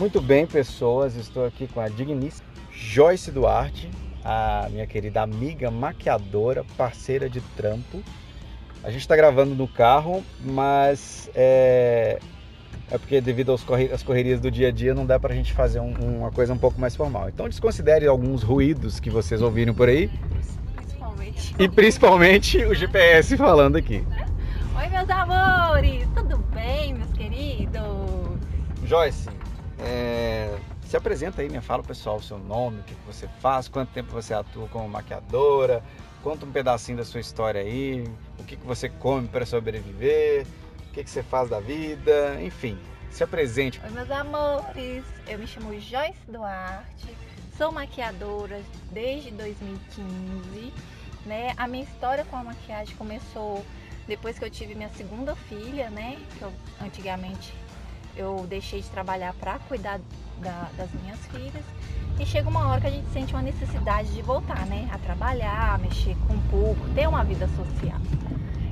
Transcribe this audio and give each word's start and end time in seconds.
Muito 0.00 0.18
bem, 0.18 0.46
pessoas, 0.46 1.14
estou 1.14 1.44
aqui 1.44 1.68
com 1.68 1.78
a 1.78 1.86
digníssima 1.86 2.48
Joyce 2.72 3.30
Duarte, 3.30 3.90
a 4.24 4.66
minha 4.70 4.86
querida 4.86 5.20
amiga 5.20 5.70
maquiadora, 5.70 6.64
parceira 6.74 7.28
de 7.28 7.42
trampo. 7.54 8.02
A 8.82 8.90
gente 8.90 9.02
está 9.02 9.14
gravando 9.14 9.54
no 9.54 9.68
carro, 9.68 10.24
mas 10.42 11.30
é, 11.34 12.18
é 12.90 12.96
porque 12.96 13.20
devido 13.20 13.52
às 13.52 13.62
corre 13.62 13.88
correrias 14.02 14.40
do 14.40 14.50
dia 14.50 14.68
a 14.68 14.70
dia 14.70 14.94
não 14.94 15.04
dá 15.04 15.20
para 15.20 15.34
a 15.34 15.36
gente 15.36 15.52
fazer 15.52 15.80
um, 15.80 15.92
uma 15.92 16.30
coisa 16.30 16.54
um 16.54 16.58
pouco 16.58 16.80
mais 16.80 16.96
formal. 16.96 17.28
Então 17.28 17.46
desconsidere 17.46 18.06
alguns 18.06 18.42
ruídos 18.42 19.00
que 19.00 19.10
vocês 19.10 19.42
ouviram 19.42 19.74
por 19.74 19.90
aí. 19.90 20.10
Principalmente. 20.76 21.54
E 21.58 21.68
principalmente 21.68 22.64
o 22.64 22.74
GPS 22.74 23.36
falando 23.36 23.76
aqui. 23.76 24.02
Oi, 24.78 24.88
meus 24.88 25.10
amores! 25.10 26.08
Tudo 26.14 26.38
bem, 26.54 26.94
meus 26.94 27.12
queridos? 27.12 27.82
Joyce, 28.86 29.28
é, 29.82 30.58
se 30.82 30.96
apresenta 30.96 31.42
aí, 31.42 31.48
me 31.48 31.60
fala 31.60 31.82
pessoal 31.82 32.16
o 32.16 32.22
seu 32.22 32.38
nome, 32.38 32.80
o 32.80 32.82
que 32.82 32.94
você 33.06 33.28
faz, 33.40 33.68
quanto 33.68 33.90
tempo 33.90 34.12
você 34.12 34.34
atua 34.34 34.68
como 34.68 34.88
maquiadora, 34.88 35.82
conta 36.22 36.44
um 36.44 36.52
pedacinho 36.52 36.98
da 36.98 37.04
sua 37.04 37.20
história 37.20 37.60
aí, 37.60 38.04
o 38.38 38.44
que 38.44 38.56
você 38.56 38.88
come 38.88 39.28
para 39.28 39.46
sobreviver, 39.46 40.46
o 40.88 40.92
que 40.92 41.04
você 41.04 41.22
faz 41.22 41.48
da 41.48 41.60
vida, 41.60 42.40
enfim, 42.42 42.78
se 43.10 43.24
apresente. 43.24 43.80
Oi, 43.84 43.90
meus 43.90 44.10
amores! 44.10 45.04
Eu 45.26 45.38
me 45.38 45.46
chamo 45.46 45.72
Joyce 45.80 46.18
Duarte, 46.28 47.16
sou 47.56 47.72
maquiadora 47.72 48.60
desde 48.90 49.30
2015. 49.30 50.72
Né? 51.26 51.52
A 51.56 51.68
minha 51.68 51.84
história 51.84 52.24
com 52.24 52.36
a 52.36 52.42
maquiagem 52.42 52.96
começou 52.96 53.64
depois 54.08 54.38
que 54.38 54.44
eu 54.44 54.50
tive 54.50 54.74
minha 54.74 54.88
segunda 54.88 55.36
filha, 55.36 55.90
né? 55.90 56.18
Que 56.38 56.42
eu, 56.42 56.52
antigamente 56.80 57.52
eu 58.16 58.46
deixei 58.48 58.80
de 58.80 58.88
trabalhar 58.88 59.34
para 59.34 59.58
cuidar 59.60 60.00
da, 60.40 60.68
das 60.76 60.90
minhas 61.02 61.18
filhas. 61.26 61.64
E 62.18 62.26
chega 62.26 62.48
uma 62.48 62.68
hora 62.68 62.80
que 62.80 62.86
a 62.86 62.90
gente 62.90 63.08
sente 63.10 63.32
uma 63.32 63.42
necessidade 63.42 64.12
de 64.12 64.20
voltar, 64.20 64.66
né? 64.66 64.88
A 64.92 64.98
trabalhar, 64.98 65.74
a 65.74 65.78
mexer 65.78 66.16
com 66.26 66.34
um 66.34 66.40
pouco, 66.50 66.88
ter 66.94 67.08
uma 67.08 67.24
vida 67.24 67.48
social. 67.48 67.98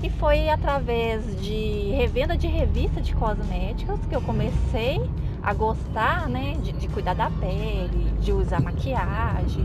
E 0.03 0.11
foi 0.11 0.49
através 0.49 1.41
de 1.43 1.91
revenda 1.97 2.37
de 2.37 2.47
revista 2.47 3.01
de 3.01 3.15
cosméticos 3.15 3.99
que 4.07 4.15
eu 4.15 4.21
comecei 4.21 5.01
a 5.43 5.55
gostar, 5.55 6.29
né? 6.29 6.57
De, 6.63 6.73
de 6.73 6.89
cuidar 6.89 7.15
da 7.15 7.31
pele, 7.31 8.13
de 8.21 8.33
usar 8.33 8.61
maquiagem. 8.61 9.65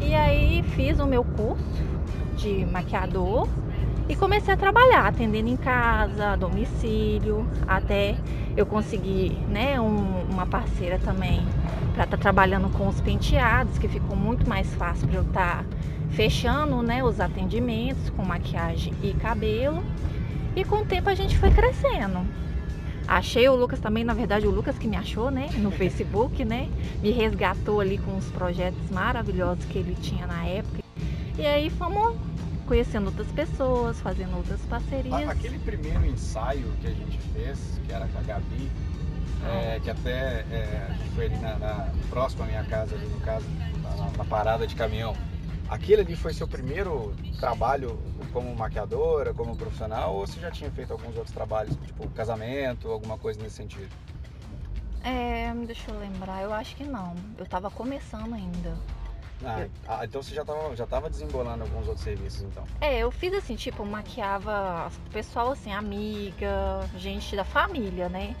E 0.00 0.14
aí 0.14 0.62
fiz 0.74 0.98
o 0.98 1.06
meu 1.06 1.24
curso 1.24 1.64
de 2.36 2.66
maquiador 2.66 3.48
e 4.08 4.14
comecei 4.14 4.52
a 4.52 4.56
trabalhar, 4.56 5.06
atendendo 5.06 5.48
em 5.48 5.56
casa, 5.56 6.36
domicílio, 6.36 7.48
até 7.66 8.16
eu 8.56 8.64
conseguir 8.64 9.32
né, 9.48 9.80
um, 9.80 10.22
uma 10.30 10.46
parceira 10.46 10.98
também 10.98 11.44
para 11.94 12.04
estar 12.04 12.16
tá 12.16 12.16
trabalhando 12.16 12.68
com 12.70 12.88
os 12.88 13.00
penteados, 13.00 13.78
que 13.78 13.88
ficou 13.88 14.16
muito 14.16 14.48
mais 14.48 14.72
fácil 14.74 15.08
para 15.08 15.18
eu 15.18 15.22
estar 15.22 15.58
tá 15.58 15.64
fechando 16.10 16.82
né, 16.82 17.02
os 17.02 17.20
atendimentos 17.20 18.10
com 18.10 18.24
maquiagem 18.24 18.92
e 19.02 19.12
cabelo. 19.14 19.82
E 20.56 20.64
com 20.64 20.76
o 20.76 20.84
tempo 20.84 21.08
a 21.08 21.14
gente 21.14 21.36
foi 21.36 21.50
crescendo. 21.50 22.24
Achei 23.06 23.48
o 23.48 23.54
Lucas 23.54 23.80
também, 23.80 24.02
na 24.02 24.14
verdade, 24.14 24.46
o 24.46 24.50
Lucas 24.50 24.78
que 24.78 24.88
me 24.88 24.96
achou, 24.96 25.30
né, 25.30 25.50
no 25.58 25.70
Facebook, 25.72 26.44
né, 26.44 26.68
me 27.02 27.10
resgatou 27.10 27.80
ali 27.80 27.98
com 27.98 28.16
os 28.16 28.26
projetos 28.30 28.90
maravilhosos 28.90 29.64
que 29.66 29.78
ele 29.78 29.94
tinha 30.00 30.26
na 30.26 30.44
época. 30.46 30.82
E 31.36 31.44
aí 31.44 31.68
fomos 31.68 32.16
conhecendo 32.66 33.06
outras 33.06 33.28
pessoas, 33.28 34.00
fazendo 34.00 34.36
outras 34.36 34.60
parcerias. 34.62 35.28
Aquele 35.28 35.58
primeiro 35.58 36.04
ensaio 36.06 36.70
que 36.80 36.86
a 36.86 36.90
gente 36.90 37.18
fez, 37.32 37.80
que 37.86 37.92
era 37.92 38.06
com 38.08 38.18
a 38.18 38.22
Gabi, 38.22 38.70
é, 39.46 39.80
que 39.80 39.90
até 39.90 40.44
é, 40.50 40.96
foi 41.14 41.26
ali 41.26 41.36
na, 41.36 41.58
na, 41.58 41.92
próximo 42.08 42.44
à 42.44 42.46
minha 42.46 42.64
casa, 42.64 42.94
ali 42.94 43.06
no 43.06 43.20
caso, 43.20 43.46
na, 43.82 44.10
na, 44.16 44.24
parada 44.24 44.66
de 44.66 44.74
caminhão. 44.74 45.14
Aquele 45.68 46.02
ali 46.02 46.16
foi 46.16 46.32
seu 46.32 46.46
primeiro 46.46 47.14
trabalho 47.38 47.98
como 48.32 48.54
maquiadora, 48.54 49.32
como 49.32 49.56
profissional, 49.56 50.14
ou 50.14 50.26
você 50.26 50.40
já 50.40 50.50
tinha 50.50 50.70
feito 50.70 50.92
alguns 50.92 51.16
outros 51.16 51.32
trabalhos, 51.32 51.76
tipo 51.86 52.08
casamento, 52.10 52.88
alguma 52.90 53.16
coisa 53.18 53.40
nesse 53.42 53.56
sentido? 53.56 53.88
É, 55.02 55.52
deixa 55.66 55.90
eu 55.90 55.98
lembrar, 55.98 56.42
eu 56.42 56.52
acho 56.52 56.74
que 56.76 56.84
não. 56.84 57.14
Eu 57.36 57.46
tava 57.46 57.70
começando 57.70 58.34
ainda. 58.34 58.74
Ah, 59.46 59.66
ah, 59.86 60.04
então 60.04 60.22
você 60.22 60.34
já 60.34 60.42
estava 60.42 60.74
já 60.74 60.86
tava 60.86 61.10
desembolando 61.10 61.64
alguns 61.64 61.86
outros 61.86 62.04
serviços, 62.04 62.42
então? 62.42 62.64
É, 62.80 62.98
eu 62.98 63.10
fiz 63.10 63.32
assim, 63.34 63.56
tipo, 63.56 63.84
maquiava 63.84 64.90
o 65.06 65.10
pessoal, 65.10 65.52
assim, 65.52 65.72
amiga, 65.72 66.88
gente 66.96 67.36
da 67.36 67.44
família, 67.44 68.08
né? 68.08 68.34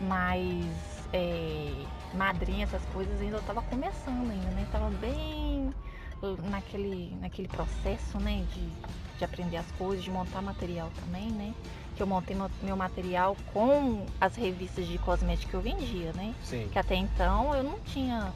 Mas 0.00 0.66
é, 1.12 1.72
madrinha, 2.14 2.64
essas 2.64 2.84
coisas 2.86 3.20
ainda 3.20 3.36
eu 3.36 3.42
tava 3.42 3.62
começando 3.62 4.30
ainda, 4.30 4.50
né? 4.50 4.66
Tava 4.70 4.90
bem 4.90 5.72
naquele, 6.50 7.16
naquele 7.20 7.48
processo, 7.48 8.18
né? 8.18 8.44
De, 8.54 8.68
de 9.18 9.24
aprender 9.24 9.56
as 9.56 9.70
coisas, 9.72 10.04
de 10.04 10.10
montar 10.10 10.42
material 10.42 10.90
também, 11.04 11.30
né? 11.30 11.54
Que 11.96 12.02
eu 12.02 12.06
montei 12.06 12.36
meu 12.62 12.76
material 12.76 13.36
com 13.52 14.06
as 14.20 14.36
revistas 14.36 14.86
de 14.86 14.98
cosméticos 14.98 15.50
que 15.50 15.56
eu 15.56 15.60
vendia, 15.60 16.12
né? 16.12 16.34
Sim. 16.42 16.68
Que 16.72 16.78
até 16.78 16.94
então 16.94 17.54
eu 17.54 17.62
não 17.62 17.78
tinha 17.80 18.32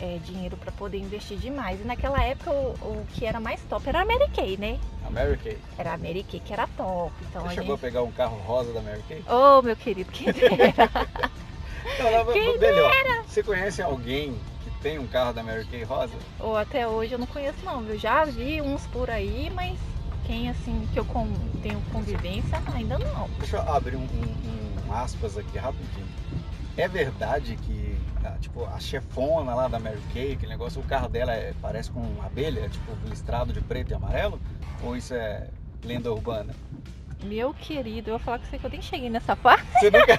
é, 0.00 0.18
dinheiro 0.24 0.56
para 0.56 0.72
poder 0.72 0.98
investir 0.98 1.38
demais. 1.38 1.80
E 1.80 1.84
naquela 1.84 2.22
época 2.22 2.50
o, 2.50 2.72
o, 2.82 3.06
que 3.14 3.24
era 3.24 3.40
mais 3.40 3.60
top 3.62 3.88
era 3.88 4.02
a 4.02 4.04
Mary 4.04 4.28
Kay, 4.34 4.56
né? 4.56 4.78
A 5.06 5.10
Mary 5.10 5.36
Kay. 5.38 5.58
Era 5.76 5.94
a 5.94 5.98
Mary 5.98 6.22
Kay 6.22 6.40
que 6.40 6.52
era 6.52 6.66
top. 6.76 7.12
Então 7.28 7.42
Você 7.42 7.48
a 7.48 7.50
chegou 7.50 7.76
gente... 7.76 7.78
a 7.78 7.78
pegar 7.78 8.02
um 8.02 8.12
carro 8.12 8.36
rosa 8.38 8.72
da 8.72 8.80
Mary 8.80 9.02
Kay? 9.08 9.22
Oh, 9.28 9.62
meu 9.62 9.76
querido, 9.76 10.10
quem 10.10 10.32
dera. 10.32 10.90
não, 11.98 12.32
quem 12.32 12.58
melhor. 12.58 12.90
Dera. 12.90 13.22
Você 13.22 13.42
conhece 13.42 13.82
alguém 13.82 14.38
que 14.64 14.70
tem 14.82 14.98
um 14.98 15.06
carro 15.06 15.32
da 15.32 15.42
Mary 15.42 15.64
Kay 15.64 15.82
rosa? 15.84 16.14
Ou 16.38 16.52
oh, 16.52 16.56
até 16.56 16.86
hoje 16.86 17.12
eu 17.12 17.18
não 17.18 17.26
conheço 17.26 17.64
não, 17.64 17.82
eu 17.84 17.98
já 17.98 18.24
vi 18.24 18.60
uns 18.60 18.86
por 18.86 19.10
aí, 19.10 19.50
mas 19.54 19.78
quem 20.26 20.50
assim 20.50 20.86
que 20.92 20.98
eu 20.98 21.04
com... 21.04 21.26
tenho 21.62 21.80
convivência 21.92 22.62
ainda 22.74 22.98
não. 22.98 23.28
Deixa 23.38 23.56
eu 23.56 23.72
abrir 23.72 23.96
um, 23.96 24.02
um, 24.02 24.88
um 24.88 24.92
aspas 24.92 25.38
aqui 25.38 25.58
rapidinho. 25.58 26.06
É 26.78 26.88
verdade 26.88 27.56
que 27.56 27.98
tipo, 28.40 28.64
a 28.64 28.78
chefona 28.78 29.54
lá 29.54 29.68
da 29.68 29.78
Mary 29.78 30.00
Kay, 30.12 30.32
aquele 30.32 30.52
negócio, 30.52 30.80
o 30.80 30.84
carro 30.84 31.08
dela 31.08 31.32
é, 31.32 31.52
parece 31.60 31.90
com 31.90 32.00
uma 32.00 32.26
abelha, 32.26 32.68
tipo, 32.68 32.92
listrado 33.06 33.52
de 33.52 33.60
preto 33.60 33.90
e 33.90 33.94
amarelo? 33.94 34.40
Ou 34.82 34.96
isso 34.96 35.14
é 35.14 35.48
lenda 35.84 36.12
urbana? 36.12 36.54
Meu 37.24 37.52
querido, 37.52 38.10
eu 38.10 38.18
vou 38.18 38.24
falar 38.24 38.38
com 38.38 38.46
você 38.46 38.58
que 38.58 38.66
eu 38.66 38.70
nem 38.70 38.82
cheguei 38.82 39.10
nessa 39.10 39.34
parte. 39.34 39.66
Você 39.72 39.90
nunca... 39.90 40.16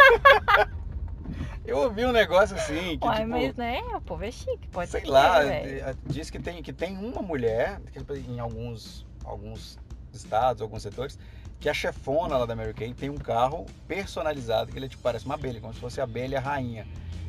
eu 1.65 1.77
ouvi 1.77 2.05
um 2.05 2.11
negócio 2.11 2.55
assim. 2.55 2.97
Que, 2.97 3.07
Uai, 3.07 3.17
tipo, 3.17 3.29
mas 3.29 3.55
né, 3.55 3.81
o 3.95 4.01
povo 4.01 4.23
é 4.23 4.31
chique, 4.31 4.67
pode 4.69 4.91
sei 4.91 5.01
ser. 5.01 5.07
Sei 5.07 5.13
lá, 5.13 5.95
diz 6.05 6.29
que 6.29 6.39
tem, 6.39 6.61
que 6.61 6.73
tem 6.73 6.97
uma 6.97 7.21
mulher, 7.21 7.79
em 8.27 8.39
alguns, 8.39 9.05
alguns 9.23 9.79
estados, 10.13 10.61
alguns 10.61 10.83
setores, 10.83 11.17
que 11.59 11.67
a 11.67 11.73
chefona 11.73 12.37
lá 12.37 12.45
da 12.45 12.55
Mary 12.55 12.73
Kay 12.73 12.93
tem 12.93 13.09
um 13.09 13.17
carro 13.17 13.65
personalizado, 13.87 14.71
que 14.71 14.79
ele 14.79 14.87
tipo, 14.87 15.03
parece 15.03 15.25
uma 15.25 15.35
abelha, 15.35 15.59
como 15.59 15.73
se 15.73 15.79
fosse 15.79 15.99
a 15.99 16.05
abelha 16.05 16.39
rainha. 16.39 16.87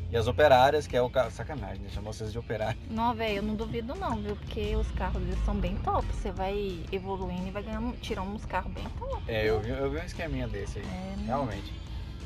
E 0.09 0.17
as 0.17 0.27
operárias, 0.27 0.85
que 0.85 0.97
é 0.97 1.01
o 1.01 1.09
carro. 1.09 1.31
Sacanagem, 1.31 1.81
né? 1.81 1.89
Chamou 1.89 2.11
vocês 2.11 2.33
de 2.33 2.37
operário. 2.37 2.77
Não, 2.89 3.13
velho, 3.13 3.37
eu 3.37 3.43
não 3.43 3.55
duvido 3.55 3.95
não, 3.95 4.21
viu? 4.21 4.35
Porque 4.35 4.75
os 4.75 4.91
carros 4.91 5.21
eles 5.21 5.39
são 5.45 5.55
bem 5.55 5.77
top. 5.77 6.05
Você 6.07 6.31
vai 6.31 6.83
evoluindo 6.91 7.47
e 7.47 7.51
vai 7.51 7.63
ganhando, 7.63 7.95
tirando 8.01 8.27
uns 8.27 8.43
carros 8.45 8.73
bem 8.73 8.83
top. 8.99 9.23
É, 9.25 9.47
eu 9.47 9.61
vi, 9.61 9.69
eu 9.69 9.89
vi 9.89 9.99
um 9.99 10.03
esqueminha 10.03 10.49
desse 10.49 10.79
aí. 10.79 10.85
É, 10.85 11.15
né? 11.15 11.23
realmente. 11.27 11.73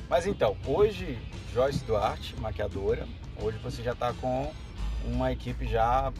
Mas 0.09 0.25
então, 0.25 0.57
hoje, 0.65 1.19
Joyce 1.53 1.85
Duarte, 1.85 2.35
maquiadora, 2.39 3.07
hoje 3.39 3.59
você 3.59 3.83
já 3.83 3.91
está 3.91 4.13
com 4.13 4.51
uma 5.05 5.31
equipe 5.31 5.67
já 5.67 6.11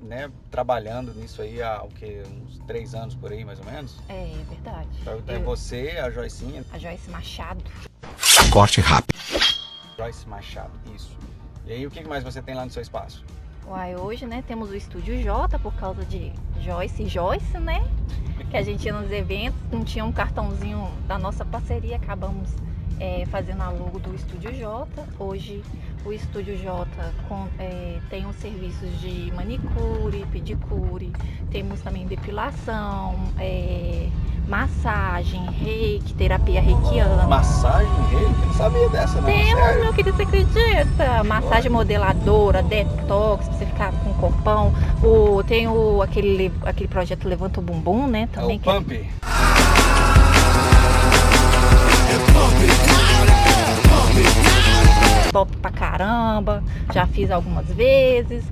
né, 0.00 0.30
trabalhando 0.50 1.12
nisso 1.14 1.42
aí 1.42 1.62
há 1.62 1.82
o 1.82 1.88
que, 1.88 2.22
uns 2.46 2.58
três 2.66 2.94
anos 2.94 3.14
por 3.14 3.32
aí, 3.32 3.44
mais 3.44 3.58
ou 3.58 3.64
menos? 3.64 3.98
É, 4.08 4.32
é 4.32 4.44
verdade. 4.48 4.88
Então 5.00 5.34
é 5.34 5.38
você, 5.38 5.98
a 6.02 6.10
Joycinha. 6.10 6.64
A 6.72 6.78
Joyce 6.78 7.10
Machado. 7.10 7.64
Corte 8.50 8.80
rápido. 8.80 9.18
Joyce 9.96 10.28
Machado, 10.28 10.72
isso. 10.94 11.16
E 11.66 11.72
aí, 11.72 11.86
o 11.86 11.90
que 11.90 12.02
mais 12.06 12.24
você 12.24 12.40
tem 12.40 12.54
lá 12.54 12.64
no 12.64 12.70
seu 12.70 12.80
espaço? 12.80 13.24
Uai, 13.66 13.94
hoje, 13.96 14.24
né, 14.24 14.42
temos 14.46 14.70
o 14.70 14.74
Estúdio 14.74 15.20
J 15.22 15.58
por 15.58 15.74
causa 15.74 16.02
de 16.04 16.32
Joyce 16.60 17.02
e 17.02 17.08
Joyce, 17.08 17.58
né? 17.58 17.86
Que 18.50 18.56
a 18.56 18.62
gente 18.62 18.86
ia 18.86 18.98
nos 18.98 19.10
eventos, 19.10 19.60
não 19.70 19.84
tinha 19.84 20.04
um 20.04 20.12
cartãozinho 20.12 20.90
da 21.06 21.18
nossa 21.18 21.44
parceria, 21.44 21.96
acabamos 21.96 22.48
é, 22.98 23.26
fazendo 23.26 23.62
a 23.62 23.70
logo 23.70 23.98
do 23.98 24.14
Estúdio 24.14 24.54
J. 24.54 24.88
Hoje 25.18 25.62
o 26.04 26.12
Estúdio 26.12 26.56
J 26.56 26.86
com, 27.28 27.46
é, 27.58 27.98
tem 28.08 28.26
os 28.26 28.36
serviços 28.36 29.00
de 29.00 29.32
manicure, 29.34 30.24
pedicure, 30.32 31.12
temos 31.50 31.80
também 31.80 32.06
depilação, 32.06 33.14
é, 33.38 34.08
massagem, 34.48 35.44
reiki, 35.50 36.14
terapia 36.14 36.60
reikiana. 36.60 37.26
Massagem 37.26 37.92
reiki? 38.10 38.46
Não 38.46 38.54
sabia 38.54 38.88
dessa, 38.88 39.20
não. 39.20 39.24
Temos, 39.24 39.62
Sério? 39.62 39.84
meu 39.84 39.92
querido, 39.92 40.16
você 40.16 40.22
acredita? 40.22 41.24
Massagem 41.24 41.70
modeladora, 41.70 42.62
detox, 42.62 43.46
pra 43.46 43.58
você 43.58 43.66
ficar 43.66 43.92
com 43.92 44.10
o 44.10 44.14
corpão. 44.14 44.72
O, 45.02 45.42
tem 45.44 45.68
o, 45.68 46.00
aquele, 46.02 46.50
aquele 46.64 46.88
projeto 46.88 47.28
Levanta 47.28 47.60
o 47.60 47.62
Bumbum, 47.62 48.06
né? 48.06 48.28
Também, 48.32 48.60
é 48.64 48.70
o 48.70 48.80
Pump. 48.80 48.94
É... 52.94 52.97
Top 55.32 55.54
pra 55.58 55.70
caramba, 55.70 56.62
já 56.92 57.06
fiz 57.06 57.30
algumas 57.30 57.66
vezes. 57.66 58.44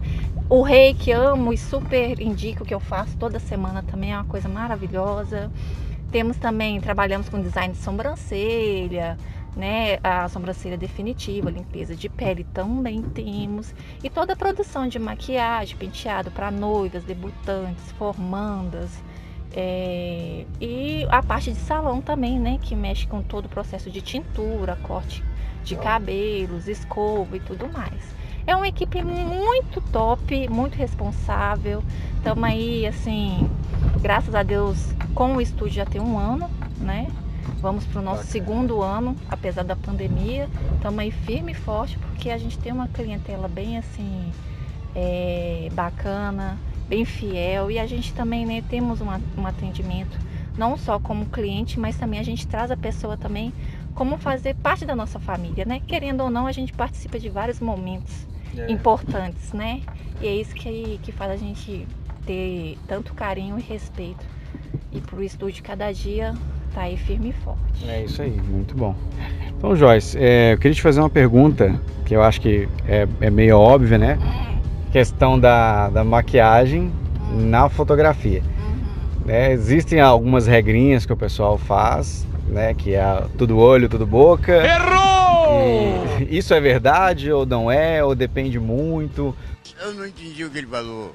O 0.48 0.62
reiki 0.62 1.10
amo 1.10 1.52
e 1.52 1.58
super 1.58 2.20
indico 2.20 2.64
que 2.64 2.74
eu 2.74 2.80
faço 2.80 3.16
toda 3.16 3.38
semana 3.38 3.82
também, 3.82 4.12
é 4.12 4.14
uma 4.14 4.24
coisa 4.24 4.48
maravilhosa. 4.48 5.50
Temos 6.12 6.36
também, 6.36 6.80
trabalhamos 6.80 7.28
com 7.28 7.40
design 7.40 7.72
de 7.74 7.80
sobrancelha, 7.80 9.16
né? 9.56 9.98
A 10.04 10.28
sobrancelha 10.28 10.76
definitiva, 10.76 11.50
limpeza 11.50 11.96
de 11.96 12.08
pele 12.08 12.44
também 12.54 13.02
temos. 13.02 13.74
E 14.04 14.08
toda 14.08 14.34
a 14.34 14.36
produção 14.36 14.86
de 14.86 14.98
maquiagem, 14.98 15.76
penteado 15.76 16.30
para 16.30 16.50
noivas, 16.50 17.02
debutantes, 17.04 17.90
formandas. 17.92 18.90
É, 19.52 20.44
e 20.60 21.06
a 21.08 21.22
parte 21.22 21.50
de 21.52 21.58
salão 21.58 22.00
também, 22.00 22.38
né? 22.38 22.58
Que 22.62 22.76
mexe 22.76 23.06
com 23.06 23.22
todo 23.22 23.46
o 23.46 23.48
processo 23.48 23.90
de 23.90 24.00
tintura, 24.00 24.76
corte 24.82 25.24
de 25.66 25.76
cabelos, 25.76 26.68
escova 26.68 27.36
e 27.36 27.40
tudo 27.40 27.68
mais. 27.68 28.14
É 28.46 28.54
uma 28.54 28.68
equipe 28.68 29.02
muito 29.02 29.80
top, 29.80 30.48
muito 30.48 30.76
responsável. 30.76 31.82
Estamos 32.16 32.44
aí, 32.44 32.86
assim, 32.86 33.50
graças 34.00 34.34
a 34.36 34.44
Deus, 34.44 34.94
com 35.14 35.34
o 35.34 35.40
estúdio 35.40 35.74
já 35.74 35.84
tem 35.84 36.00
um 36.00 36.16
ano, 36.16 36.48
né? 36.78 37.08
Vamos 37.60 37.84
para 37.84 38.00
o 38.00 38.04
nosso 38.04 38.18
Bacana. 38.18 38.32
segundo 38.32 38.82
ano, 38.82 39.16
apesar 39.28 39.64
da 39.64 39.74
pandemia. 39.74 40.48
Estamos 40.76 41.00
aí 41.00 41.10
firme 41.10 41.50
e 41.50 41.54
forte, 41.54 41.98
porque 41.98 42.30
a 42.30 42.38
gente 42.38 42.56
tem 42.58 42.72
uma 42.72 42.86
clientela 42.86 43.48
bem 43.48 43.76
assim, 43.76 44.30
é, 44.94 45.68
bacana, 45.72 46.56
bem 46.88 47.04
fiel. 47.04 47.68
E 47.72 47.80
a 47.80 47.86
gente 47.86 48.14
também 48.14 48.46
né, 48.46 48.62
temos 48.68 49.00
uma, 49.00 49.20
um 49.36 49.44
atendimento, 49.44 50.16
não 50.56 50.76
só 50.76 51.00
como 51.00 51.26
cliente, 51.26 51.80
mas 51.80 51.96
também 51.96 52.20
a 52.20 52.24
gente 52.24 52.46
traz 52.46 52.70
a 52.70 52.76
pessoa 52.76 53.16
também 53.16 53.52
como 53.96 54.18
fazer 54.18 54.54
parte 54.54 54.84
da 54.84 54.94
nossa 54.94 55.18
família, 55.18 55.64
né? 55.64 55.80
Querendo 55.84 56.22
ou 56.22 56.30
não, 56.30 56.46
a 56.46 56.52
gente 56.52 56.72
participa 56.72 57.18
de 57.18 57.30
vários 57.30 57.58
momentos 57.58 58.26
é. 58.56 58.70
importantes, 58.70 59.52
né? 59.54 59.80
E 60.20 60.28
é 60.28 60.34
isso 60.36 60.54
que, 60.54 61.00
que 61.02 61.10
faz 61.10 61.32
a 61.32 61.36
gente 61.36 61.88
ter 62.26 62.78
tanto 62.86 63.14
carinho 63.14 63.58
e 63.58 63.62
respeito. 63.62 64.24
E 64.92 65.00
pro 65.00 65.22
estúdio 65.22 65.64
cada 65.64 65.90
dia 65.92 66.34
tá 66.74 66.82
aí 66.82 66.96
firme 66.98 67.30
e 67.30 67.32
forte. 67.32 67.88
É 67.88 68.04
isso 68.04 68.20
aí, 68.20 68.30
muito 68.30 68.76
bom. 68.76 68.94
Então, 69.56 69.74
Joyce, 69.74 70.16
é, 70.18 70.52
eu 70.52 70.58
queria 70.58 70.74
te 70.74 70.82
fazer 70.82 71.00
uma 71.00 71.10
pergunta 71.10 71.80
que 72.04 72.14
eu 72.14 72.22
acho 72.22 72.40
que 72.42 72.68
é, 72.86 73.08
é 73.22 73.30
meio 73.30 73.58
óbvia, 73.58 73.96
né? 73.96 74.18
Questão 74.92 75.40
da, 75.40 75.88
da 75.88 76.04
maquiagem 76.04 76.92
na 77.32 77.70
fotografia. 77.70 78.42
Uhum. 78.42 79.30
É, 79.30 79.52
existem 79.52 80.00
algumas 80.00 80.46
regrinhas 80.46 81.06
que 81.06 81.12
o 81.12 81.16
pessoal 81.16 81.56
faz, 81.56 82.26
né? 82.48 82.74
Que 82.74 82.94
é 82.94 83.26
tudo 83.36 83.58
olho, 83.58 83.88
tudo 83.88 84.06
boca. 84.06 84.52
Errou! 84.64 85.06
E 86.28 86.38
isso 86.38 86.54
é 86.54 86.60
verdade 86.60 87.30
ou 87.30 87.46
não 87.46 87.70
é? 87.70 88.02
Ou 88.02 88.14
depende 88.14 88.58
muito? 88.58 89.36
Eu 89.80 89.94
não 89.94 90.06
entendi 90.06 90.44
o 90.44 90.50
que 90.50 90.58
ele 90.58 90.66
falou. 90.66 91.14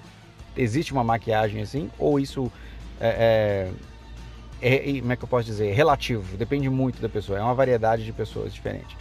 Existe 0.55 0.91
uma 0.91 1.03
maquiagem 1.03 1.61
assim? 1.61 1.89
Ou 1.97 2.19
isso 2.19 2.51
é, 2.99 3.71
é, 4.61 4.87
é, 4.89 4.99
como 4.99 5.11
é 5.11 5.15
que 5.15 5.23
eu 5.23 5.27
posso 5.27 5.45
dizer? 5.45 5.73
Relativo, 5.73 6.37
depende 6.37 6.69
muito 6.69 7.01
da 7.01 7.09
pessoa. 7.09 7.39
É 7.39 7.41
uma 7.41 7.55
variedade 7.55 8.05
de 8.05 8.13
pessoas 8.13 8.53
diferentes. 8.53 8.95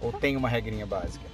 Ou 0.00 0.12
tem 0.12 0.36
uma 0.36 0.48
regrinha 0.48 0.86
básica? 0.86 1.24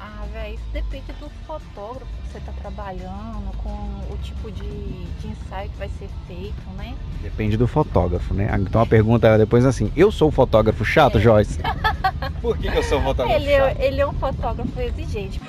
Ah, 0.00 0.24
velho, 0.32 0.54
isso 0.54 0.64
depende 0.72 1.12
do 1.14 1.28
fotógrafo 1.46 2.06
que 2.22 2.32
você 2.32 2.38
está 2.38 2.52
trabalhando, 2.52 3.56
com 3.62 3.70
o 4.12 4.18
tipo 4.22 4.50
de, 4.50 5.04
de 5.20 5.28
ensaio 5.28 5.68
que 5.70 5.76
vai 5.76 5.88
ser 5.88 6.08
feito, 6.26 6.70
né? 6.76 6.94
Depende 7.20 7.56
do 7.56 7.66
fotógrafo, 7.66 8.32
né? 8.32 8.48
Então 8.60 8.80
a 8.80 8.86
pergunta 8.86 9.26
é 9.26 9.38
depois 9.38 9.64
assim, 9.64 9.92
eu 9.96 10.12
sou 10.12 10.28
o 10.28 10.32
fotógrafo 10.32 10.84
chato, 10.84 11.18
é. 11.18 11.20
Joyce? 11.20 11.58
Por 12.40 12.56
que, 12.56 12.70
que, 12.70 12.78
eu 12.78 12.82
sou 12.84 13.00
um 13.00 13.02
fotógrafo 13.02 13.40
ele, 13.40 13.50
é, 13.50 13.58
chato? 13.58 13.80
Ele 13.80 14.00
é 14.00 14.06
um 14.06 14.12
fotógrafo 14.12 14.80
exigente. 14.80 15.40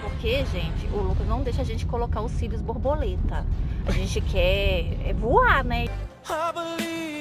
Porque, 0.00 0.44
gente, 0.46 0.86
o 0.92 0.98
Lucas 0.98 1.26
não 1.26 1.42
deixa 1.42 1.62
a 1.62 1.64
gente 1.64 1.84
colocar 1.84 2.20
os 2.20 2.32
cílios 2.32 2.60
borboleta. 2.60 3.44
A 3.86 3.90
gente 3.90 4.20
quer 4.20 4.96
é 5.04 5.12
voar, 5.12 5.64
né? 5.64 5.86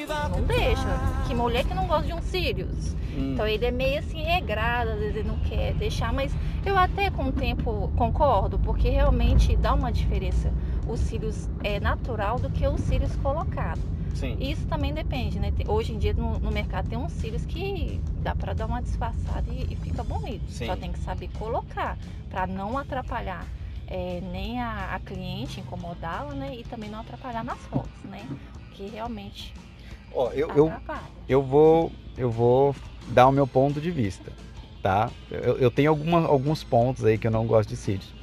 Não 0.08 0.42
deixa. 0.44 0.88
Que 1.28 1.34
mulher 1.34 1.66
que 1.66 1.74
não 1.74 1.88
gosta 1.88 2.08
de 2.08 2.14
uns 2.14 2.24
cílios. 2.26 2.94
Hum. 3.16 3.34
Então 3.34 3.48
ele 3.48 3.66
é 3.66 3.72
meio 3.72 4.00
assim 4.00 4.24
regrado, 4.24 4.92
às 4.92 5.00
vezes 5.00 5.16
ele 5.16 5.28
não 5.28 5.40
quer 5.40 5.74
deixar, 5.74 6.14
mas 6.14 6.32
eu 6.66 6.78
até 6.78 7.10
com 7.10 7.26
o 7.26 7.32
tempo 7.32 7.92
concordo, 7.96 8.60
porque 8.60 8.90
realmente 8.90 9.56
dá 9.56 9.74
uma 9.74 9.92
diferença 9.92 10.52
os 10.88 11.00
cílios 11.02 11.50
é 11.64 11.80
natural 11.80 12.40
do 12.40 12.50
que 12.50 12.66
os 12.66 12.80
cílios 12.82 13.16
colocados. 13.18 13.84
Sim. 14.16 14.36
Isso 14.40 14.66
também 14.66 14.94
depende, 14.94 15.40
né? 15.40 15.54
Hoje 15.68 15.94
em 15.94 16.00
dia 16.00 16.14
no, 16.14 16.40
no 16.40 16.52
mercado 16.52 16.90
tem 16.90 16.98
uns 16.98 17.12
cílios 17.12 17.46
que 17.46 18.02
dá 18.22 18.36
para 18.36 18.54
dar 18.54 18.66
uma 18.66 18.82
disfarçada 18.82 19.46
e, 19.52 19.68
e 19.72 19.76
fica 19.76 20.04
bonito. 20.04 20.50
Sim. 20.50 20.66
Só 20.66 20.76
tem 20.76 20.92
que 20.92 21.00
saber 21.00 21.30
colocar 21.38 21.98
para 22.30 22.48
não 22.48 22.78
atrapalhar 22.78 23.46
é, 23.86 24.20
nem 24.32 24.60
a, 24.60 24.96
a 24.96 25.00
cliente, 25.00 25.60
incomodá-la, 25.60 26.34
né? 26.34 26.56
E 26.56 26.64
também 26.64 26.90
não 26.90 27.02
atrapalhar 27.02 27.44
nas 27.44 27.60
fotos, 27.68 28.04
né? 28.06 28.26
Porque 28.54 28.88
realmente 28.88 29.54
Ó, 30.14 30.32
eu, 30.32 30.50
eu, 30.56 30.74
eu, 31.28 31.44
vou, 31.44 31.92
eu 32.18 32.32
vou 32.32 32.76
dar 33.10 33.28
o 33.28 33.32
meu 33.32 33.48
ponto 33.48 33.80
de 33.80 33.92
vista, 33.92 34.32
tá? 34.82 35.10
Eu, 35.30 35.58
eu 35.58 35.72
tenho 35.72 35.90
alguma, 35.90 36.26
alguns 36.28 36.64
pontos 36.64 37.06
aí 37.06 37.18
que 37.18 37.28
eu 37.28 37.32
não 37.32 37.46
gosto 37.46 37.70
de 37.70 37.76
cílios. 37.76 38.14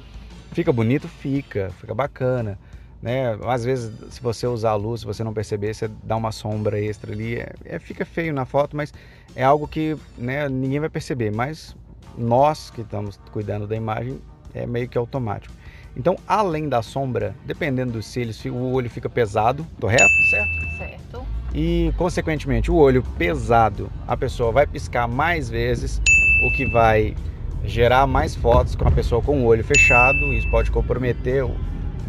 Fica 0.51 0.71
bonito? 0.71 1.07
Fica, 1.07 1.69
fica 1.79 1.93
bacana 1.93 2.57
né? 3.05 3.37
Às 3.45 3.63
vezes, 3.63 3.93
se 4.09 4.19
você 4.19 4.47
usar 4.47 4.71
a 4.71 4.75
luz, 4.75 5.01
se 5.01 5.05
você 5.05 5.23
não 5.23 5.31
perceber, 5.31 5.75
você 5.75 5.87
dá 6.01 6.15
uma 6.15 6.31
sombra 6.31 6.81
extra 6.81 7.11
ali, 7.11 7.35
é, 7.35 7.53
é, 7.63 7.77
fica 7.77 8.03
feio 8.03 8.33
na 8.33 8.45
foto, 8.45 8.75
mas 8.75 8.91
é 9.35 9.43
algo 9.43 9.67
que 9.67 9.95
né, 10.17 10.49
ninguém 10.49 10.79
vai 10.79 10.89
perceber. 10.89 11.31
Mas 11.31 11.75
nós 12.17 12.71
que 12.71 12.81
estamos 12.81 13.19
cuidando 13.31 13.67
da 13.67 13.75
imagem, 13.75 14.19
é 14.55 14.65
meio 14.65 14.89
que 14.89 14.97
automático. 14.97 15.53
Então, 15.95 16.17
além 16.27 16.67
da 16.67 16.81
sombra, 16.81 17.35
dependendo 17.45 17.93
dos 17.93 18.07
cílios, 18.07 18.43
o 18.45 18.71
olho 18.71 18.89
fica 18.89 19.07
pesado, 19.07 19.65
correto? 19.79 20.09
Certo? 20.31 20.77
Certo. 20.77 21.34
E, 21.55 21.93
consequentemente, 21.97 22.69
o 22.69 22.75
olho 22.75 23.01
pesado, 23.17 23.89
a 24.05 24.17
pessoa 24.17 24.51
vai 24.51 24.67
piscar 24.67 25.07
mais 25.07 25.49
vezes, 25.49 26.01
o 26.43 26.51
que 26.51 26.65
vai 26.65 27.15
gerar 27.63 28.05
mais 28.05 28.35
fotos 28.35 28.75
com 28.75 28.87
a 28.87 28.91
pessoa 28.91 29.21
com 29.21 29.41
o 29.41 29.45
olho 29.45 29.63
fechado. 29.63 30.17
Isso 30.33 30.49
pode 30.51 30.69
comprometer 30.69 31.43
o 31.45 31.55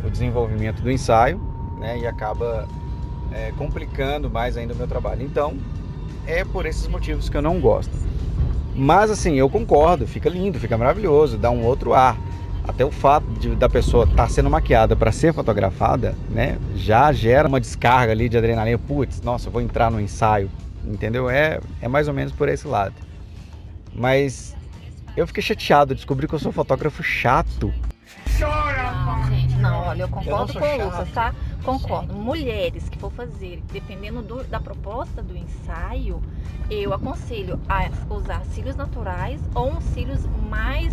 o 0.06 0.10
desenvolvimento 0.10 0.80
do 0.82 0.90
ensaio 0.90 1.40
né, 1.78 1.98
e 1.98 2.06
acaba 2.06 2.66
é, 3.32 3.52
complicando 3.58 4.30
mais 4.30 4.56
ainda 4.56 4.72
o 4.72 4.76
meu 4.76 4.86
trabalho. 4.86 5.22
Então, 5.22 5.56
é 6.26 6.44
por 6.44 6.64
esses 6.64 6.86
motivos 6.88 7.28
que 7.28 7.36
eu 7.36 7.42
não 7.42 7.60
gosto. 7.60 7.94
Mas 8.74 9.10
assim, 9.10 9.34
eu 9.34 9.48
concordo, 9.48 10.06
fica 10.06 10.28
lindo, 10.28 10.60
fica 10.60 10.76
maravilhoso, 10.76 11.36
dá 11.36 11.50
um 11.50 11.64
outro 11.64 11.94
ar. 11.94 12.16
Até 12.68 12.84
o 12.84 12.90
fato 12.90 13.26
de, 13.38 13.54
da 13.54 13.68
pessoa 13.68 14.04
estar 14.04 14.16
tá 14.16 14.28
sendo 14.28 14.50
maquiada 14.50 14.96
para 14.96 15.12
ser 15.12 15.32
fotografada, 15.32 16.14
né, 16.28 16.58
já 16.74 17.12
gera 17.12 17.48
uma 17.48 17.60
descarga 17.60 18.12
ali 18.12 18.28
de 18.28 18.36
adrenalina. 18.36 18.78
Putz, 18.78 19.22
nossa, 19.22 19.48
vou 19.48 19.60
entrar 19.60 19.90
no 19.90 20.00
ensaio, 20.00 20.50
entendeu? 20.84 21.30
É, 21.30 21.60
é 21.80 21.88
mais 21.88 22.08
ou 22.08 22.14
menos 22.14 22.32
por 22.32 22.48
esse 22.48 22.66
lado. 22.66 22.94
Mas 23.94 24.56
eu 25.16 25.26
fiquei 25.26 25.42
chateado, 25.42 25.94
descobri 25.94 26.28
que 26.28 26.34
eu 26.34 26.38
sou 26.38 26.52
fotógrafo 26.52 27.02
chato. 27.02 27.72
Chora, 28.38 28.86
não, 29.58 29.86
olha, 29.86 30.02
eu 30.02 30.08
concordo 30.08 30.52
eu 30.52 30.60
com 30.60 30.66
o 30.66 30.84
Lucas, 30.84 31.10
tá? 31.12 31.34
Concordo. 31.64 32.14
Mulheres 32.14 32.88
que 32.88 32.98
for 32.98 33.10
fazer, 33.10 33.62
dependendo 33.72 34.22
do, 34.22 34.44
da 34.44 34.60
proposta 34.60 35.22
do 35.22 35.36
ensaio, 35.36 36.20
eu 36.70 36.92
aconselho 36.92 37.58
a 37.68 37.88
usar 38.12 38.44
cílios 38.46 38.76
naturais 38.76 39.40
ou 39.54 39.72
uns 39.72 39.84
cílios 39.84 40.26
mais 40.48 40.92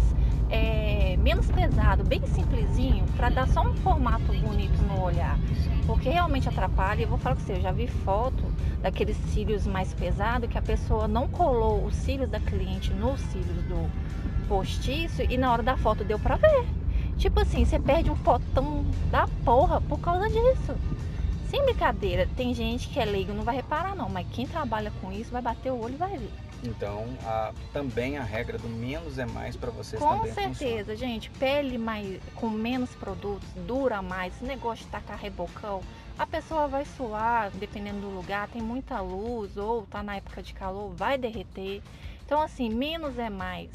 é, 0.50 1.18
menos 1.18 1.48
pesado, 1.48 2.04
bem 2.04 2.26
simplesinho, 2.28 3.06
para 3.16 3.30
dar 3.30 3.48
só 3.48 3.62
um 3.62 3.74
formato 3.76 4.26
bonito 4.34 4.82
no 4.84 5.02
olhar. 5.02 5.38
Porque 5.86 6.10
realmente 6.10 6.48
atrapalha. 6.48 7.02
Eu 7.02 7.08
vou 7.08 7.18
falar 7.18 7.36
com 7.36 7.42
você, 7.42 7.54
eu 7.54 7.62
já 7.62 7.72
vi 7.72 7.88
foto 7.88 8.44
daqueles 8.82 9.18
cílios 9.32 9.66
mais 9.66 9.94
pesados 9.94 10.50
que 10.50 10.58
a 10.58 10.62
pessoa 10.62 11.08
não 11.08 11.28
colou 11.28 11.86
os 11.86 11.96
cílios 11.96 12.30
da 12.30 12.40
cliente 12.40 12.94
nos 12.94 13.20
cílios 13.20 13.64
do 13.64 13.90
postiço 14.48 15.22
e 15.22 15.38
na 15.38 15.52
hora 15.52 15.64
da 15.64 15.78
foto 15.78 16.04
deu 16.04 16.20
para 16.20 16.36
ver. 16.36 16.66
Tipo 17.18 17.42
assim, 17.42 17.64
você 17.66 17.80
perde 17.80 18.10
um 18.10 18.16
fotão 18.16 18.86
da 19.10 19.28
porra 19.46 19.80
por 19.82 20.00
causa 20.00 20.28
disso. 20.28 20.76
Sem 21.48 21.64
brincadeira, 21.66 22.28
tem 22.36 22.54
gente 22.54 22.88
que 22.90 23.00
é 23.00 23.06
leigo 23.06 23.34
não 23.34 23.44
vai 23.44 23.56
reparar 23.56 23.96
não, 23.96 24.10
mas 24.10 24.28
quem 24.32 24.48
trabalha 24.48 24.92
com 25.00 25.12
isso 25.12 25.32
vai 25.32 25.42
bater 25.42 25.72
o 25.72 25.80
olho 25.80 25.94
e 25.94 25.98
vai 25.98 26.18
ver. 26.18 26.32
Então, 26.64 27.06
a, 27.26 27.54
também 27.74 28.18
a 28.18 28.24
regra 28.24 28.58
do 28.58 28.70
menos 28.70 29.20
é 29.20 29.26
mais 29.26 29.56
para 29.56 29.70
vocês 29.70 30.02
com 30.02 30.18
também 30.18 30.34
certeza, 30.34 30.92
funciona. 30.92 30.96
gente. 30.96 31.30
Pele 31.32 31.78
mais, 31.78 32.22
com 32.36 32.50
menos 32.50 32.92
produtos, 32.96 33.48
dura 33.68 34.02
mais. 34.02 34.34
Esse 34.36 34.46
negócio 34.46 34.86
de 34.86 34.92
tacar 34.92 35.18
rebocão, 35.18 35.82
a 36.18 36.26
pessoa 36.26 36.68
vai 36.68 36.86
suar, 36.86 37.52
dependendo 37.52 38.00
do 38.00 38.10
lugar, 38.10 38.48
tem 38.48 38.62
muita 38.62 39.02
luz 39.02 39.58
ou 39.58 39.86
tá 39.86 40.02
na 40.02 40.16
época 40.16 40.42
de 40.42 40.54
calor, 40.54 40.94
vai 40.94 41.18
derreter. 41.18 41.82
Então, 42.26 42.42
assim, 42.42 42.70
menos 42.70 43.20
é 43.20 43.30
mais 43.30 43.70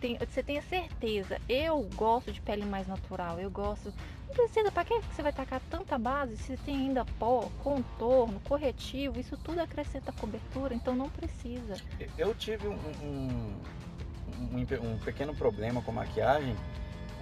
tem, 0.00 0.18
você 0.18 0.42
tenha 0.42 0.62
certeza. 0.62 1.40
Eu 1.48 1.82
gosto 1.94 2.32
de 2.32 2.40
pele 2.40 2.64
mais 2.64 2.86
natural. 2.86 3.40
Eu 3.40 3.50
gosto. 3.50 3.92
Não 4.26 4.34
precisa, 4.34 4.70
para 4.70 4.84
que 4.84 5.00
você 5.00 5.22
vai 5.22 5.32
tacar 5.32 5.60
tanta 5.70 5.96
base 5.98 6.36
se 6.36 6.56
tem 6.58 6.76
ainda 6.76 7.04
pó, 7.18 7.48
contorno, 7.62 8.40
corretivo? 8.40 9.20
Isso 9.20 9.36
tudo 9.36 9.60
acrescenta 9.60 10.12
cobertura, 10.12 10.74
então 10.74 10.94
não 10.94 11.08
precisa. 11.08 11.76
Eu 12.18 12.34
tive 12.34 12.68
um, 12.68 12.74
um, 13.02 13.60
um, 14.52 14.92
um 14.92 14.98
pequeno 14.98 15.34
problema 15.34 15.80
com 15.80 15.92
maquiagem, 15.92 16.56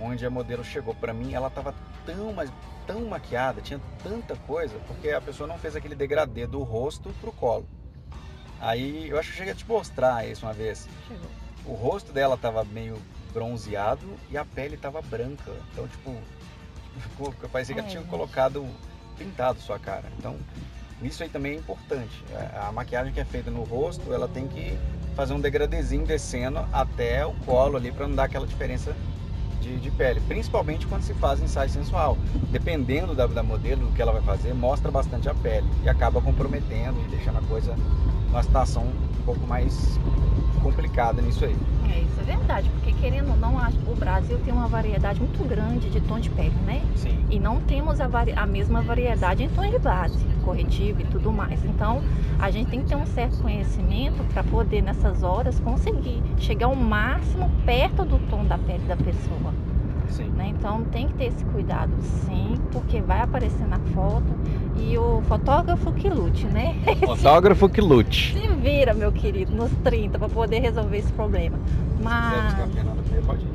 onde 0.01 0.25
a 0.25 0.31
modelo 0.31 0.65
chegou 0.65 0.95
para 0.95 1.13
mim, 1.13 1.35
ela 1.35 1.51
tava 1.51 1.75
tão, 2.05 2.33
mas 2.33 2.51
tão 2.87 3.03
maquiada, 3.07 3.61
tinha 3.61 3.81
tanta 4.03 4.37
coisa, 4.37 4.79
porque 4.87 5.11
a 5.11 5.21
pessoa 5.21 5.47
não 5.47 5.59
fez 5.59 5.77
aquele 5.77 5.95
degradê 5.95 6.47
do 6.47 6.63
rosto 6.63 7.11
pro 7.21 7.33
colo. 7.33 7.69
Aí 8.61 9.09
eu 9.09 9.19
acho 9.19 9.29
que 9.29 9.35
eu 9.35 9.39
cheguei 9.39 9.53
a 9.53 9.57
te 9.57 9.69
mostrar 9.69 10.27
isso 10.27 10.47
uma 10.47 10.53
vez. 10.53 10.89
Chegou. 11.07 11.31
O 11.67 11.73
rosto 11.73 12.13
dela 12.13 12.37
tava 12.37 12.65
meio 12.65 13.01
bronzeado 13.33 14.07
e 14.31 14.37
a 14.37 14.45
pele 14.45 14.77
tava 14.77 15.03
branca. 15.03 15.51
Então, 15.73 15.89
tipo, 15.89 16.17
ficou, 17.01 17.33
parecia 17.53 17.75
que 17.75 17.81
É, 17.81 17.85
tinha 17.85 18.03
colocado, 18.05 18.67
pintado 19.17 19.61
sua 19.61 19.79
cara. 19.79 20.05
Então, 20.19 20.37
isso 21.03 21.23
aí 21.23 21.29
também 21.29 21.53
é 21.53 21.57
importante. 21.57 22.25
A 22.55 22.69
a 22.69 22.73
maquiagem 22.73 23.13
que 23.13 23.21
é 23.21 23.25
feita 23.25 23.51
no 23.51 23.63
rosto, 23.65 24.13
ela 24.13 24.29
tem 24.29 24.49
que 24.49 24.79
fazer 25.15 25.33
um 25.35 25.41
degradezinho 25.41 26.05
descendo 26.05 26.59
até 26.73 27.25
o 27.25 27.33
colo 27.45 27.77
ali 27.77 27.93
para 27.93 28.09
não 28.09 28.15
dar 28.17 28.25
aquela 28.25 28.47
diferença 28.47 28.95
de, 29.61 29.77
de 29.79 29.91
pele. 29.91 30.21
Principalmente 30.27 30.87
quando 30.87 31.03
se 31.03 31.15
faz 31.15 31.41
ensaio 31.41 31.71
sensual. 31.71 32.19
Dependendo 32.51 33.15
da, 33.15 33.27
da 33.27 33.43
modelo, 33.43 33.87
do 33.87 33.93
que 33.93 34.03
ela 34.03 34.13
vai 34.13 34.23
fazer, 34.23 34.53
mostra 34.55 34.91
bastante 34.91 35.29
a 35.29 35.35
pele 35.35 35.67
e 35.83 35.89
acaba 35.89 36.21
comprometendo 36.21 37.01
e 37.05 37.09
deixando 37.09 37.39
a 37.39 37.43
coisa 37.43 37.77
numa 38.29 38.43
situação 38.43 38.83
um 38.83 39.23
pouco 39.25 39.47
mais 39.47 39.99
complicada 40.65 41.21
nisso 41.21 41.45
aí. 41.45 41.55
É, 41.93 42.01
isso 42.01 42.21
é 42.21 42.25
verdade, 42.25 42.71
porque 42.71 42.93
querendo 42.95 43.31
ou 43.31 43.37
não, 43.37 43.55
o 43.87 43.95
Brasil 43.95 44.39
tem 44.43 44.53
uma 44.53 44.67
variedade 44.67 45.21
muito 45.21 45.47
grande 45.47 45.91
de 45.91 46.01
tom 46.01 46.19
de 46.19 46.31
pele, 46.31 46.55
né? 46.65 46.83
Sim. 46.97 47.23
E 47.31 47.39
não 47.39 47.61
temos 47.61 48.01
a, 48.01 48.09
a 48.37 48.47
mesma 48.47 48.81
variedade 48.81 49.45
em 49.45 49.49
tom 49.51 49.69
de 49.71 49.79
base, 49.79 50.25
corretivo 50.43 51.03
e 51.03 51.05
tudo 51.05 51.31
mais. 51.31 51.63
Então, 51.67 52.03
a 52.39 52.51
gente 52.51 52.71
tem 52.71 52.81
que 52.81 52.89
ter 52.89 52.97
um 52.97 53.05
certo 53.05 53.37
conhecimento 53.43 54.25
para 54.33 54.43
poder, 54.43 54.83
nessas 54.83 55.23
horas, 55.23 55.61
conseguir 55.61 56.23
chegar 56.39 56.67
ao 56.67 56.75
máximo 56.75 57.51
perto 57.67 58.05
do 58.05 58.19
tom 58.31 58.45
da 58.45 58.57
pele 58.57 58.85
da 58.87 58.97
pessoa. 58.97 59.53
Sim. 60.09 60.31
né? 60.31 60.55
Então, 60.57 60.85
tem 60.85 61.09
que 61.09 61.15
ter 61.15 61.25
esse 61.25 61.45
cuidado, 61.47 61.93
sim, 62.01 62.55
porque 62.71 63.01
vai 63.01 63.21
aparecer 63.21 63.67
na 63.67 63.79
foto. 63.93 64.33
E 64.77 64.99
o 64.99 65.23
fotógrafo 65.29 65.93
que 65.93 66.09
lute, 66.09 66.47
né? 66.47 66.77
Fotógrafo 67.05 67.69
que 67.69 67.81
lute. 67.81 68.35
Se 68.39 68.49
vira, 68.57 68.93
meu 68.95 69.13
querido, 69.13 69.55
nos 69.55 69.71
30 69.83 70.19
para 70.19 70.29
poder 70.29 70.61
resolver 70.61 70.99
esse 70.99 71.13
problema. 71.13 71.59
Mas. 72.03 72.55
pode 73.27 73.43
ir. 73.45 73.49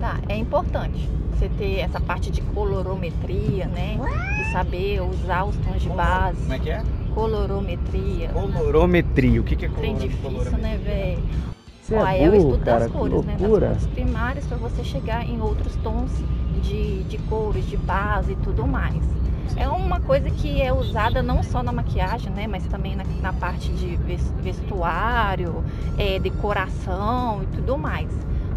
Tá, 0.00 0.18
é 0.28 0.36
importante 0.36 1.08
você 1.32 1.48
ter 1.50 1.78
essa 1.80 2.00
parte 2.00 2.30
de 2.30 2.40
colorometria, 2.42 3.66
né? 3.66 3.98
E 4.40 4.52
saber 4.52 5.00
usar 5.02 5.44
os 5.44 5.56
tons 5.56 5.82
de 5.82 5.88
base. 5.90 6.40
Como 6.42 6.52
é 6.52 6.58
que 6.58 6.70
é? 6.70 6.82
Colorometria. 7.14 8.28
Colorometria. 8.30 9.40
O 9.40 9.44
que, 9.44 9.56
que 9.56 9.66
é 9.66 9.68
Trem 9.68 9.92
coloro- 9.94 10.08
difícil, 10.08 10.30
colorometria? 10.30 10.68
né, 10.68 10.78
velho? 10.84 11.22
Você 11.82 11.94
Ó, 11.96 12.06
é 12.06 12.22
é 12.24 12.30
o 12.30 12.34
estudo 12.34 12.64
cara, 12.64 12.78
das 12.80 12.90
cores, 12.92 13.24
né? 13.24 13.32
Das 13.32 13.40
loucura. 13.42 13.66
cores 13.68 13.86
primárias 13.88 14.46
para 14.46 14.56
você 14.56 14.82
chegar 14.84 15.28
em 15.28 15.40
outros 15.40 15.76
tons 15.76 16.10
de, 16.62 17.02
de 17.04 17.18
cores, 17.18 17.68
de 17.68 17.76
base 17.76 18.32
e 18.32 18.36
tudo 18.36 18.66
mais. 18.66 19.02
É 19.56 19.68
uma 19.68 20.00
coisa 20.00 20.28
que 20.30 20.60
é 20.60 20.72
usada 20.72 21.22
não 21.22 21.42
só 21.42 21.62
na 21.62 21.72
maquiagem, 21.72 22.32
né? 22.32 22.46
Mas 22.46 22.66
também 22.66 22.96
na, 22.96 23.04
na 23.22 23.32
parte 23.32 23.70
de 23.72 23.96
ves- 23.96 24.32
vestuário, 24.42 25.62
é, 25.98 26.18
decoração 26.18 27.42
e 27.42 27.46
tudo 27.56 27.78
mais. 27.78 28.08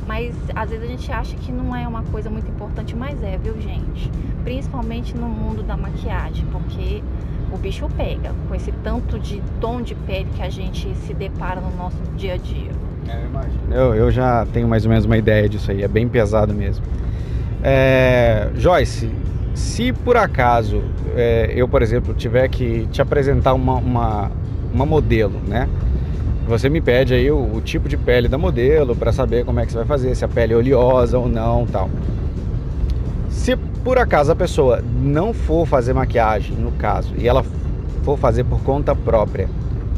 Mas 0.08 0.34
às 0.56 0.70
vezes 0.70 0.86
a 0.86 0.88
gente 0.90 1.12
acha 1.12 1.36
que 1.36 1.52
não 1.52 1.76
é 1.76 1.88
uma 1.88 2.02
coisa 2.04 2.30
muito 2.30 2.50
importante, 2.50 2.96
mas 2.96 3.22
é, 3.22 3.38
viu, 3.38 3.60
gente? 3.62 4.10
Principalmente 4.44 5.16
no 5.16 5.28
mundo 5.28 5.62
da 5.64 5.76
maquiagem, 5.76 6.46
porque 6.52 7.04
o 7.52 7.58
bicho 7.58 7.88
pega 7.96 8.34
com 8.48 8.56
esse 8.56 8.72
tanto 8.84 9.20
de 9.20 9.42
tom 9.60 9.82
de 9.82 9.94
pele 9.96 10.30
que 10.36 10.42
a 10.42 10.50
gente 10.50 10.96
se 11.06 11.14
depara 11.14 11.60
no 11.60 11.76
nosso 11.76 11.98
dia 12.16 12.36
a 12.36 12.38
dia. 12.38 12.72
É, 13.10 13.22
eu 13.22 13.26
imagino. 13.28 13.74
Eu, 13.74 13.96
eu 13.96 14.12
já 14.12 14.46
tenho 14.54 14.68
mais 14.68 14.86
ou 14.86 14.90
menos 14.90 15.06
uma 15.06 15.18
ideia 15.18 15.48
disso 15.50 15.70
aí, 15.72 15.84
é 15.84 15.88
bem 15.88 16.08
pesado 16.08 16.54
mesmo. 16.54 16.86
É, 17.64 18.50
Joyce, 18.56 19.12
se 19.58 19.92
por 19.92 20.16
acaso 20.16 20.84
é, 21.16 21.52
eu, 21.56 21.68
por 21.68 21.82
exemplo, 21.82 22.14
tiver 22.14 22.48
que 22.48 22.88
te 22.92 23.02
apresentar 23.02 23.56
uma, 23.56 23.74
uma, 23.78 24.32
uma 24.72 24.86
modelo, 24.86 25.42
né? 25.48 25.68
Você 26.48 26.70
me 26.70 26.80
pede 26.80 27.16
aí 27.16 27.32
o, 27.32 27.56
o 27.56 27.60
tipo 27.60 27.90
de 27.90 27.98
pele 27.98 28.28
da 28.28 28.38
modelo 28.38 28.96
para 28.96 29.12
saber 29.12 29.44
como 29.44 29.60
é 29.60 29.66
que 29.66 29.72
você 29.72 29.80
vai 29.80 29.88
fazer, 29.88 30.16
se 30.16 30.24
a 30.24 30.28
pele 30.28 30.54
é 30.54 30.56
oleosa 30.56 31.18
ou 31.18 31.28
não, 31.28 31.66
tal. 31.66 31.90
Se 33.32 33.56
por 33.84 33.98
acaso 33.98 34.32
a 34.32 34.36
pessoa 34.36 34.84
não 35.02 35.34
for 35.34 35.66
fazer 35.66 35.92
maquiagem, 35.92 36.56
no 36.56 36.72
caso, 36.74 37.16
e 37.18 37.28
ela 37.28 37.44
for 38.04 38.16
fazer 38.16 38.44
por 38.44 38.62
conta 38.62 38.96
própria, 38.96 39.50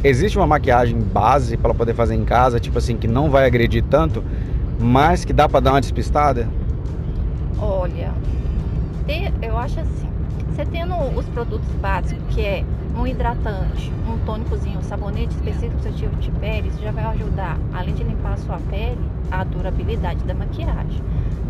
existe 0.02 0.38
uma 0.38 0.48
maquiagem 0.48 0.98
base 0.98 1.58
para 1.58 1.74
poder 1.74 1.94
fazer 1.94 2.16
em 2.16 2.24
casa, 2.24 2.62
tipo 2.62 2.78
assim, 2.78 2.96
que 2.96 3.10
não 3.10 3.30
vai 3.30 3.46
agredir 3.46 3.84
tanto, 3.84 4.24
mas 4.80 5.26
que 5.26 5.34
dá 5.34 5.50
para 5.50 5.60
dar 5.60 5.72
uma 5.74 5.82
despistada? 5.82 6.48
Olha, 7.60 8.14
ter- 9.10 9.34
eu 9.42 9.58
acho 9.58 9.80
assim, 9.80 10.08
você 10.52 10.64
tendo 10.64 10.94
os 11.18 11.26
produtos 11.30 11.68
básicos, 11.82 12.24
que 12.36 12.42
é 12.42 12.64
um 12.96 13.08
hidratante, 13.08 13.92
um 14.08 14.20
tônicozinho, 14.20 14.78
um 14.78 14.84
sabonete 14.84 15.34
específico 15.36 15.82
para 15.82 15.90
o 15.90 15.94
seu 15.94 16.10
tipo 16.12 16.16
de 16.18 16.32
pele, 16.40 16.68
isso 16.68 16.80
já 16.84 16.92
vai 16.92 17.04
ajudar, 17.06 17.58
além 17.74 17.96
de 17.96 18.04
limpar 18.04 18.34
a 18.34 18.38
sua 18.38 18.60
pele, 18.70 19.02
a 19.32 19.44
durabilidade 19.44 20.24
da 20.26 20.36
maquiagem. 20.36 21.02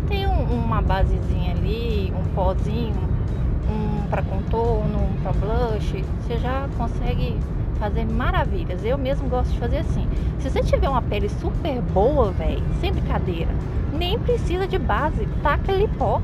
Tem 0.08 0.26
um- 0.26 0.64
uma 0.64 0.80
basezinha 0.80 1.52
ali, 1.52 2.10
um 2.16 2.24
pozinho, 2.34 2.96
um 3.68 4.08
para 4.08 4.22
contorno, 4.22 4.98
um 4.98 5.16
para 5.22 5.32
blush, 5.32 6.02
você 6.22 6.38
já 6.38 6.66
consegue 6.78 7.36
fazer 7.78 8.06
maravilhas. 8.06 8.84
Eu 8.84 8.96
mesmo 8.96 9.28
gosto 9.28 9.52
de 9.52 9.58
fazer 9.58 9.78
assim. 9.78 10.08
Se 10.38 10.50
você 10.50 10.60
tiver 10.62 10.88
uma 10.88 11.02
pele 11.02 11.28
super 11.28 11.80
boa, 11.82 12.30
velho, 12.32 12.62
sem 12.80 12.90
brincadeira, 12.90 13.54
nem 13.92 14.18
precisa 14.18 14.66
de 14.66 14.78
base, 14.78 15.26
taca 15.42 15.72
ali 15.72 15.86
pó. 15.88 16.20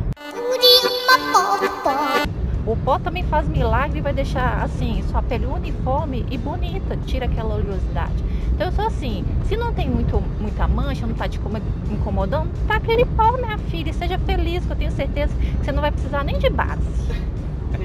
O 2.66 2.76
pó 2.76 2.98
também 2.98 3.22
faz 3.22 3.48
milagre 3.48 4.00
e 4.00 4.02
vai 4.02 4.12
deixar 4.12 4.62
assim 4.64 5.02
sua 5.08 5.22
pele 5.22 5.46
uniforme 5.46 6.26
e 6.30 6.36
bonita, 6.36 6.96
tira 7.06 7.26
aquela 7.26 7.54
oleosidade. 7.54 8.24
Então 8.52 8.66
eu 8.66 8.72
sou 8.72 8.86
assim, 8.86 9.24
se 9.44 9.56
não 9.56 9.72
tem 9.72 9.88
muito, 9.88 10.20
muita 10.40 10.66
mancha, 10.66 11.06
não 11.06 11.14
tá 11.14 11.28
te 11.28 11.38
incomo- 11.38 11.62
incomodando, 11.90 12.50
tá 12.66 12.76
aquele 12.76 13.04
pó, 13.04 13.32
minha 13.36 13.56
filha, 13.70 13.92
seja 13.92 14.18
feliz, 14.18 14.64
que 14.64 14.72
eu 14.72 14.76
tenho 14.76 14.90
certeza 14.90 15.32
que 15.36 15.64
você 15.64 15.70
não 15.70 15.80
vai 15.80 15.92
precisar 15.92 16.24
nem 16.24 16.38
de 16.38 16.50
base. 16.50 16.82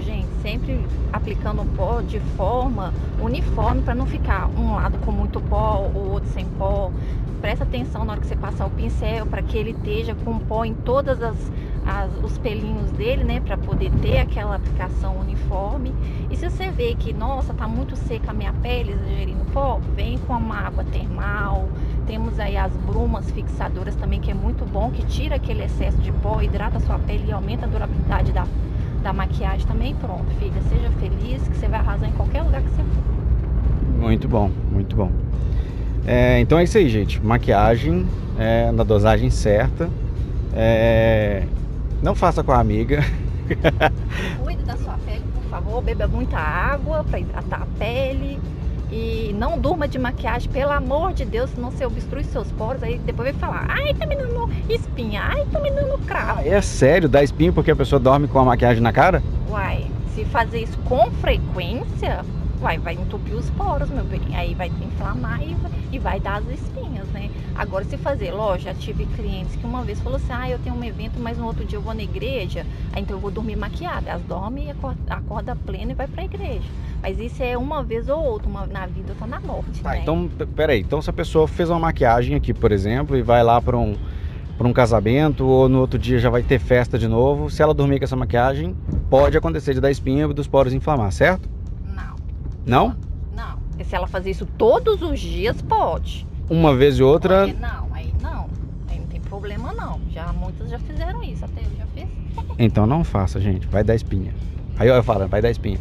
Gente, 0.03 0.27
sempre 0.41 0.83
aplicando 1.13 1.61
o 1.61 1.65
pó 1.65 2.01
de 2.01 2.19
forma 2.35 2.91
uniforme 3.21 3.81
para 3.83 3.93
não 3.93 4.07
ficar 4.07 4.49
um 4.57 4.75
lado 4.75 4.97
com 4.99 5.11
muito 5.11 5.39
pó, 5.41 5.89
o 5.93 6.13
outro 6.13 6.29
sem 6.33 6.45
pó. 6.45 6.91
Presta 7.39 7.65
atenção 7.65 8.03
na 8.03 8.13
hora 8.13 8.21
que 8.21 8.27
você 8.27 8.35
passar 8.35 8.65
o 8.65 8.69
pincel 8.71 9.25
para 9.25 9.41
que 9.41 9.57
ele 9.57 9.71
esteja 9.71 10.15
com 10.15 10.39
pó 10.39 10.63
em 10.63 10.73
todas 10.73 11.21
as, 11.21 11.35
as- 11.85 12.11
os 12.23 12.37
pelinhos 12.37 12.91
dele, 12.91 13.23
né, 13.23 13.39
para 13.39 13.57
poder 13.57 13.91
ter 14.01 14.19
aquela 14.19 14.55
aplicação 14.55 15.17
uniforme. 15.19 15.93
E 16.29 16.35
se 16.35 16.49
você 16.49 16.69
vê 16.71 16.95
que, 16.95 17.11
nossa, 17.13 17.53
tá 17.53 17.67
muito 17.67 17.95
seca 17.95 18.31
a 18.31 18.33
minha 18.33 18.53
pele, 18.53 18.91
exagerei 18.91 19.33
no 19.35 19.45
pó, 19.45 19.79
vem 19.95 20.17
com 20.19 20.33
uma 20.33 20.57
água 20.67 20.83
termal. 20.91 21.67
Temos 22.07 22.39
aí 22.39 22.57
as 22.57 22.71
brumas 22.77 23.29
fixadoras 23.31 23.95
também, 23.95 24.19
que 24.19 24.31
é 24.31 24.33
muito 24.33 24.65
bom, 24.65 24.91
que 24.91 25.03
tira 25.05 25.35
aquele 25.35 25.63
excesso 25.63 25.97
de 25.97 26.11
pó, 26.11 26.41
hidrata 26.41 26.77
a 26.77 26.81
sua 26.81 26.99
pele 26.99 27.25
e 27.27 27.31
aumenta 27.31 27.65
a 27.65 27.69
durabilidade 27.69 28.31
da, 28.31 28.45
da 29.03 29.13
maquiagem 29.13 29.65
também. 29.67 29.95
Pronto, 29.95 30.25
filha, 30.39 30.61
seja 30.69 30.89
feliz 30.99 31.47
que 31.47 31.57
você 31.57 31.67
vai 31.67 31.79
arrasar 31.79 32.09
em 32.09 32.13
qualquer 32.13 32.41
lugar 32.43 32.61
que 32.61 32.69
você 32.69 32.83
for. 32.83 33.99
Muito 33.99 34.27
bom, 34.27 34.49
muito 34.71 34.95
bom. 34.95 35.11
É, 36.05 36.39
então 36.39 36.57
é 36.57 36.63
isso 36.63 36.77
aí, 36.77 36.89
gente. 36.89 37.23
Maquiagem 37.23 38.07
é, 38.39 38.71
na 38.71 38.83
dosagem 38.83 39.29
certa. 39.29 39.89
É, 40.53 41.43
não 42.01 42.15
faça 42.15 42.43
com 42.43 42.51
a 42.51 42.59
amiga. 42.59 43.03
Cuide 44.43 44.63
da 44.63 44.75
sua 44.77 44.97
pele, 45.05 45.23
por 45.33 45.43
favor. 45.43 45.81
Beba 45.81 46.07
muita 46.07 46.37
água 46.37 47.03
para 47.03 47.19
hidratar 47.19 47.61
a 47.63 47.65
pele. 47.77 48.39
E 48.91 49.33
não 49.39 49.57
durma 49.57 49.87
de 49.87 49.97
maquiagem, 49.97 50.51
pelo 50.51 50.71
amor 50.71 51.13
de 51.13 51.23
Deus, 51.23 51.49
senão 51.51 51.71
você 51.71 51.85
obstrui 51.85 52.25
seus 52.25 52.51
poros. 52.51 52.83
Aí 52.83 52.97
depois 52.99 53.31
vai 53.31 53.39
falar: 53.39 53.65
ai, 53.69 53.93
tá 53.93 54.05
me 54.05 54.17
dando 54.17 54.49
espinha, 54.67 55.21
ai, 55.23 55.45
tá 55.49 55.59
me 55.59 55.71
dando 55.71 55.97
cravo. 56.05 56.41
É 56.43 56.59
sério, 56.61 57.07
dá 57.07 57.23
espinho 57.23 57.53
porque 57.53 57.71
a 57.71 57.75
pessoa 57.75 57.99
dorme 57.99 58.27
com 58.27 58.39
a 58.39 58.43
maquiagem 58.43 58.83
na 58.83 58.91
cara? 58.91 59.23
Uai, 59.49 59.89
se 60.13 60.25
fazer 60.25 60.63
isso 60.63 60.77
com 60.79 61.09
frequência, 61.21 62.25
uai, 62.61 62.77
vai 62.79 62.95
entupir 62.95 63.33
os 63.33 63.49
poros, 63.51 63.89
meu 63.89 64.03
bem. 64.03 64.21
Aí 64.33 64.53
vai 64.55 64.67
inflamar 64.67 65.41
e 65.41 65.53
vai, 65.53 65.71
e 65.93 65.99
vai 65.99 66.19
dar 66.19 66.39
as 66.39 66.49
espinhas? 66.49 67.00
Agora, 67.61 67.85
se 67.85 67.95
fazer, 67.95 68.31
lógico, 68.31 68.71
já 68.71 68.73
tive 68.73 69.05
clientes 69.05 69.55
que 69.55 69.63
uma 69.67 69.83
vez 69.83 69.99
falou 70.01 70.15
assim: 70.15 70.33
ah, 70.33 70.49
eu 70.49 70.57
tenho 70.57 70.75
um 70.75 70.83
evento, 70.83 71.19
mas 71.19 71.37
no 71.37 71.45
outro 71.45 71.63
dia 71.63 71.77
eu 71.77 71.81
vou 71.81 71.93
na 71.93 72.01
igreja, 72.01 72.65
aí 72.91 73.03
então 73.03 73.15
eu 73.15 73.21
vou 73.21 73.29
dormir 73.29 73.55
maquiada. 73.55 74.09
Elas 74.09 74.23
dormem 74.23 74.65
e 74.65 74.71
acorda, 74.71 74.99
acorda 75.07 75.55
plena 75.55 75.91
e 75.91 75.93
vai 75.93 76.07
pra 76.07 76.23
igreja. 76.23 76.65
Mas 77.03 77.19
isso 77.19 77.43
é 77.43 77.55
uma 77.55 77.83
vez 77.83 78.09
ou 78.09 78.17
outra, 78.17 78.49
uma 78.49 78.65
na 78.65 78.87
vida, 78.87 79.11
outra 79.11 79.27
na 79.27 79.39
morte, 79.39 79.79
Tá, 79.83 79.91
né? 79.91 79.99
então, 80.01 80.27
peraí. 80.55 80.79
Então, 80.81 81.03
se 81.03 81.11
a 81.11 81.13
pessoa 81.13 81.47
fez 81.47 81.69
uma 81.69 81.77
maquiagem 81.77 82.35
aqui, 82.35 82.51
por 82.51 82.71
exemplo, 82.71 83.15
e 83.15 83.21
vai 83.21 83.43
lá 83.43 83.61
para 83.61 83.77
um, 83.77 83.95
pra 84.57 84.67
um 84.67 84.73
casamento, 84.73 85.45
ou 85.45 85.69
no 85.69 85.81
outro 85.81 85.99
dia 85.99 86.17
já 86.17 86.31
vai 86.31 86.41
ter 86.41 86.57
festa 86.57 86.97
de 86.97 87.07
novo, 87.07 87.51
se 87.51 87.61
ela 87.61 87.75
dormir 87.75 87.99
com 87.99 88.05
essa 88.05 88.15
maquiagem, 88.15 88.75
pode 89.07 89.37
acontecer 89.37 89.75
de 89.75 89.79
dar 89.81 89.91
espinha 89.91 90.25
e 90.25 90.33
dos 90.33 90.47
poros 90.47 90.73
inflamar, 90.73 91.11
certo? 91.11 91.47
Não, 91.95 92.15
Não? 92.65 92.95
não. 93.35 93.59
E 93.77 93.83
se 93.83 93.95
ela 93.95 94.07
fazer 94.07 94.31
isso 94.31 94.47
todos 94.57 95.03
os 95.03 95.19
dias, 95.19 95.61
pode. 95.61 96.30
Uma 96.49 96.75
vez 96.75 96.97
e 96.97 97.03
outra. 97.03 97.47
Porque 97.47 97.61
não, 97.61 97.87
aí 97.93 98.13
não. 98.21 98.49
problema 99.29 99.73
não. 99.73 99.99
Já 100.11 100.33
muitas 100.33 100.69
já 100.69 100.79
fizeram 100.79 101.23
isso, 101.23 101.45
até 101.45 101.61
eu 101.61 101.77
já 101.77 101.85
fiz. 101.93 102.09
Então 102.59 102.85
não 102.85 103.03
faça, 103.03 103.39
gente. 103.39 103.67
Vai 103.67 103.83
dar 103.83 103.95
espinha. 103.95 104.33
Aí 104.77 104.87
eu 104.87 105.03
falo, 105.03 105.27
vai 105.27 105.41
dar 105.41 105.49
espinha. 105.49 105.79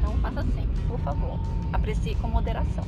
Então 0.00 0.12
faça 0.22 0.40
assim, 0.40 0.68
por 0.88 0.98
favor. 1.00 1.38
Aprecie 1.72 2.14
com 2.16 2.28
moderação. 2.28 2.84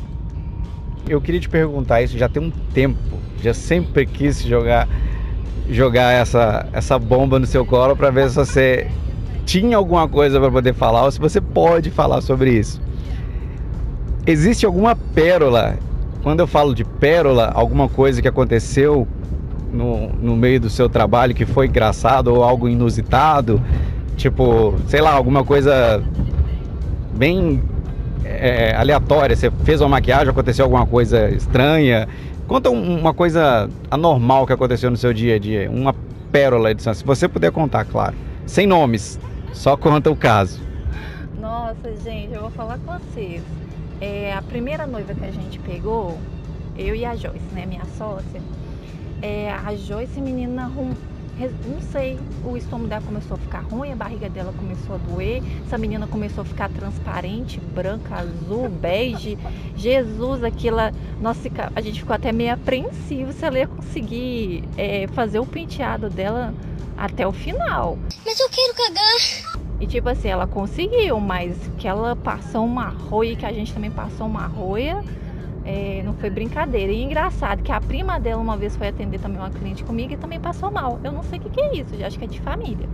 Eu 1.08 1.20
queria 1.20 1.40
te 1.40 1.48
perguntar 1.48 2.02
isso 2.02 2.18
já 2.18 2.28
tem 2.28 2.42
um 2.42 2.50
tempo. 2.50 3.18
Já 3.42 3.54
sempre 3.54 4.06
quis 4.06 4.42
jogar 4.42 4.88
jogar 5.68 6.12
essa, 6.12 6.66
essa 6.72 6.98
bomba 6.98 7.38
no 7.38 7.46
seu 7.46 7.64
colo 7.64 7.94
para 7.94 8.10
ver 8.10 8.30
se 8.30 8.36
você 8.36 8.90
tinha 9.44 9.76
alguma 9.76 10.08
coisa 10.08 10.40
para 10.40 10.50
poder 10.50 10.74
falar 10.74 11.04
ou 11.04 11.10
se 11.10 11.18
você 11.18 11.40
pode 11.40 11.90
falar 11.90 12.20
sobre 12.20 12.52
isso. 12.52 12.80
Existe 14.26 14.66
alguma 14.66 14.94
pérola? 14.94 15.78
Quando 16.22 16.40
eu 16.40 16.46
falo 16.46 16.74
de 16.74 16.84
pérola, 16.84 17.50
alguma 17.54 17.88
coisa 17.88 18.20
que 18.20 18.28
aconteceu 18.28 19.06
no, 19.72 20.08
no 20.08 20.36
meio 20.36 20.60
do 20.60 20.68
seu 20.68 20.88
trabalho 20.88 21.34
que 21.34 21.46
foi 21.46 21.66
engraçado 21.66 22.28
ou 22.28 22.42
algo 22.42 22.68
inusitado? 22.68 23.62
Tipo, 24.16 24.74
sei 24.88 25.00
lá, 25.00 25.12
alguma 25.12 25.44
coisa 25.44 26.02
bem 27.14 27.62
é, 28.24 28.74
aleatória. 28.74 29.34
Você 29.36 29.50
fez 29.64 29.80
uma 29.80 29.88
maquiagem, 29.88 30.28
aconteceu 30.28 30.64
alguma 30.64 30.86
coisa 30.86 31.30
estranha. 31.30 32.08
Conta 32.46 32.70
uma 32.70 33.12
coisa 33.12 33.68
anormal 33.90 34.46
que 34.46 34.52
aconteceu 34.52 34.90
no 34.90 34.96
seu 34.96 35.12
dia 35.12 35.36
a 35.36 35.38
dia, 35.38 35.70
uma 35.70 35.94
pérola 36.32 36.74
de 36.74 36.82
Se 36.82 37.04
você 37.04 37.28
puder 37.28 37.52
contar, 37.52 37.84
claro. 37.84 38.14
Sem 38.46 38.66
nomes, 38.66 39.20
só 39.52 39.76
conta 39.76 40.10
o 40.10 40.16
caso. 40.16 40.58
Nossa, 41.38 41.94
gente, 42.02 42.32
eu 42.32 42.40
vou 42.40 42.50
falar 42.50 42.78
com 42.78 42.98
vocês. 42.98 43.42
É, 44.00 44.32
a 44.32 44.42
primeira 44.42 44.86
noiva 44.86 45.14
que 45.14 45.24
a 45.24 45.30
gente 45.30 45.58
pegou, 45.60 46.18
eu 46.76 46.94
e 46.94 47.04
a 47.04 47.16
Joyce, 47.16 47.44
né, 47.52 47.66
minha 47.66 47.84
sócia, 47.96 48.40
é, 49.20 49.50
a 49.50 49.74
Joyce, 49.74 50.20
menina 50.20 50.66
rum, 50.66 50.94
não 51.66 51.80
sei, 51.80 52.18
o 52.44 52.56
estômago 52.56 52.88
dela 52.88 53.02
começou 53.02 53.36
a 53.36 53.38
ficar 53.38 53.60
ruim, 53.60 53.92
a 53.92 53.96
barriga 53.96 54.28
dela 54.28 54.52
começou 54.52 54.96
a 54.96 54.98
doer, 54.98 55.42
essa 55.64 55.78
menina 55.78 56.06
começou 56.06 56.42
a 56.42 56.44
ficar 56.44 56.68
transparente, 56.70 57.60
branca, 57.60 58.16
azul, 58.16 58.68
bege. 58.80 59.38
Jesus, 59.76 60.42
aquilo, 60.42 60.78
nossa, 61.20 61.48
a 61.74 61.80
gente 61.80 62.00
ficou 62.00 62.14
até 62.14 62.32
meio 62.32 62.54
apreensivo 62.54 63.32
se 63.32 63.44
ela 63.44 63.58
ia 63.58 63.68
conseguir 63.68 64.64
é, 64.76 65.06
fazer 65.08 65.38
o 65.38 65.46
penteado 65.46 66.10
dela 66.10 66.52
até 66.96 67.26
o 67.26 67.32
final. 67.32 67.96
Mas 68.24 68.40
eu 68.40 68.48
quero 68.48 68.74
cagar. 68.74 69.47
E 69.80 69.86
tipo 69.86 70.08
assim, 70.08 70.28
ela 70.28 70.46
conseguiu, 70.46 71.20
mas 71.20 71.56
que 71.78 71.86
ela 71.86 72.16
passou 72.16 72.64
uma 72.64 72.88
roia, 72.88 73.36
que 73.36 73.46
a 73.46 73.52
gente 73.52 73.72
também 73.72 73.90
passou 73.90 74.26
uma 74.26 74.46
roia 74.46 75.02
é, 75.68 76.02
não 76.02 76.14
foi 76.14 76.30
brincadeira. 76.30 76.90
E 76.90 77.02
engraçado 77.02 77.62
que 77.62 77.70
a 77.70 77.78
prima 77.78 78.18
dela 78.18 78.40
uma 78.40 78.56
vez 78.56 78.74
foi 78.74 78.88
atender 78.88 79.20
também 79.20 79.38
uma 79.38 79.50
cliente 79.50 79.84
comigo 79.84 80.14
e 80.14 80.16
também 80.16 80.40
passou 80.40 80.70
mal. 80.70 80.98
Eu 81.04 81.12
não 81.12 81.22
sei 81.22 81.38
o 81.38 81.42
que, 81.42 81.50
que 81.50 81.60
é 81.60 81.76
isso, 81.76 81.90
acho 82.02 82.18
que 82.18 82.24
é 82.24 82.28
de 82.28 82.40
família. 82.40 82.88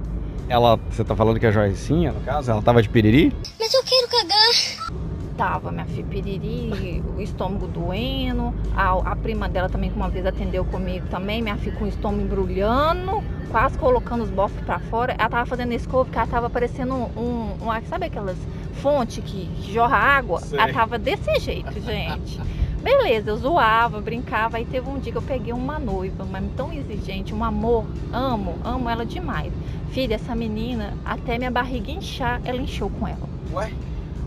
Ela, 0.48 0.76
você 0.90 1.04
tá 1.04 1.14
falando 1.14 1.38
que 1.38 1.46
é 1.46 1.48
a 1.48 1.52
Joicinha, 1.52 2.12
no 2.12 2.20
caso? 2.20 2.50
Ela 2.50 2.60
tava 2.60 2.82
de 2.82 2.88
piriri? 2.88 3.32
Mas 3.58 3.72
eu 3.72 3.82
quero 3.84 4.08
cagar. 4.08 4.92
Tava, 5.36 5.72
minha 5.72 5.84
filha, 5.86 6.06
piriri, 6.08 7.02
o 7.16 7.20
estômago 7.20 7.66
doendo. 7.66 8.54
A, 8.76 8.92
a 9.12 9.16
prima 9.16 9.48
dela 9.48 9.68
também, 9.68 9.90
que 9.90 9.96
uma 9.96 10.08
vez 10.08 10.24
atendeu 10.24 10.64
comigo 10.64 11.06
também, 11.08 11.42
minha 11.42 11.56
filha 11.56 11.74
com 11.76 11.84
o 11.84 11.88
estômago 11.88 12.22
embrulhando, 12.22 13.22
quase 13.50 13.76
colocando 13.76 14.22
os 14.22 14.30
bofos 14.30 14.60
pra 14.62 14.78
fora. 14.78 15.14
Ela 15.18 15.28
tava 15.28 15.46
fazendo 15.46 15.72
escova 15.72 16.04
porque 16.04 16.18
ela 16.18 16.26
tava 16.26 16.48
parecendo 16.48 16.94
um, 16.94 17.08
um, 17.16 17.68
um 17.68 17.86
sabe 17.88 18.06
aquelas 18.06 18.38
fontes 18.74 19.24
que, 19.24 19.46
que 19.46 19.72
jorra 19.72 19.96
água? 19.96 20.40
Sei. 20.40 20.58
Ela 20.58 20.72
tava 20.72 20.98
desse 20.98 21.40
jeito, 21.40 21.80
gente. 21.80 22.40
Beleza, 22.80 23.30
eu 23.30 23.36
zoava, 23.38 24.00
brincava. 24.00 24.58
Aí 24.58 24.66
teve 24.66 24.88
um 24.88 24.98
dia 24.98 25.10
que 25.10 25.18
eu 25.18 25.22
peguei 25.22 25.54
uma 25.54 25.78
noiva, 25.78 26.24
mas 26.30 26.44
tão 26.54 26.72
exigente, 26.72 27.34
um 27.34 27.42
amor, 27.42 27.86
amo, 28.12 28.56
amo 28.62 28.90
ela 28.90 29.06
demais. 29.06 29.52
Filha, 29.90 30.16
essa 30.16 30.34
menina, 30.34 30.92
até 31.04 31.38
minha 31.38 31.50
barriga 31.50 31.90
inchar, 31.90 32.40
ela 32.44 32.60
inchou 32.60 32.90
com 32.90 33.08
ela. 33.08 33.28
Ué? 33.52 33.72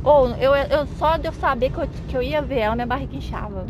Ou 0.08 0.30
eu, 0.38 0.56
eu 0.56 0.88
só 0.98 1.18
de 1.18 1.28
eu 1.28 1.34
saber 1.34 1.70
que 1.70 1.80
eu, 1.80 1.88
que 2.08 2.16
eu 2.16 2.24
ia 2.24 2.42
ver 2.42 2.60
ela, 2.60 2.76
minha 2.76 2.88
barriga 2.88 3.18
inchava. 3.18 3.66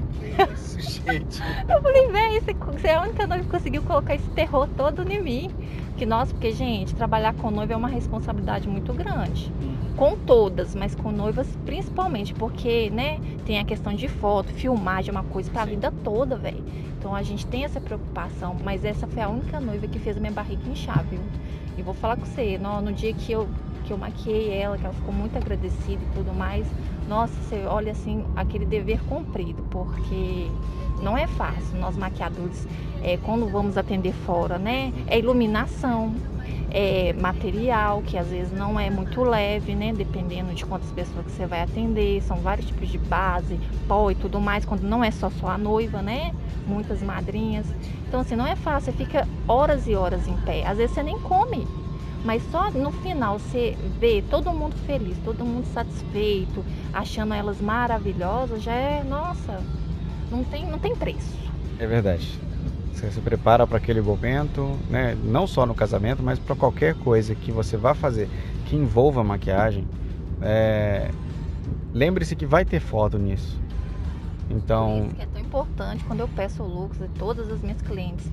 Isso, 0.54 0.80
gente. 0.80 1.42
eu 1.68 1.82
falei, 1.82 2.12
véi, 2.12 2.56
você 2.72 2.90
é 2.90 2.96
a 2.96 3.02
única 3.02 3.26
noiva 3.26 3.44
que 3.44 3.50
conseguiu 3.50 3.82
colocar 3.82 4.14
esse 4.14 4.30
terror 4.30 4.68
todo 4.78 5.02
em 5.12 5.24
mim. 5.24 5.50
Que 5.98 6.06
nós, 6.06 6.32
porque, 6.32 6.52
gente, 6.52 6.94
trabalhar 6.94 7.34
com 7.34 7.50
noiva 7.50 7.74
é 7.74 7.76
uma 7.76 7.88
responsabilidade 7.88 8.70
muito 8.70 8.94
grande. 8.94 9.52
Com 9.96 10.16
todas, 10.16 10.76
mas 10.76 10.94
com 10.94 11.12
noivas 11.12 11.48
principalmente, 11.66 12.36
porque, 12.36 12.92
né, 12.92 13.20
tem 13.44 13.58
a 13.58 13.66
questão 13.66 13.92
de 13.96 14.08
foto, 14.08 14.54
filmagem, 14.54 15.10
é 15.10 15.18
uma 15.18 15.24
coisa 15.24 15.50
pra 15.50 15.64
Sim. 15.64 15.72
vida 15.72 15.92
toda, 16.04 16.36
velho. 16.36 16.64
Então 17.00 17.16
a 17.16 17.24
gente 17.24 17.48
tem 17.48 17.64
essa 17.64 17.82
preocupação, 17.82 18.56
mas 18.64 18.86
essa 18.86 19.08
foi 19.08 19.24
a 19.24 19.28
única 19.28 19.60
noiva 19.60 19.88
que 19.88 19.98
fez 19.98 20.16
a 20.16 20.20
minha 20.20 20.32
barriga 20.32 20.70
inchar, 20.70 21.04
viu? 21.04 21.22
E 21.78 21.82
vou 21.84 21.94
falar 21.94 22.18
com 22.18 22.26
você, 22.26 22.58
no, 22.58 22.82
no 22.82 22.92
dia 22.92 23.14
que 23.14 23.32
eu, 23.32 23.48
que 23.88 23.94
eu 23.94 23.98
maquiei 23.98 24.52
ela, 24.52 24.78
que 24.78 24.84
ela 24.84 24.94
ficou 24.94 25.14
muito 25.14 25.38
agradecida 25.38 26.04
e 26.04 26.14
tudo 26.14 26.34
mais, 26.34 26.68
nossa, 27.08 27.34
você 27.42 27.66
olha 27.66 27.94
assim, 27.94 28.26
aquele 28.36 28.66
dever 28.66 29.02
cumprido, 29.06 29.64
porque 29.72 30.52
não 31.02 31.18
é 31.18 31.26
fácil, 31.26 31.80
nós 31.80 31.96
maquiadores 31.96 32.68
é, 33.02 33.16
quando 33.18 33.48
vamos 33.48 33.78
atender 33.78 34.12
fora, 34.12 34.58
né? 34.58 34.92
É 35.08 35.18
iluminação, 35.18 36.14
é 36.70 37.14
material, 37.14 38.02
que 38.02 38.18
às 38.18 38.28
vezes 38.28 38.52
não 38.52 38.78
é 38.78 38.90
muito 38.90 39.24
leve, 39.24 39.74
né? 39.74 39.94
Dependendo 39.94 40.54
de 40.54 40.66
quantas 40.66 40.92
pessoas 40.92 41.26
que 41.26 41.32
você 41.32 41.46
vai 41.46 41.62
atender. 41.62 42.22
São 42.24 42.38
vários 42.38 42.68
tipos 42.68 42.90
de 42.90 42.98
base, 42.98 43.58
pó 43.88 44.12
e 44.12 44.16
tudo 44.16 44.42
mais, 44.42 44.66
quando 44.66 44.82
não 44.82 45.04
é 45.04 45.12
só 45.12 45.30
sua 45.30 45.58
noiva, 45.58 46.02
né? 46.02 46.34
Muitas 46.66 47.02
madrinhas. 47.02 47.68
Então, 48.08 48.20
assim, 48.20 48.36
não 48.36 48.48
é 48.48 48.56
fácil, 48.56 48.92
você 48.92 48.98
fica 48.98 49.28
horas 49.48 49.88
e 49.88 49.96
horas 49.96 50.28
em 50.28 50.36
pé. 50.38 50.66
Às 50.66 50.78
vezes 50.78 50.94
você 50.94 51.04
nem 51.04 51.18
come. 51.20 51.66
Mas 52.24 52.44
só 52.52 52.70
no 52.72 52.92
final 52.92 53.40
você 53.40 53.78
vê 54.00 54.24
todo 54.30 54.52
mundo 54.52 54.76
feliz, 54.86 55.18
todo 55.24 55.46
mundo 55.46 55.66
satisfeito, 55.68 56.64
achando 56.94 57.34
elas 57.34 57.62
maravilhosas, 57.62 58.62
já 58.62 58.74
é, 58.74 59.04
nossa, 59.04 59.64
não 60.32 60.44
tem, 60.44 60.66
não 60.66 60.80
tem 60.80 60.96
preço. 60.96 61.38
É 61.80 61.86
verdade. 61.86 62.40
Você 62.92 63.12
se 63.12 63.22
prepara 63.22 63.68
para 63.68 63.78
aquele 63.78 64.02
momento, 64.02 64.76
né? 64.90 65.16
não 65.24 65.46
só 65.46 65.66
no 65.68 65.76
casamento, 65.76 66.24
mas 66.24 66.40
para 66.40 66.56
qualquer 66.56 66.96
coisa 66.96 67.36
que 67.36 67.52
você 67.52 67.78
vá 67.78 67.94
fazer 67.94 68.28
que 68.66 68.76
envolva 68.76 69.24
maquiagem. 69.24 69.88
É... 70.42 71.12
Lembre-se 71.94 72.36
que 72.36 72.46
vai 72.46 72.66
ter 72.66 72.80
foto 72.80 73.18
nisso. 73.20 73.60
Então. 74.50 75.06
Isso 75.06 75.16
que 75.16 75.22
é 75.22 75.26
tão 75.26 75.42
importante 75.42 76.04
quando 76.06 76.22
eu 76.22 76.28
peço 76.30 76.64
o 76.64 76.68
looks 76.68 76.98
de 77.00 77.08
todas 77.10 77.52
as 77.52 77.62
minhas 77.62 77.82
clientes 77.82 78.26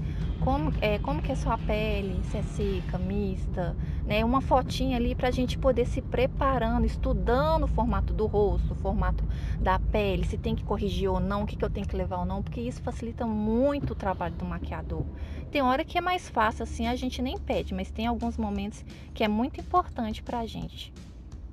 como 0.45 0.71
é, 0.83 0.99
como 0.99 1.23
que 1.23 1.33
é 1.33 1.35
sua 1.35 1.57
pele, 1.57 2.21
se 2.31 2.37
é 2.37 2.43
seca, 2.43 2.99
mista, 2.99 3.75
né? 4.07 4.23
Uma 4.23 4.43
fotinha 4.43 4.99
ali 4.99 5.15
para 5.15 5.29
a 5.29 5.31
gente 5.31 5.57
poder 5.57 5.87
se 5.87 6.03
preparando, 6.03 6.85
estudando 6.85 7.65
o 7.65 7.67
formato 7.67 8.13
do 8.13 8.27
rosto, 8.27 8.75
o 8.75 8.77
formato 8.77 9.25
da 9.59 9.79
pele, 9.79 10.27
se 10.27 10.37
tem 10.37 10.55
que 10.55 10.63
corrigir 10.63 11.09
ou 11.09 11.19
não, 11.19 11.45
o 11.45 11.47
que, 11.47 11.57
que 11.57 11.65
eu 11.65 11.71
tenho 11.71 11.87
que 11.87 11.97
levar 11.97 12.19
ou 12.19 12.27
não, 12.27 12.43
porque 12.43 12.61
isso 12.61 12.83
facilita 12.83 13.27
muito 13.27 13.95
o 13.95 13.97
trabalho 13.97 14.35
do 14.35 14.45
maquiador. 14.45 15.05
Tem 15.51 15.63
hora 15.63 15.83
que 15.83 15.97
é 15.97 16.01
mais 16.03 16.29
fácil 16.29 16.65
assim, 16.65 16.87
a 16.87 16.95
gente 16.95 17.23
nem 17.23 17.39
pede, 17.39 17.73
mas 17.73 17.91
tem 17.91 18.07
alguns 18.07 18.37
momentos 18.37 18.85
que 19.15 19.25
é 19.25 19.29
muito 19.29 19.59
importante 19.59 20.23
para 20.23 20.41
a 20.41 20.47
gente. 20.47 20.93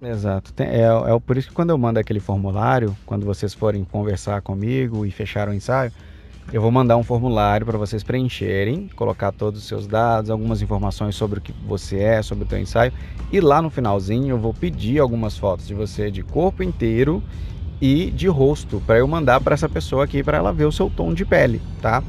Exato. 0.01 0.51
É, 0.61 0.81
é 0.81 1.19
por 1.25 1.37
isso 1.37 1.47
que 1.47 1.53
quando 1.53 1.69
eu 1.69 1.77
mando 1.77 1.97
aquele 1.97 2.19
formulário, 2.19 2.97
quando 3.05 3.25
vocês 3.25 3.53
forem 3.53 3.85
conversar 3.85 4.41
comigo 4.41 5.05
e 5.05 5.11
fechar 5.11 5.47
o 5.47 5.53
ensaio, 5.53 5.93
eu 6.51 6.61
vou 6.61 6.69
mandar 6.69 6.97
um 6.97 7.03
formulário 7.03 7.65
para 7.65 7.77
vocês 7.77 8.03
preencherem, 8.03 8.89
colocar 8.95 9.31
todos 9.31 9.61
os 9.61 9.67
seus 9.67 9.87
dados, 9.87 10.29
algumas 10.29 10.61
informações 10.61 11.15
sobre 11.15 11.39
o 11.39 11.41
que 11.41 11.53
você 11.65 11.99
é, 11.99 12.21
sobre 12.21 12.43
o 12.43 12.47
teu 12.47 12.59
ensaio. 12.59 12.91
E 13.31 13.39
lá 13.39 13.61
no 13.61 13.69
finalzinho 13.69 14.35
eu 14.35 14.37
vou 14.37 14.53
pedir 14.53 14.99
algumas 14.99 15.37
fotos 15.37 15.65
de 15.65 15.73
você 15.73 16.11
de 16.11 16.23
corpo 16.23 16.61
inteiro 16.61 17.23
e 17.79 18.11
de 18.11 18.27
rosto 18.27 18.81
para 18.85 18.99
eu 18.99 19.07
mandar 19.07 19.39
para 19.39 19.53
essa 19.53 19.69
pessoa 19.69 20.03
aqui 20.03 20.21
para 20.21 20.37
ela 20.37 20.51
ver 20.51 20.65
o 20.65 20.71
seu 20.71 20.89
tom 20.89 21.13
de 21.13 21.23
pele, 21.23 21.61
tá? 21.81 22.03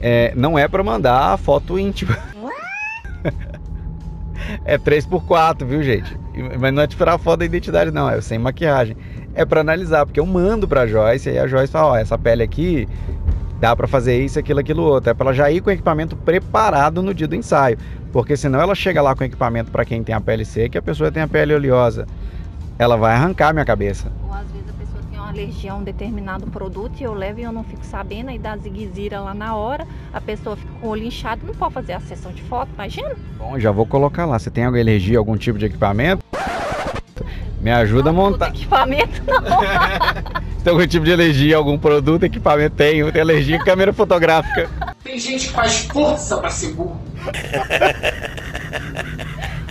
É, 0.00 0.34
não 0.34 0.58
é 0.58 0.66
para 0.66 0.82
mandar 0.82 1.32
a 1.32 1.36
foto 1.36 1.78
íntima. 1.78 2.18
é 4.66 4.76
3x4, 4.76 5.64
viu, 5.64 5.82
gente? 5.82 6.18
Mas 6.58 6.74
não 6.74 6.82
é 6.82 6.86
tirar 6.88 7.16
foto 7.18 7.38
da 7.38 7.44
identidade, 7.44 7.92
não, 7.92 8.10
é 8.10 8.20
sem 8.20 8.38
maquiagem. 8.38 8.96
É 9.32 9.44
para 9.44 9.60
analisar, 9.60 10.04
porque 10.04 10.18
eu 10.20 10.26
mando 10.26 10.66
para 10.66 10.86
Joyce 10.86 11.28
e 11.28 11.32
aí 11.32 11.38
a 11.38 11.46
Joyce 11.46 11.72
fala: 11.72 11.92
Ó, 11.92 11.96
essa 11.96 12.18
pele 12.18 12.42
aqui 12.42 12.88
dá 13.64 13.74
para 13.74 13.88
fazer 13.88 14.22
isso, 14.22 14.38
aquilo, 14.38 14.60
aquilo 14.60 14.82
outro. 14.82 15.08
É 15.08 15.14
para 15.14 15.28
ela 15.28 15.34
já 15.34 15.50
ir 15.50 15.62
com 15.62 15.70
o 15.70 15.72
equipamento 15.72 16.14
preparado 16.14 17.02
no 17.02 17.14
dia 17.14 17.26
do 17.26 17.34
ensaio, 17.34 17.78
porque 18.12 18.36
senão 18.36 18.60
ela 18.60 18.74
chega 18.74 19.00
lá 19.00 19.14
com 19.14 19.22
o 19.22 19.26
equipamento 19.26 19.70
para 19.70 19.86
quem 19.86 20.04
tem 20.04 20.14
a 20.14 20.20
pele 20.20 20.44
seca 20.44 20.76
e 20.76 20.78
a 20.78 20.82
pessoa 20.82 21.10
tem 21.10 21.22
a 21.22 21.28
pele 21.28 21.54
oleosa. 21.54 22.06
Ela 22.78 22.94
vai 22.94 23.14
arrancar 23.14 23.54
minha 23.54 23.64
cabeça. 23.64 24.12
Ou 24.22 24.34
às 24.34 24.46
vezes 24.50 24.68
a 24.68 24.72
pessoa 24.74 25.02
tem 25.08 25.18
uma 25.18 25.30
alergia 25.30 25.72
a 25.72 25.76
um 25.76 25.82
determinado 25.82 26.46
produto 26.48 27.00
e 27.00 27.04
eu 27.04 27.14
levo 27.14 27.40
e 27.40 27.44
eu 27.44 27.52
não 27.52 27.64
fico 27.64 27.86
sabendo, 27.86 28.28
aí 28.28 28.38
dá 28.38 28.54
ziguezira 28.54 29.18
lá 29.18 29.32
na 29.32 29.56
hora, 29.56 29.86
a 30.12 30.20
pessoa 30.20 30.56
fica 30.56 30.72
com 30.78 30.86
o 30.86 30.90
olho 30.90 31.04
inchado, 31.04 31.46
não 31.46 31.54
pode 31.54 31.72
fazer 31.72 31.94
a 31.94 32.00
sessão 32.00 32.32
de 32.32 32.42
foto, 32.42 32.68
imagina? 32.74 33.16
Bom, 33.38 33.58
já 33.58 33.70
vou 33.70 33.86
colocar 33.86 34.26
lá. 34.26 34.38
Você 34.38 34.50
tem 34.50 34.64
alguma 34.64 34.82
alergia 34.82 35.16
a 35.16 35.20
algum 35.20 35.38
tipo 35.38 35.58
de 35.58 35.64
equipamento? 35.64 36.22
Me 37.64 37.72
ajuda 37.72 38.12
não, 38.12 38.26
a 38.26 38.30
montar. 38.30 38.48
Equipamento 38.50 39.22
não. 39.26 39.40
tem 40.62 40.70
algum 40.70 40.86
tipo 40.86 41.06
de 41.06 41.14
alergia 41.14 41.56
a 41.56 41.58
algum 41.58 41.78
produto, 41.78 42.24
equipamento? 42.24 42.76
Tenho. 42.76 43.10
Tem 43.10 43.22
alergia 43.22 43.56
a 43.56 43.64
câmera 43.64 43.90
fotográfica. 43.90 44.68
Tem 45.02 45.18
gente 45.18 45.46
que 45.46 45.54
faz 45.54 45.86
força 45.86 46.36
pra 46.36 46.50
ser 46.50 46.74
burro. 46.74 47.00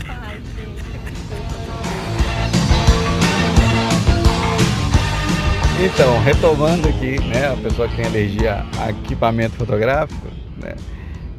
Ai, 0.10 0.42
gente. 0.58 0.84
Então, 5.94 6.20
retomando 6.24 6.90
aqui, 6.90 7.20
né, 7.28 7.54
a 7.54 7.58
pessoa 7.58 7.88
que 7.88 7.96
tem 7.96 8.08
alergia 8.08 8.66
a 8.80 8.90
equipamento 8.90 9.56
fotográfico, 9.56 10.30
né? 10.60 10.74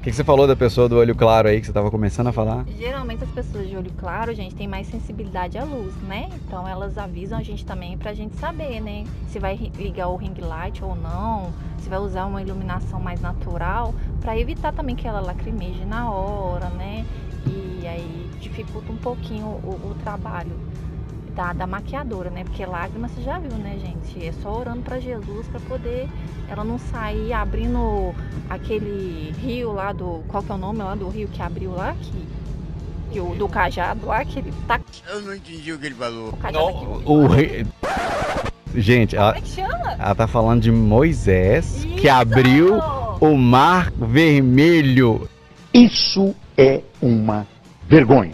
Que, 0.05 0.11
que 0.11 0.17
você 0.17 0.23
falou 0.23 0.47
da 0.47 0.55
pessoa 0.55 0.87
do 0.87 0.99
olho 0.99 1.15
claro 1.15 1.49
aí 1.49 1.59
que 1.59 1.65
você 1.65 1.71
estava 1.71 1.91
começando 1.91 2.27
a 2.27 2.33
falar? 2.33 2.67
Geralmente 2.79 3.25
as 3.25 3.31
pessoas 3.31 3.67
de 3.67 3.75
olho 3.75 3.91
claro, 3.97 4.35
gente, 4.35 4.55
tem 4.55 4.69
mais 4.69 4.87
sensibilidade 4.87 5.57
à 5.57 5.65
luz, 5.65 5.97
né? 6.03 6.29
Então 6.47 6.69
elas 6.69 6.99
avisam 6.99 7.39
a 7.39 7.43
gente 7.43 7.65
também 7.65 7.97
pra 7.97 8.13
gente 8.13 8.37
saber, 8.37 8.83
né? 8.83 9.05
Se 9.31 9.39
vai 9.39 9.57
ligar 9.79 10.09
o 10.09 10.17
ring 10.17 10.35
light 10.39 10.85
ou 10.85 10.95
não, 10.95 11.51
se 11.79 11.89
vai 11.89 11.99
usar 11.99 12.27
uma 12.27 12.43
iluminação 12.43 13.01
mais 13.01 13.19
natural, 13.23 13.95
pra 14.21 14.39
evitar 14.39 14.75
também 14.75 14.95
que 14.95 15.09
ela 15.09 15.21
lacrimeje 15.21 15.87
na 15.87 16.11
hora, 16.11 16.69
né? 16.69 17.07
E 17.47 17.87
aí 17.87 18.31
dificulta 18.39 18.93
um 18.93 18.99
pouquinho 18.99 19.47
o, 19.47 19.91
o 19.91 19.97
trabalho 20.03 20.53
da, 21.35 21.53
da 21.53 21.67
maquiadora, 21.67 22.31
né? 22.31 22.45
Porque 22.45 22.65
lágrimas 22.65 23.11
você 23.13 23.23
já 23.23 23.39
viu, 23.39 23.53
né, 23.59 23.77
gente? 23.81 24.27
É 24.27 24.33
só 24.43 24.59
orando 24.61 24.83
pra 24.83 25.01
Jesus 25.01 25.47
pra 25.49 25.61
poder 25.61 26.09
ela 26.49 26.63
não 26.65 26.79
sair 26.79 27.33
abrindo 27.33 28.15
aquele 28.49 29.33
rio 29.41 29.73
lá 29.73 29.93
do. 29.93 30.23
Qual 30.29 30.43
que 30.43 30.53
é 30.53 30.55
o 30.55 30.59
nome 30.59 30.79
lá 30.81 30.95
do 30.95 31.09
rio 31.09 31.29
que 31.29 31.43
abriu 31.43 31.73
lá? 31.73 31.95
Que, 32.01 32.13
que 33.13 33.21
o, 33.21 33.35
do 33.35 33.49
cajado 33.49 34.07
lá, 34.07 34.25
que 34.25 34.39
ele 34.39 34.53
tá 34.67 34.81
Eu 35.09 35.23
não 35.23 35.35
entendi 35.35 35.73
o 35.73 35.79
que 35.79 35.87
ele 35.87 35.95
falou. 35.95 36.29
o 36.31 36.37
cajado 36.37 36.69
aqui. 36.69 36.87
O 37.07 37.27
rei- 37.27 37.67
Gente, 38.77 39.15
ela, 39.15 39.35
Como 39.35 39.45
é 39.45 39.49
que 39.49 39.55
chama? 39.55 39.93
ela 39.99 40.15
tá 40.17 40.27
falando 40.27 40.63
de 40.63 40.73
Moisés 40.73 41.85
que 41.97 42.09
Isso! 42.09 42.11
abriu 42.11 42.81
o 43.21 43.37
mar 43.37 43.93
vermelho. 43.93 45.29
Isso 45.73 46.35
é 46.59 46.81
uma 47.01 47.47
vergonha. 47.89 48.33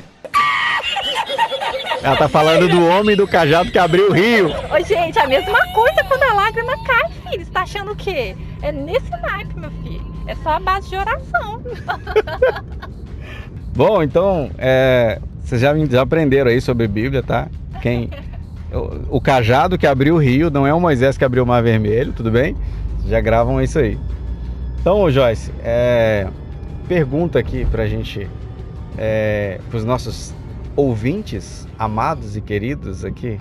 Ela 2.03 2.17
tá 2.17 2.29
falando 2.29 2.69
do 2.69 2.87
homem 2.87 3.15
do 3.15 3.27
cajado 3.27 3.71
que 3.71 3.79
abriu 3.79 4.11
o 4.11 4.13
rio. 4.13 4.49
Ô, 4.49 4.85
gente, 4.85 5.19
a 5.19 5.27
mesma 5.27 5.59
coisa 5.75 6.03
quando 6.05 6.23
a 6.23 6.33
lágrima 6.35 6.73
cai, 6.85 7.11
filho. 7.29 7.45
Você 7.45 7.51
tá 7.51 7.63
achando 7.63 7.93
o 7.93 7.97
quê? 7.97 8.35
É 8.63 8.73
nesse 8.73 9.11
naipe, 9.23 9.59
meu 9.59 9.71
filho. 9.83 10.05
É 10.27 10.35
só 10.37 10.51
a 10.51 10.61
base 10.61 10.89
de 10.89 10.97
oração. 10.97 11.63
Bom, 13.75 14.03
então, 14.03 14.51
é, 14.59 15.21
vocês 15.43 15.61
já, 15.61 15.77
já 15.87 16.03
aprenderam 16.03 16.51
aí 16.51 16.61
sobre 16.61 16.89
Bíblia, 16.89 17.23
tá? 17.23 17.49
Quem, 17.83 18.11
o, 18.73 19.17
o 19.17 19.21
cajado 19.21 19.79
que 19.79 19.87
abriu 19.87 20.15
o 20.15 20.19
rio 20.19 20.51
não 20.51 20.67
é 20.67 20.73
o 20.73 20.81
Moisés 20.81 21.19
que 21.19 21.25
abriu 21.25 21.45
o 21.45 21.47
mar 21.47 21.63
vermelho, 21.63 22.13
tudo 22.13 22.31
bem? 22.31 22.57
Já 23.07 23.21
gravam 23.21 23.61
isso 23.61 23.79
aí. 23.79 23.99
Então, 24.81 25.01
ô 25.01 25.11
Joyce, 25.11 25.53
é, 25.63 26.27
pergunta 26.89 27.39
aqui 27.39 27.67
pra 27.67 27.87
gente, 27.87 28.29
é, 28.97 29.61
pros 29.71 29.85
nossos 29.85 30.35
ouvintes 30.81 31.69
amados 31.79 32.37
e 32.37 32.41
queridos 32.41 33.05
aqui. 33.05 33.39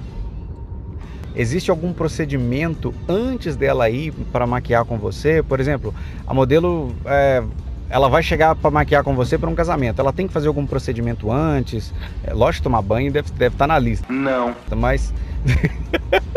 Existe 1.36 1.71
algum 1.71 1.93
procedimento 1.93 2.93
antes 3.08 3.56
dela 3.56 3.89
ir 3.89 4.12
para 4.32 4.45
maquiar 4.45 4.84
com 4.84 4.97
você? 4.97 5.41
Por 5.41 5.60
exemplo, 5.60 5.93
a 6.28 6.34
modelo 6.34 6.93
é, 7.06 7.43
ela 7.89 8.10
vai 8.10 8.21
chegar 8.21 8.56
para 8.56 8.69
maquiar 8.69 9.04
com 9.04 9.15
você 9.15 9.38
para 9.38 9.49
um 9.49 9.56
casamento. 9.56 10.02
Ela 10.02 10.12
tem 10.12 10.28
que 10.28 10.34
fazer 10.34 10.47
algum 10.47 10.65
procedimento 10.65 11.32
antes? 11.32 11.93
É, 12.23 12.34
lógico, 12.34 12.63
tomar 12.63 12.82
banho 12.82 13.12
deve, 13.12 13.32
deve 13.32 13.56
estar 13.56 13.67
na 13.67 13.80
lista, 13.80 14.12
Não. 14.12 14.54
mas. 14.75 15.13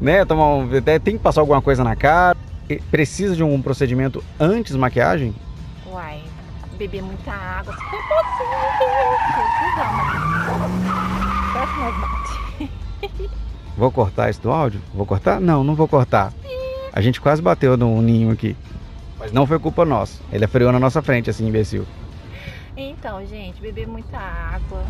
né? 0.00 0.24
Tomar 0.24 0.56
um, 0.56 0.68
tem 1.02 1.16
que 1.16 1.22
passar 1.22 1.40
alguma 1.40 1.62
coisa 1.62 1.82
na 1.82 1.96
cara? 1.96 2.36
E 2.68 2.76
Precisa 2.76 3.34
de 3.34 3.42
algum 3.42 3.62
procedimento 3.62 4.22
antes 4.38 4.72
da 4.72 4.78
maquiagem? 4.78 5.34
Uai, 5.90 6.20
beber 6.78 7.02
muita 7.02 7.32
água. 7.32 7.74
Se 7.74 7.80
for 7.80 8.00
possível, 8.06 8.58
bate. 12.00 12.70
Vou 13.76 13.90
cortar 13.90 14.30
isso 14.30 14.40
do 14.40 14.50
áudio? 14.50 14.80
Vou 14.94 15.04
cortar? 15.04 15.40
Não, 15.40 15.62
não 15.64 15.74
vou 15.74 15.88
cortar. 15.88 16.32
A 16.92 17.00
gente 17.00 17.20
quase 17.20 17.42
bateu 17.42 17.76
no 17.76 18.00
ninho 18.00 18.30
aqui. 18.30 18.56
Mas 19.18 19.32
não 19.32 19.46
foi 19.46 19.58
culpa 19.58 19.84
nossa. 19.84 20.20
Ele 20.32 20.46
freou 20.46 20.72
na 20.72 20.78
nossa 20.78 21.02
frente, 21.02 21.28
assim, 21.28 21.48
imbecil. 21.48 21.84
Então, 22.76 23.24
gente, 23.26 23.60
beber 23.60 23.86
muita 23.88 24.16
água. 24.16 24.84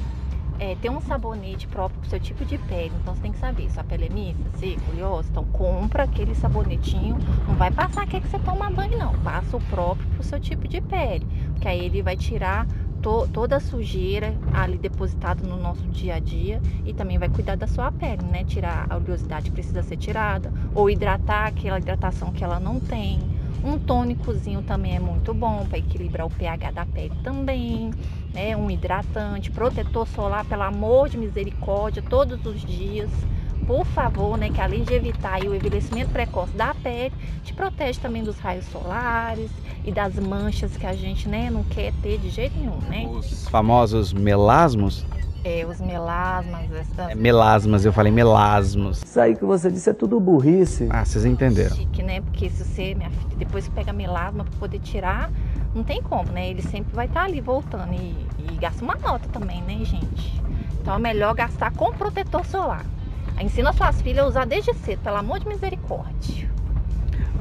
É, 0.60 0.74
ter 0.74 0.90
um 0.90 1.00
sabonete 1.00 1.68
próprio 1.68 2.00
pro 2.00 2.08
seu 2.10 2.18
tipo 2.18 2.44
de 2.44 2.58
pele. 2.58 2.96
Então 2.96 3.14
você 3.14 3.20
tem 3.22 3.30
que 3.32 3.38
saber, 3.38 3.70
sua 3.70 3.84
pele 3.84 4.06
é 4.06 4.08
mista, 4.08 4.50
seca, 4.50 4.90
oleosa. 4.90 5.28
Então 5.30 5.46
compra 5.46 6.02
aquele 6.04 6.34
sabonetinho. 6.34 7.16
Não 7.46 7.56
vai 7.56 7.70
passar 7.70 8.02
aquele 8.02 8.22
que 8.22 8.28
você 8.28 8.40
toma 8.40 8.70
banho, 8.70 8.98
não. 8.98 9.16
Passa 9.16 9.56
o 9.56 9.60
próprio 9.60 10.08
pro 10.08 10.22
seu 10.22 10.40
tipo 10.40 10.66
de 10.66 10.80
pele. 10.80 11.28
Porque 11.52 11.68
aí 11.68 11.80
ele 11.80 12.02
vai 12.02 12.16
tirar 12.16 12.66
to- 13.00 13.28
toda 13.28 13.56
a 13.56 13.60
sujeira 13.60 14.40
ali 14.50 14.78
depositada 14.78 15.46
no 15.46 15.56
nosso 15.56 15.88
dia 15.88 16.16
a 16.16 16.20
dia. 16.20 16.60
E 16.84 16.92
também 16.92 17.18
vai 17.18 17.28
cuidar 17.28 17.56
da 17.56 17.66
sua 17.68 17.92
pele, 17.92 18.24
né? 18.26 18.44
Tirar 18.44 18.84
a 18.90 18.96
oleosidade 18.96 19.50
que 19.50 19.54
precisa 19.54 19.82
ser 19.84 19.96
tirada. 19.96 20.52
Ou 20.74 20.90
hidratar 20.90 21.46
aquela 21.46 21.78
hidratação 21.78 22.32
que 22.32 22.42
ela 22.42 22.58
não 22.58 22.80
tem. 22.80 23.28
Um 23.64 23.78
tônicozinho 23.78 24.62
também 24.62 24.96
é 24.96 25.00
muito 25.00 25.34
bom 25.34 25.66
para 25.68 25.78
equilibrar 25.78 26.26
o 26.26 26.30
pH 26.30 26.70
da 26.70 26.86
pele 26.86 27.14
também, 27.22 27.90
né? 28.32 28.56
Um 28.56 28.70
hidratante, 28.70 29.50
protetor 29.50 30.06
solar, 30.08 30.44
pelo 30.44 30.62
amor 30.62 31.08
de 31.08 31.18
misericórdia, 31.18 32.02
todos 32.02 32.44
os 32.46 32.60
dias. 32.60 33.10
Por 33.66 33.84
favor, 33.84 34.38
né, 34.38 34.48
que 34.48 34.60
além 34.62 34.82
de 34.82 34.94
evitar 34.94 35.42
o 35.42 35.54
envelhecimento 35.54 36.10
precoce 36.10 36.52
da 36.52 36.72
pele, 36.74 37.12
te 37.44 37.52
protege 37.52 38.00
também 38.00 38.24
dos 38.24 38.38
raios 38.38 38.64
solares 38.66 39.50
e 39.84 39.92
das 39.92 40.14
manchas 40.18 40.74
que 40.74 40.86
a 40.86 40.94
gente, 40.94 41.28
né, 41.28 41.50
não 41.50 41.62
quer 41.64 41.92
ter 42.00 42.18
de 42.18 42.30
jeito 42.30 42.56
nenhum, 42.56 42.78
né? 42.88 43.06
Os 43.06 43.46
famosos 43.48 44.12
melasmos. 44.12 45.04
É, 45.48 45.64
os 45.64 45.80
melasmas, 45.80 46.70
essa 46.72 47.11
É, 47.11 47.14
melasmas, 47.14 47.82
eu 47.82 47.90
falei 47.90 48.12
melasmos. 48.12 49.02
Isso 49.02 49.18
aí 49.18 49.34
que 49.34 49.46
você 49.46 49.70
disse 49.70 49.88
é 49.88 49.94
tudo 49.94 50.20
burrice. 50.20 50.87
Ah, 50.90 51.02
vocês 51.06 51.24
entenderam. 51.24 51.74
chique, 51.74 52.02
né? 52.02 52.20
Porque 52.20 52.50
se 52.50 52.62
você, 52.62 52.94
minha 52.94 53.08
filha, 53.08 53.34
depois 53.38 53.66
que 53.66 53.70
pega 53.70 53.90
melasma 53.90 54.44
para 54.44 54.58
poder 54.58 54.78
tirar, 54.80 55.30
não 55.74 55.82
tem 55.82 56.02
como, 56.02 56.30
né? 56.32 56.50
Ele 56.50 56.61
sempre 56.61 56.94
vai 56.94 57.06
estar 57.06 57.24
ali 57.24 57.40
voltando 57.40 57.94
e, 57.94 58.26
e 58.38 58.56
gasta 58.61 58.84
uma 58.84 58.94
nota 58.96 59.26
também, 59.30 59.62
né, 59.62 59.82
gente? 59.87 60.38
Então 60.82 60.94
é 60.94 60.98
melhor 60.98 61.34
gastar 61.34 61.70
com 61.70 61.94
protetor 61.94 62.44
solar. 62.44 62.84
Ensina 63.40 63.72
suas 63.72 64.02
filhas 64.02 64.26
a 64.26 64.28
usar 64.28 64.44
desde 64.44 64.74
cedo, 64.74 65.00
pelo 65.00 65.16
amor 65.16 65.38
de 65.38 65.48
misericórdia. 65.48 66.50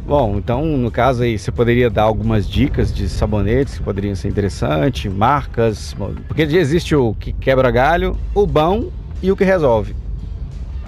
Bom, 0.08 0.38
então 0.38 0.64
no 0.66 0.90
caso 0.90 1.24
aí 1.24 1.38
você 1.38 1.52
poderia 1.52 1.90
dar 1.90 2.04
algumas 2.04 2.48
dicas 2.50 2.94
de 2.94 3.10
sabonetes 3.10 3.78
que 3.78 3.84
poderiam 3.84 4.16
ser 4.16 4.30
interessantes, 4.30 5.12
marcas, 5.14 5.94
porque 6.30 6.44
existe 6.44 6.96
o 6.96 7.14
que 7.14 7.34
quebra 7.34 7.70
galho, 7.70 8.18
o 8.34 8.48
bom 8.48 8.90
e 9.22 9.30
o 9.34 9.36
que 9.36 9.44
resolve. 9.44 9.94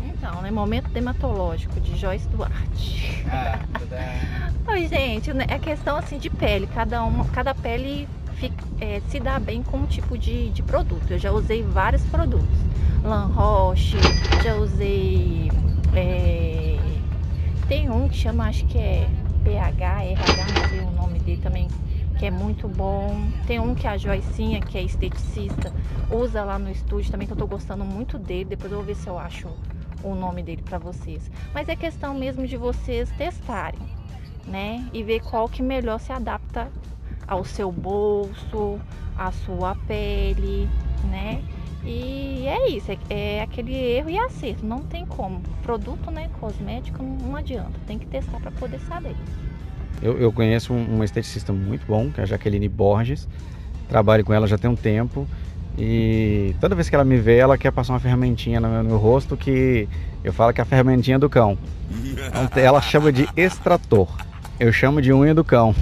Então, 0.06 0.42
né? 0.42 0.50
Momento 0.50 0.90
dermatológico 0.90 1.78
de 1.82 1.98
Joyce 1.98 2.30
Duarte. 2.30 3.26
Oi, 4.70 4.88
gente, 4.88 5.34
né, 5.34 5.46
é 5.50 5.60
questão 5.60 5.98
assim 5.98 6.18
de 6.18 6.30
pele. 6.30 6.66
Cada 6.74 7.04
uma, 7.04 7.26
cada 7.26 7.54
pele 7.54 8.08
fica- 8.36 8.64
é, 8.80 9.02
se 9.10 9.20
dá 9.20 9.38
bem 9.38 9.62
com 9.64 9.80
um 9.80 9.86
tipo 9.86 10.18
de, 10.18 10.50
de 10.52 10.64
produto. 10.64 11.04
Eu 11.10 11.20
já 11.20 11.32
usei 11.32 11.62
vários 11.62 12.04
produtos. 12.04 12.48
Lan 13.04 13.26
Roche, 13.34 13.98
já 14.44 14.56
usei. 14.56 15.52
é, 15.94 16.69
tem 17.70 17.88
um 17.88 18.10
que 18.10 18.18
chama, 18.18 18.48
acho 18.48 18.66
que 18.66 18.80
é 18.80 19.08
PH, 19.44 20.04
RH, 20.04 20.44
não 20.54 20.70
sei 20.70 20.80
o 20.80 20.92
nome 20.92 21.20
dele 21.20 21.40
também, 21.40 21.68
que 22.18 22.26
é 22.26 22.32
muito 22.32 22.68
bom. 22.68 23.16
Tem 23.46 23.60
um 23.60 23.76
que 23.76 23.88
a 23.88 23.96
Joicinha, 23.96 24.60
que 24.60 24.76
é 24.76 24.82
esteticista, 24.82 25.72
usa 26.10 26.44
lá 26.44 26.58
no 26.58 26.72
estúdio 26.72 27.12
também, 27.12 27.28
que 27.28 27.34
eu 27.34 27.38
tô 27.38 27.46
gostando 27.46 27.86
muito 27.86 28.18
dele. 28.18 28.46
Depois 28.46 28.72
eu 28.72 28.80
vou 28.80 28.86
ver 28.88 28.96
se 28.96 29.08
eu 29.08 29.20
acho 29.20 29.48
o 30.04 30.16
nome 30.16 30.42
dele 30.42 30.64
para 30.64 30.80
vocês. 30.80 31.30
Mas 31.54 31.70
é 31.70 31.76
questão 31.76 32.16
mesmo 32.16 32.48
de 32.48 32.58
vocês 32.58 33.12
testarem, 33.12 33.80
né? 34.48 34.84
E 34.92 35.04
ver 35.04 35.22
qual 35.22 35.48
que 35.48 35.62
melhor 35.62 36.00
se 36.00 36.12
adapta 36.12 36.68
ao 37.28 37.46
seu 37.46 37.72
bolso, 37.72 38.82
à 39.16 39.32
sua 39.32 39.76
pele, 39.88 40.68
né? 41.04 41.44
E 41.84 42.46
é 42.46 42.70
isso, 42.70 42.92
é, 42.92 42.98
é 43.10 43.42
aquele 43.42 43.74
erro 43.74 44.10
e 44.10 44.18
acerto, 44.18 44.66
não 44.66 44.80
tem 44.80 45.06
como. 45.06 45.42
Produto, 45.64 46.12
né, 46.12 46.30
cosmético 46.40 47.02
não, 47.02 47.16
não 47.16 47.36
adianta, 47.36 47.72
tem 47.88 47.98
que 47.98 48.06
testar 48.06 48.40
para 48.40 48.52
poder 48.52 48.80
saber. 48.82 49.16
Eu, 50.02 50.18
eu 50.18 50.32
conheço 50.32 50.74
um, 50.74 50.96
uma 50.96 51.06
esteticista 51.06 51.52
muito 51.54 51.86
bom, 51.86 52.10
que 52.12 52.20
é 52.20 52.24
a 52.24 52.26
Jaqueline 52.26 52.70
Borges. 52.70 53.28
Trabalho 53.88 54.24
com 54.24 54.34
ela 54.34 54.48
já 54.48 54.58
tem 54.58 54.70
um 54.70 54.76
tempo. 54.76 55.28
E 55.78 56.56
toda 56.60 56.76
vez 56.76 56.90
que 56.90 56.96
ela 56.96 57.06
me 57.06 57.18
vê, 57.18 57.38
ela 57.38 57.58
quer 57.58 57.72
passar 57.72 57.94
uma 57.94 58.00
ferramentinha 58.00 58.60
no 58.60 58.68
meu, 58.68 58.84
no 58.84 58.90
meu 58.90 58.98
rosto 58.98 59.38
que 59.38 59.88
eu 60.24 60.34
falo 60.34 60.54
que 60.54 60.60
é 60.60 60.64
a 60.64 60.66
ferramentinha 60.66 61.18
do 61.18 61.30
cão. 61.30 61.58
Então, 61.90 62.62
ela 62.62 62.82
chama 62.82 63.12
de 63.12 63.28
extrator. 63.36 64.08
Eu 64.60 64.74
chamo 64.74 65.02
de 65.02 65.14
unha 65.14 65.34
do 65.34 65.44
cão. 65.44 65.74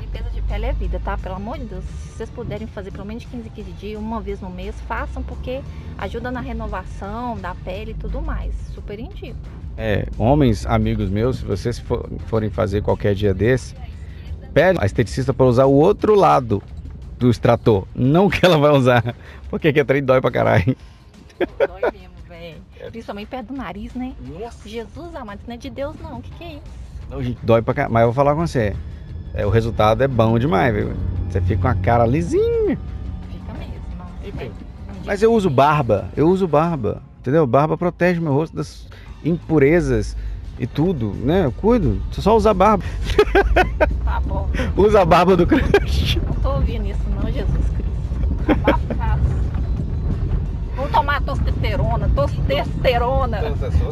Limpeza 0.00 0.30
de 0.30 0.40
pele 0.42 0.66
é 0.66 0.72
vida, 0.72 1.00
tá? 1.04 1.18
Pelo 1.18 1.34
amor 1.34 1.58
de 1.58 1.64
Deus, 1.64 1.84
vocês 2.20 2.28
puderem 2.30 2.66
fazer 2.66 2.90
pelo 2.90 3.06
menos 3.06 3.24
15, 3.24 3.48
15 3.48 3.72
dias, 3.72 3.98
uma 3.98 4.20
vez 4.20 4.40
no 4.42 4.50
mês, 4.50 4.74
façam 4.86 5.22
porque 5.22 5.62
ajuda 5.96 6.30
na 6.30 6.40
renovação 6.40 7.34
da 7.38 7.54
pele 7.54 7.92
e 7.92 7.94
tudo 7.94 8.20
mais. 8.20 8.54
Super 8.74 9.00
indico. 9.00 9.38
É, 9.78 10.06
homens, 10.18 10.66
amigos 10.66 11.08
meus, 11.08 11.38
se 11.38 11.44
vocês 11.46 11.78
for- 11.78 12.06
forem 12.26 12.50
fazer 12.50 12.82
qualquer 12.82 13.14
dia 13.14 13.32
desse, 13.32 13.74
pede 14.52 14.78
a 14.82 14.84
esteticista 14.84 15.32
para 15.32 15.46
usar 15.46 15.64
o 15.64 15.72
outro 15.72 16.14
lado 16.14 16.62
do 17.18 17.30
extrator, 17.30 17.86
não 17.94 18.26
o 18.26 18.30
que 18.30 18.44
ela 18.44 18.58
vai 18.58 18.70
usar, 18.72 19.14
porque 19.48 19.72
que 19.72 19.82
trem 19.82 20.02
dói 20.04 20.20
pra 20.20 20.30
caralho. 20.30 20.76
Dói 21.38 21.90
mesmo, 21.90 22.10
velho. 22.28 22.56
Principalmente 22.90 23.28
perto 23.28 23.46
do 23.46 23.54
nariz, 23.54 23.94
né? 23.94 24.12
Jesus 24.66 25.14
amado, 25.14 25.38
isso 25.38 25.48
não 25.48 25.54
é 25.54 25.58
de 25.58 25.70
Deus 25.70 25.96
não. 26.02 26.18
O 26.18 26.22
que, 26.22 26.30
que 26.32 26.44
é 26.44 26.52
isso? 26.54 26.62
Não, 27.08 27.22
gente, 27.22 27.38
dói 27.42 27.62
pra 27.62 27.72
caralho. 27.72 27.94
Mas 27.94 28.02
eu 28.02 28.08
vou 28.08 28.14
falar 28.14 28.34
com 28.34 28.46
você, 28.46 28.76
é, 29.34 29.46
o 29.46 29.50
resultado 29.50 30.02
é 30.02 30.08
bom 30.08 30.38
demais, 30.38 30.74
viu? 30.74 30.92
Você 31.28 31.40
fica 31.40 31.62
com 31.62 31.68
a 31.68 31.74
cara 31.74 32.06
lisinha. 32.06 32.78
Fica 34.22 34.38
mesmo. 34.38 34.54
Mas 35.04 35.22
eu 35.22 35.32
uso 35.32 35.48
barba, 35.48 36.08
eu 36.16 36.28
uso 36.28 36.46
barba, 36.46 37.02
entendeu? 37.20 37.46
Barba 37.46 37.76
protege 37.76 38.20
meu 38.20 38.32
rosto 38.32 38.54
das 38.56 38.86
impurezas 39.24 40.16
e 40.58 40.66
tudo, 40.66 41.12
né? 41.14 41.44
Eu 41.44 41.52
cuido, 41.52 42.00
só 42.12 42.36
usar 42.36 42.54
barba. 42.54 42.84
Tá 44.04 44.20
bom. 44.20 44.50
Usa 44.76 45.02
a 45.02 45.04
barba 45.04 45.36
do 45.36 45.46
crush. 45.46 46.20
Não 46.26 46.34
tô 46.34 46.52
ouvindo 46.54 46.86
isso 46.86 47.08
não, 47.10 47.30
Jesus 47.30 47.64
Cristo. 47.70 48.60
Abafado. 48.64 49.22
Vamos 50.74 50.90
tomar 50.90 51.22
tostesterona, 51.22 52.10
tostesterona. 52.14 53.38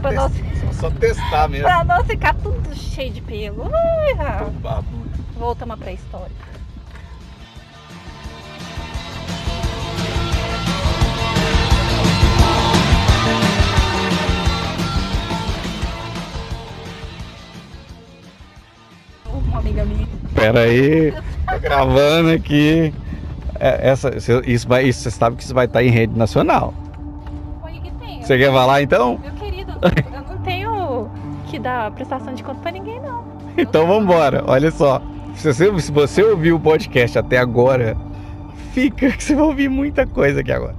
Pra 0.01 0.12
não, 0.12 0.31
só 0.72 0.90
testar 0.90 1.48
mesmo. 1.48 1.66
pra 1.66 1.85
não 1.85 2.05
ficar 2.05 2.35
tudo 2.35 2.74
cheio 2.74 3.12
de 3.12 3.20
pelo. 3.20 3.70
Ai. 3.72 4.46
Voltamos 5.38 5.74
à 5.74 5.77
pré-história. 5.77 6.33
Uma 19.33 19.59
amiga 19.61 19.85
minha. 19.85 20.09
Pera 20.35 20.61
aí, 20.61 21.12
tô 21.48 21.59
gravando 21.61 22.31
aqui. 22.31 22.92
É, 23.61 23.90
essa, 23.90 24.11
isso, 24.44 24.68
vai, 24.68 24.85
isso, 24.85 25.03
você 25.03 25.11
sabe 25.12 25.37
que 25.37 25.44
isso 25.44 25.55
vai 25.55 25.66
estar 25.66 25.85
em 25.85 25.90
rede 25.90 26.18
nacional. 26.18 26.74
Que 27.83 27.90
tem. 27.92 28.22
Você 28.22 28.37
quer 28.37 28.53
falar 28.53 28.83
então? 28.83 29.18
Meu 29.18 29.33
querido, 29.35 29.72
eu 29.83 30.20
não 30.22 30.38
tenho 30.38 31.11
que 31.46 31.61
dar 31.61 31.92
prestação 31.92 32.35
de 32.35 32.42
conta 32.42 32.61
pra 32.61 32.72
ninguém, 32.72 33.01
não. 33.01 33.24
Então 33.57 33.87
vambora, 33.87 34.42
olha 34.46 34.72
só. 34.72 35.01
Se 35.38 35.53
você, 35.53 35.81
se 35.81 35.92
você 35.92 36.20
ouviu 36.20 36.57
o 36.57 36.61
podcast 36.61 37.16
até 37.16 37.38
agora, 37.38 37.96
fica 38.74 39.12
que 39.12 39.22
você 39.22 39.37
vai 39.37 39.44
ouvir 39.44 39.68
muita 39.68 40.05
coisa 40.05 40.40
aqui 40.40 40.51
agora. 40.51 40.74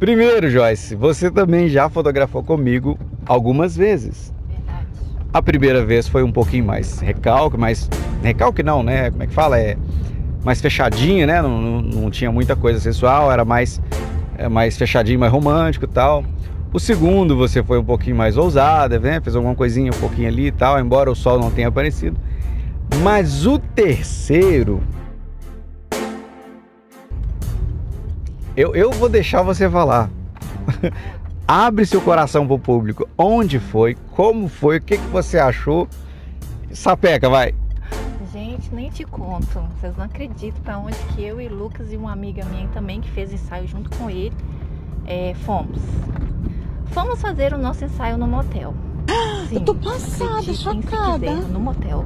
Primeiro, 0.00 0.48
Joyce, 0.48 0.96
você 0.96 1.30
também 1.30 1.68
já 1.68 1.90
fotografou 1.90 2.42
comigo 2.42 2.98
algumas 3.26 3.76
vezes. 3.76 4.32
Verdade. 4.48 4.86
A 5.34 5.42
primeira 5.42 5.84
vez 5.84 6.08
foi 6.08 6.22
um 6.22 6.32
pouquinho 6.32 6.64
mais 6.64 6.98
recalque, 7.00 7.58
mais. 7.58 7.90
Recalque 8.22 8.62
não, 8.62 8.82
né? 8.82 9.10
Como 9.10 9.22
é 9.22 9.26
que 9.26 9.34
fala? 9.34 9.60
É 9.60 9.76
mais 10.42 10.62
fechadinho, 10.62 11.26
né? 11.26 11.42
Não, 11.42 11.60
não, 11.60 11.82
não 11.82 12.10
tinha 12.10 12.32
muita 12.32 12.56
coisa 12.56 12.80
sensual, 12.80 13.30
era 13.30 13.44
mais, 13.44 13.82
é, 14.38 14.48
mais 14.48 14.78
fechadinho, 14.78 15.20
mais 15.20 15.30
romântico 15.30 15.84
e 15.84 15.88
tal. 15.88 16.24
O 16.72 16.80
segundo 16.80 17.36
você 17.36 17.62
foi 17.62 17.78
um 17.78 17.84
pouquinho 17.84 18.16
mais 18.16 18.38
ousada, 18.38 18.98
né? 18.98 19.20
Fez 19.20 19.36
alguma 19.36 19.54
coisinha 19.54 19.90
um 19.94 20.00
pouquinho 20.00 20.28
ali 20.28 20.46
e 20.46 20.52
tal, 20.52 20.80
embora 20.80 21.10
o 21.10 21.14
sol 21.14 21.38
não 21.38 21.50
tenha 21.50 21.68
aparecido. 21.68 22.16
Mas 23.02 23.46
o 23.46 23.58
terceiro. 23.58 24.82
Eu, 28.56 28.74
eu 28.74 28.90
vou 28.92 29.08
deixar 29.08 29.42
você 29.42 29.68
falar. 29.68 30.08
Abre 31.46 31.84
seu 31.84 32.00
coração 32.00 32.46
pro 32.46 32.58
público. 32.58 33.08
Onde 33.18 33.58
foi? 33.58 33.96
Como 34.12 34.48
foi? 34.48 34.78
O 34.78 34.80
que, 34.80 34.96
que 34.96 35.06
você 35.08 35.38
achou? 35.38 35.88
Sapeca, 36.72 37.28
vai. 37.28 37.54
Gente, 38.32 38.74
nem 38.74 38.90
te 38.90 39.04
conto. 39.04 39.60
Vocês 39.78 39.96
não 39.96 40.04
acreditam 40.04 40.62
pra 40.62 40.78
onde 40.78 40.96
que 41.14 41.22
eu 41.22 41.40
e 41.40 41.48
Lucas 41.48 41.92
e 41.92 41.96
uma 41.96 42.12
amiga 42.12 42.44
minha 42.46 42.68
também 42.68 43.00
que 43.00 43.10
fez 43.10 43.32
ensaio 43.32 43.66
junto 43.66 43.90
com 43.98 44.08
ele 44.08 44.32
é, 45.06 45.34
fomos. 45.44 45.80
Fomos 46.86 47.20
fazer 47.20 47.52
o 47.52 47.58
nosso 47.58 47.84
ensaio 47.84 48.16
no 48.16 48.26
motel. 48.26 48.74
Sim, 49.48 49.56
Eu 49.56 49.60
tô 49.60 49.74
passada, 49.74 50.42
chocada. 50.42 51.26
quiser, 51.26 51.48
no 51.48 51.60
motel. 51.60 52.04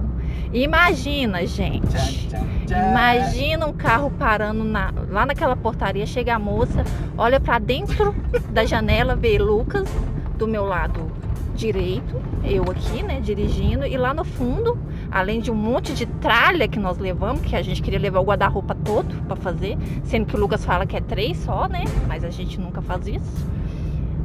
Imagina, 0.52 1.46
gente. 1.46 2.28
Imagina 2.68 3.66
um 3.66 3.72
carro 3.72 4.10
parando 4.18 4.64
na- 4.64 4.92
lá 5.10 5.24
naquela 5.26 5.56
portaria, 5.56 6.06
chega 6.06 6.34
a 6.34 6.38
moça, 6.38 6.84
olha 7.16 7.40
pra 7.40 7.58
dentro 7.58 8.14
da 8.50 8.64
janela, 8.64 9.14
vê 9.16 9.38
Lucas 9.38 9.88
do 10.36 10.46
meu 10.46 10.64
lado 10.66 11.10
direito, 11.54 12.20
eu 12.44 12.62
aqui, 12.70 13.02
né, 13.02 13.20
dirigindo, 13.20 13.84
e 13.84 13.96
lá 13.96 14.14
no 14.14 14.22
fundo, 14.24 14.78
além 15.10 15.40
de 15.40 15.50
um 15.50 15.54
monte 15.56 15.92
de 15.92 16.06
tralha 16.06 16.68
que 16.68 16.78
nós 16.78 16.98
levamos, 16.98 17.40
que 17.42 17.56
a 17.56 17.62
gente 17.62 17.82
queria 17.82 17.98
levar 17.98 18.20
o 18.20 18.24
guarda-roupa 18.24 18.76
todo 18.76 19.12
pra 19.26 19.34
fazer, 19.34 19.76
sendo 20.04 20.26
que 20.26 20.36
o 20.36 20.38
Lucas 20.38 20.64
fala 20.64 20.86
que 20.86 20.96
é 20.96 21.00
três 21.00 21.36
só, 21.38 21.66
né, 21.66 21.82
mas 22.06 22.22
a 22.22 22.30
gente 22.30 22.60
nunca 22.60 22.80
faz 22.80 23.08
isso. 23.08 23.46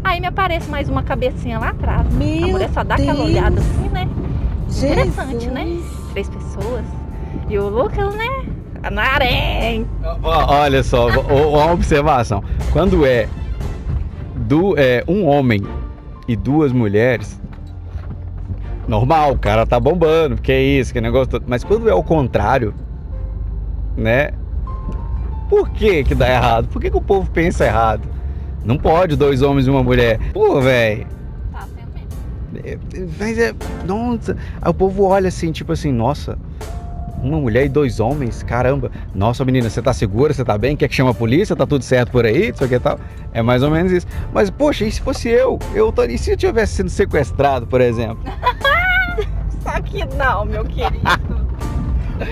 Aí 0.04 0.20
me 0.20 0.28
aparece 0.28 0.70
mais 0.70 0.90
uma 0.90 1.02
cabecinha 1.02 1.58
lá 1.58 1.70
atrás. 1.70 2.06
a 2.06 2.10
Meu 2.12 2.50
mulher 2.50 2.70
só 2.72 2.84
dá 2.84 2.96
aquela 2.96 3.14
Deus. 3.14 3.30
olhada 3.30 3.60
assim, 3.60 3.90
né? 3.90 4.08
Interessante, 4.70 5.32
Jesus. 5.46 5.54
né? 5.54 5.78
Três 6.14 6.30
pessoas. 6.30 6.86
E 7.50 7.58
o 7.58 7.68
Lucas, 7.68 8.14
né? 8.16 8.46
Na 8.92 9.16
arém. 9.16 9.88
Ó, 10.22 10.54
Olha 10.62 10.84
só, 10.84 11.08
uma 11.10 11.72
observação. 11.72 12.44
Quando 12.72 13.06
é, 13.06 13.28
du, 14.36 14.76
é 14.78 15.04
um 15.08 15.26
homem 15.26 15.64
e 16.28 16.36
duas 16.36 16.72
mulheres, 16.72 17.42
normal, 18.88 19.32
o 19.32 19.38
cara 19.40 19.66
tá 19.66 19.80
bombando, 19.80 20.40
que 20.40 20.52
é 20.52 20.62
isso, 20.62 20.94
que 20.94 21.02
negócio 21.02 21.28
todo. 21.28 21.46
Mas 21.48 21.64
quando 21.64 21.90
é 21.90 21.94
o 21.96 22.04
contrário, 22.04 22.76
né? 23.98 24.32
Por 25.50 25.70
que 25.70 26.04
que 26.04 26.14
dá 26.14 26.30
errado? 26.30 26.68
Por 26.68 26.82
que, 26.82 26.92
que 26.92 26.98
o 26.98 27.02
povo 27.02 27.30
pensa 27.32 27.66
errado? 27.66 28.08
Não 28.64 28.78
pode 28.78 29.16
dois 29.16 29.42
homens 29.42 29.66
e 29.66 29.70
uma 29.70 29.84
mulher. 29.84 30.20
Pô, 30.32 30.62
velho. 30.62 31.08
Mas 33.20 33.38
é. 33.38 33.54
Nossa. 33.86 34.38
Aí 34.62 34.70
o 34.70 34.74
povo 34.74 35.04
olha 35.04 35.28
assim, 35.28 35.52
tipo 35.52 35.72
assim, 35.72 35.92
nossa. 35.92 36.38
Uma 37.22 37.40
mulher 37.40 37.66
e 37.66 37.70
dois 37.70 38.02
homens, 38.02 38.44
caramba. 38.44 38.92
Nossa, 39.16 39.46
menina, 39.46 39.70
você 39.70 39.82
tá 39.82 39.94
segura? 39.94 40.34
Você 40.34 40.44
tá 40.44 40.58
bem? 40.58 40.76
Quer 40.76 40.90
que 40.90 40.96
chame 40.96 41.10
a 41.10 41.14
polícia? 41.14 41.56
Tá 41.56 41.66
tudo 41.66 41.82
certo 41.82 42.12
por 42.12 42.26
aí? 42.26 42.50
Isso 42.50 42.64
aqui 42.64 42.76
e 42.76 42.80
tal. 42.80 43.00
É 43.32 43.42
mais 43.42 43.64
ou 43.64 43.72
menos 43.72 43.94
isso. 43.94 44.06
Mas, 44.34 44.50
poxa, 44.50 44.84
e 44.84 44.92
se 44.92 45.00
fosse 45.00 45.30
eu? 45.30 45.58
Eu. 45.74 45.94
E 46.10 46.18
se 46.18 46.32
eu 46.32 46.38
tivesse 46.38 46.76
sido 46.76 46.90
sequestrado, 46.90 47.66
por 47.66 47.80
exemplo? 47.80 48.20
Só 49.64 49.80
que 49.82 50.04
não, 50.16 50.44
meu 50.44 50.66
querido. 50.66 51.00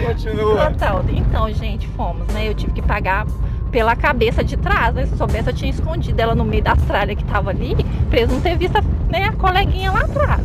Continua. 0.06 0.72
Total. 0.72 1.06
Então, 1.10 1.52
gente, 1.54 1.88
fomos, 1.90 2.28
né? 2.34 2.50
Eu 2.50 2.54
tive 2.54 2.74
que 2.74 2.82
pagar 2.82 3.26
pela 3.72 3.96
cabeça 3.96 4.44
de 4.44 4.58
trás, 4.58 4.94
né? 4.94 5.06
Se 5.06 5.18
soubesse, 5.18 5.50
eu 5.50 5.54
tinha 5.54 5.72
escondido 5.72 6.20
ela 6.20 6.36
no 6.36 6.44
meio 6.44 6.64
da 6.64 6.76
tralha 6.76 7.16
que 7.16 7.24
tava 7.24 7.50
ali, 7.50 7.76
pra 8.10 8.20
eles 8.20 8.32
não 8.32 8.42
ter 8.42 8.58
visto 8.58 8.76
a, 8.78 8.84
né, 9.12 9.26
a 9.26 9.34
coleguinha 9.34 9.92
lá 9.92 10.02
atrás. 10.02 10.42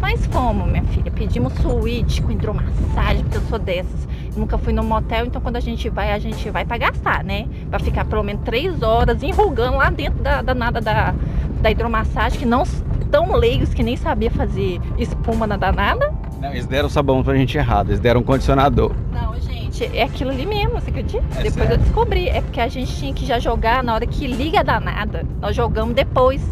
Mas 0.00 0.24
fomos, 0.26 0.68
minha 0.68 0.84
filha. 0.84 1.10
Pedimos 1.10 1.52
suíte 1.54 2.22
com 2.22 2.30
hidromassagem, 2.30 3.22
porque 3.24 3.38
eu 3.38 3.42
sou 3.42 3.58
dessas. 3.58 4.06
Nunca 4.36 4.58
fui 4.58 4.72
no 4.72 4.82
motel, 4.82 5.26
então 5.26 5.40
quando 5.40 5.56
a 5.56 5.60
gente 5.60 5.88
vai, 5.88 6.12
a 6.12 6.18
gente 6.18 6.50
vai 6.50 6.64
pra 6.64 6.76
gastar, 6.76 7.24
né? 7.24 7.46
Pra 7.70 7.78
ficar 7.78 8.04
pelo 8.04 8.22
menos 8.22 8.42
três 8.42 8.82
horas 8.82 9.22
enrugando 9.22 9.76
lá 9.78 9.90
dentro 9.90 10.22
da, 10.22 10.42
da 10.42 10.54
nada 10.54 10.80
da, 10.80 11.14
da 11.60 11.70
hidromassagem, 11.70 12.38
que 12.38 12.46
não 12.46 12.64
tão 13.10 13.32
leigos 13.34 13.72
que 13.72 13.82
nem 13.82 13.96
sabia 13.96 14.30
fazer 14.30 14.80
espuma 14.98 15.46
na 15.46 15.56
danada. 15.56 16.12
Não, 16.40 16.50
eles 16.50 16.66
deram 16.66 16.88
sabão 16.88 17.22
pra 17.22 17.34
gente 17.36 17.56
errado. 17.56 17.90
Eles 17.90 18.00
deram 18.00 18.20
um 18.20 18.24
condicionador. 18.24 18.92
Não, 19.12 19.40
gente, 19.40 19.84
é 19.96 20.02
aquilo 20.02 20.30
ali 20.30 20.44
mesmo, 20.44 20.72
você 20.72 20.90
acredita? 20.90 21.24
É 21.38 21.44
depois 21.44 21.54
sério? 21.54 21.72
eu 21.72 21.78
descobri. 21.78 22.28
É 22.28 22.40
porque 22.40 22.60
a 22.60 22.68
gente 22.68 22.94
tinha 22.94 23.14
que 23.14 23.24
já 23.24 23.38
jogar 23.38 23.82
na 23.82 23.94
hora 23.94 24.06
que 24.06 24.26
liga 24.26 24.60
a 24.60 24.62
danada. 24.62 25.24
Nós 25.40 25.54
jogamos 25.54 25.94
depois. 25.94 26.42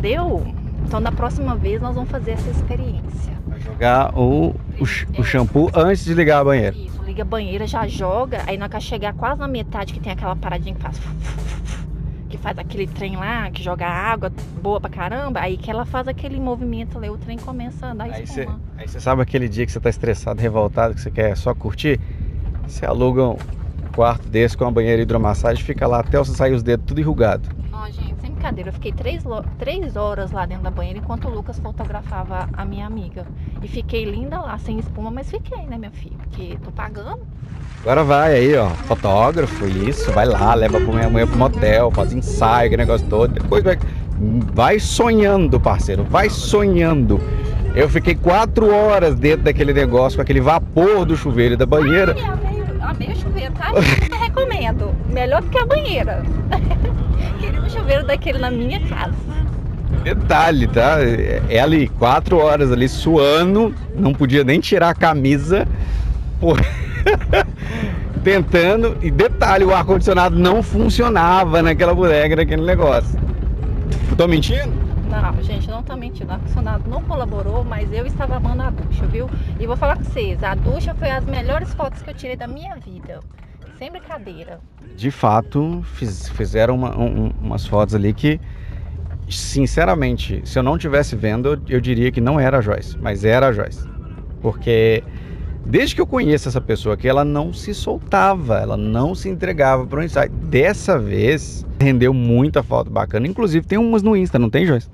Entendeu? 0.00 0.54
Então 0.86 1.00
da 1.00 1.12
próxima 1.12 1.54
vez 1.54 1.80
nós 1.80 1.94
vamos 1.94 2.10
fazer 2.10 2.30
essa 2.32 2.48
experiência. 2.48 3.34
Vai 3.46 3.60
jogar 3.60 4.18
o, 4.18 4.48
o, 4.48 5.18
o 5.18 5.22
shampoo 5.22 5.70
antes 5.74 6.06
de 6.06 6.14
ligar 6.14 6.40
a 6.40 6.44
banheira. 6.44 6.74
Isso, 6.74 7.02
liga 7.02 7.20
a 7.20 7.24
banheira, 7.24 7.66
já 7.66 7.86
joga, 7.86 8.42
aí 8.46 8.56
nós 8.56 8.70
que 8.70 8.80
chegar 8.80 9.12
quase 9.12 9.40
na 9.40 9.46
metade 9.46 9.92
que 9.92 10.00
tem 10.00 10.10
aquela 10.10 10.34
paradinha 10.34 10.74
que 10.74 10.80
faz. 10.80 10.98
Que 12.30 12.38
faz 12.38 12.56
aquele 12.58 12.86
trem 12.86 13.16
lá, 13.16 13.50
que 13.50 13.62
joga 13.62 13.86
água 13.86 14.32
boa 14.62 14.80
pra 14.80 14.88
caramba, 14.88 15.40
aí 15.40 15.58
que 15.58 15.70
ela 15.70 15.84
faz 15.84 16.08
aquele 16.08 16.40
movimento 16.40 16.96
ali, 16.96 17.10
o 17.10 17.18
trem 17.18 17.36
começa 17.36 17.86
a 17.86 17.90
andar 17.90 18.04
Aí 18.04 18.22
espuma. 18.22 18.58
aí 18.78 18.88
você 18.88 19.00
sabe 19.00 19.20
aquele 19.20 19.48
dia 19.48 19.66
que 19.66 19.72
você 19.72 19.80
tá 19.80 19.90
estressado, 19.90 20.40
revoltado, 20.40 20.94
que 20.94 21.00
você 21.00 21.10
quer 21.10 21.36
só 21.36 21.52
curtir? 21.54 22.00
Você 22.66 22.86
aluga 22.86 23.28
um 23.28 23.36
quarto 23.94 24.28
desse 24.28 24.56
com 24.56 24.64
uma 24.64 24.72
banheira 24.72 25.02
hidromassagem, 25.02 25.62
fica 25.62 25.86
lá 25.86 26.00
até 26.00 26.16
você 26.18 26.32
sair 26.32 26.54
os 26.54 26.62
dedos 26.62 26.86
tudo 26.86 27.00
enrugado. 27.00 27.59
Brincadeira, 28.40 28.70
eu 28.70 28.72
fiquei 28.72 28.90
três, 28.90 29.22
três 29.58 29.96
horas 29.96 30.32
lá 30.32 30.46
dentro 30.46 30.64
da 30.64 30.70
banheira 30.70 30.98
enquanto 30.98 31.28
o 31.28 31.30
Lucas 31.30 31.58
fotografava 31.58 32.48
a 32.54 32.64
minha 32.64 32.86
amiga. 32.86 33.26
E 33.62 33.68
fiquei 33.68 34.02
linda 34.06 34.40
lá, 34.40 34.56
sem 34.56 34.78
espuma, 34.78 35.10
mas 35.10 35.30
fiquei, 35.30 35.66
né, 35.66 35.76
minha 35.76 35.90
filha? 35.90 36.16
Porque 36.16 36.56
tô 36.64 36.72
pagando. 36.72 37.20
Agora 37.82 38.02
vai 38.02 38.34
aí, 38.36 38.56
ó, 38.56 38.70
fotógrafo, 38.70 39.66
isso, 39.66 40.10
vai 40.12 40.24
lá, 40.24 40.54
leva 40.54 40.80
pra 40.80 40.90
minha 40.90 41.10
mulher 41.10 41.26
pro 41.26 41.36
motel, 41.36 41.90
faz 41.90 42.14
ensaio, 42.14 42.70
que 42.70 42.78
negócio 42.78 43.06
todo. 43.08 43.30
Depois 43.34 43.62
vai, 43.62 43.78
vai 44.54 44.80
sonhando, 44.80 45.60
parceiro, 45.60 46.02
vai 46.02 46.30
sonhando. 46.30 47.20
Eu 47.74 47.90
fiquei 47.90 48.14
quatro 48.14 48.74
horas 48.74 49.16
dentro 49.16 49.44
daquele 49.44 49.74
negócio, 49.74 50.16
com 50.16 50.22
aquele 50.22 50.40
vapor 50.40 51.04
do 51.04 51.14
chuveiro 51.14 51.58
da 51.58 51.66
banheira. 51.66 52.16
Amei, 52.80 53.06
amei 53.06 53.12
o 53.12 53.16
chuveiro, 53.16 53.52
tá? 53.54 53.72
Eu 53.72 54.18
recomendo. 54.18 54.94
Melhor 55.08 55.42
do 55.42 55.50
que 55.50 55.58
a 55.58 55.66
banheira. 55.66 56.22
Queria 57.38 57.60
um 57.60 57.68
chuveiro 57.68 58.06
daquele 58.06 58.38
na 58.38 58.50
minha 58.50 58.80
casa. 58.86 59.14
Detalhe, 60.02 60.66
tá? 60.66 60.96
É 61.48 61.60
ali, 61.60 61.88
quatro 61.88 62.38
horas 62.38 62.72
ali 62.72 62.88
suando, 62.88 63.74
não 63.94 64.14
podia 64.14 64.42
nem 64.42 64.60
tirar 64.60 64.90
a 64.90 64.94
camisa, 64.94 65.68
por... 66.40 66.58
tentando. 68.24 68.96
E 69.02 69.10
detalhe, 69.10 69.64
o 69.64 69.74
ar-condicionado 69.74 70.38
não 70.38 70.62
funcionava 70.62 71.62
naquela 71.62 71.94
bodega, 71.94 72.36
naquele 72.36 72.62
negócio. 72.62 73.18
Tô 74.16 74.26
mentindo? 74.26 74.89
Não, 75.10 75.42
gente, 75.42 75.68
não 75.68 75.82
tá 75.82 75.96
mentindo. 75.96 76.30
O 76.30 76.34
ar-condicionado 76.34 76.88
não 76.88 77.02
colaborou, 77.02 77.64
mas 77.64 77.92
eu 77.92 78.06
estava 78.06 78.36
amando 78.36 78.62
a 78.62 78.70
ducha, 78.70 79.06
viu? 79.06 79.28
E 79.58 79.66
vou 79.66 79.76
falar 79.76 79.96
com 79.96 80.04
vocês, 80.04 80.42
a 80.42 80.54
ducha 80.54 80.94
foi 80.94 81.10
as 81.10 81.24
melhores 81.24 81.74
fotos 81.74 82.00
que 82.02 82.10
eu 82.10 82.14
tirei 82.14 82.36
da 82.36 82.46
minha 82.46 82.76
vida. 82.76 83.20
Sem 83.78 83.90
brincadeira. 83.90 84.60
De 84.96 85.10
fato, 85.10 85.82
fiz- 85.94 86.28
fizeram 86.28 86.74
uma- 86.74 86.96
um- 86.96 87.32
umas 87.40 87.66
fotos 87.66 87.94
ali 87.94 88.12
que, 88.12 88.38
sinceramente, 89.28 90.42
se 90.44 90.58
eu 90.58 90.62
não 90.62 90.76
tivesse 90.78 91.16
vendo, 91.16 91.60
eu, 91.68 91.80
diria 91.80 92.12
que 92.12 92.20
não 92.20 92.38
era 92.38 92.58
a 92.58 92.60
Joyce, 92.60 92.96
mas 92.98 93.24
era 93.24 93.48
a 93.48 93.52
Joyce. 93.52 93.88
Porque 94.42 95.02
desde 95.64 95.94
que 95.94 96.00
eu 96.00 96.06
conheço 96.06 96.48
essa 96.48 96.60
pessoa 96.60 96.94
aqui, 96.94 97.08
ela 97.08 97.24
não 97.24 97.52
se 97.52 97.72
soltava, 97.74 98.58
ela 98.58 98.76
não 98.76 99.14
se 99.14 99.28
entregava 99.28 99.86
para 99.86 100.00
o 100.00 100.02
ensaio. 100.02 100.30
Dessa 100.30 100.98
vez, 100.98 101.66
rendeu 101.80 102.12
muita 102.12 102.62
foto 102.62 102.90
bacana. 102.90 103.26
Inclusive, 103.26 103.66
tem 103.66 103.78
umas 103.78 104.02
no 104.02 104.14
Insta, 104.16 104.38
não 104.38 104.50
tem, 104.50 104.66
Joyce? 104.66 104.88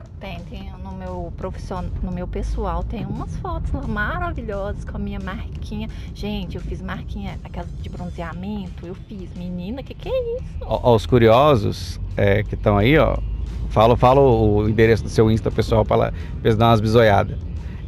Profissional, 1.37 1.91
no 2.03 2.11
meu 2.11 2.27
pessoal, 2.27 2.83
tem 2.83 3.05
umas 3.05 3.37
fotos 3.37 3.73
lá 3.73 3.87
maravilhosas 3.87 4.85
com 4.85 4.97
a 4.97 5.01
minha 5.01 5.21
marquinha. 5.21 5.89
Gente, 6.15 6.57
eu 6.57 6.63
fiz 6.63 6.81
marquinha, 6.81 7.39
aquela 7.45 7.67
de 7.81 7.89
bronzeamento, 7.89 8.87
eu 8.87 8.95
fiz. 8.95 9.31
Menina, 9.37 9.83
que 9.83 9.95
que 9.95 10.09
é 10.09 10.37
isso? 10.37 10.57
Ó, 10.63 10.95
os 10.95 11.07
curiosos 11.07 12.01
é, 12.17 12.43
que 12.43 12.55
estão 12.55 12.77
aí, 12.79 12.99
ó, 12.99 13.17
fala, 13.71 13.97
fala 13.97 14.21
o 14.21 14.69
endereço 14.69 15.05
do 15.05 15.09
seu 15.09 15.31
Insta 15.31 15.51
pessoal 15.51 15.85
para 15.85 16.13
eles 16.43 16.57
dar 16.57 16.69
umas 16.69 16.81
bisoiadas. 16.81 17.39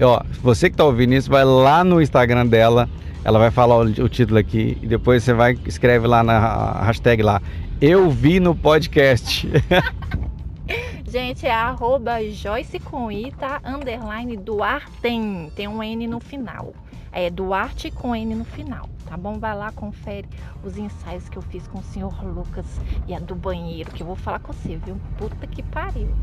Ó, 0.00 0.22
você 0.42 0.70
que 0.70 0.76
tá 0.76 0.84
ouvindo 0.84 1.14
isso, 1.14 1.30
vai 1.30 1.44
lá 1.44 1.82
no 1.82 2.00
Instagram 2.00 2.46
dela, 2.46 2.88
ela 3.24 3.38
vai 3.38 3.50
falar 3.50 3.76
o, 3.76 3.82
o 3.82 4.08
título 4.08 4.38
aqui 4.38 4.78
e 4.80 4.87
depois 4.87 5.24
você 5.24 5.32
vai 5.32 5.58
escreve 5.66 6.06
lá 6.06 6.22
na 6.22 6.82
hashtag 6.82 7.22
lá. 7.22 7.42
Eu 7.80 8.11
vi 8.11 8.38
no 8.40 8.54
podcast. 8.54 9.48
Gente, 11.11 11.47
é 11.47 11.51
arroba 11.51 12.23
Joyce 12.23 12.79
com 12.79 13.11
I, 13.11 13.33
tá? 13.33 13.62
Underline 13.64 14.37
Duarte. 14.37 14.90
Tem 15.01 15.66
um 15.66 15.83
N 15.83 16.07
no 16.07 16.21
final. 16.21 16.75
É 17.11 17.31
Duarte 17.31 17.90
com 17.90 18.14
N 18.14 18.35
no 18.35 18.44
final, 18.44 18.87
tá 19.07 19.16
bom? 19.16 19.38
Vai 19.38 19.57
lá, 19.57 19.73
confere 19.73 20.29
os 20.62 20.77
ensaios 20.77 21.27
que 21.31 21.38
eu 21.38 21.42
fiz 21.42 21.66
com 21.66 21.79
o 21.79 21.83
senhor 21.83 22.12
Lucas 22.23 22.66
e 23.07 23.14
a 23.14 23.18
do 23.18 23.35
banheiro, 23.35 23.90
que 23.90 24.03
eu 24.03 24.07
vou 24.07 24.16
falar 24.16 24.40
com 24.40 24.53
você, 24.53 24.79
viu? 24.85 25.01
Puta 25.16 25.47
que 25.47 25.62
pariu. 25.62 26.14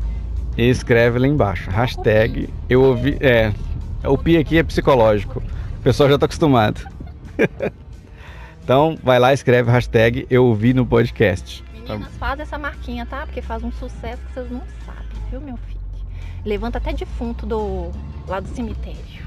E 0.56 0.68
escreve 0.68 1.18
lá 1.18 1.26
embaixo. 1.26 1.68
Hashtag 1.68 2.48
eu 2.68 2.84
ouvi. 2.84 3.18
É. 3.20 3.52
O 4.04 4.16
pi 4.16 4.36
aqui 4.36 4.58
é 4.58 4.62
psicológico. 4.62 5.42
O 5.80 5.82
pessoal 5.82 6.08
já 6.08 6.16
tá 6.16 6.26
acostumado. 6.26 6.80
então 8.62 8.96
vai 9.02 9.18
lá, 9.18 9.32
escreve 9.32 9.68
hashtag 9.68 10.28
eu 10.30 10.44
ouvi 10.44 10.72
no 10.72 10.86
podcast. 10.86 11.65
Meninas, 11.94 12.12
faz 12.16 12.40
essa 12.40 12.58
marquinha, 12.58 13.06
tá? 13.06 13.24
Porque 13.26 13.40
faz 13.42 13.62
um 13.62 13.72
sucesso 13.72 14.22
que 14.26 14.32
vocês 14.34 14.50
não 14.50 14.62
sabem, 14.84 15.04
viu, 15.30 15.40
meu 15.40 15.56
filho? 15.56 15.80
Levanta 16.44 16.78
até 16.78 16.92
defunto 16.92 17.44
do, 17.46 17.90
lá 18.28 18.40
do 18.40 18.48
cemitério. 18.48 19.26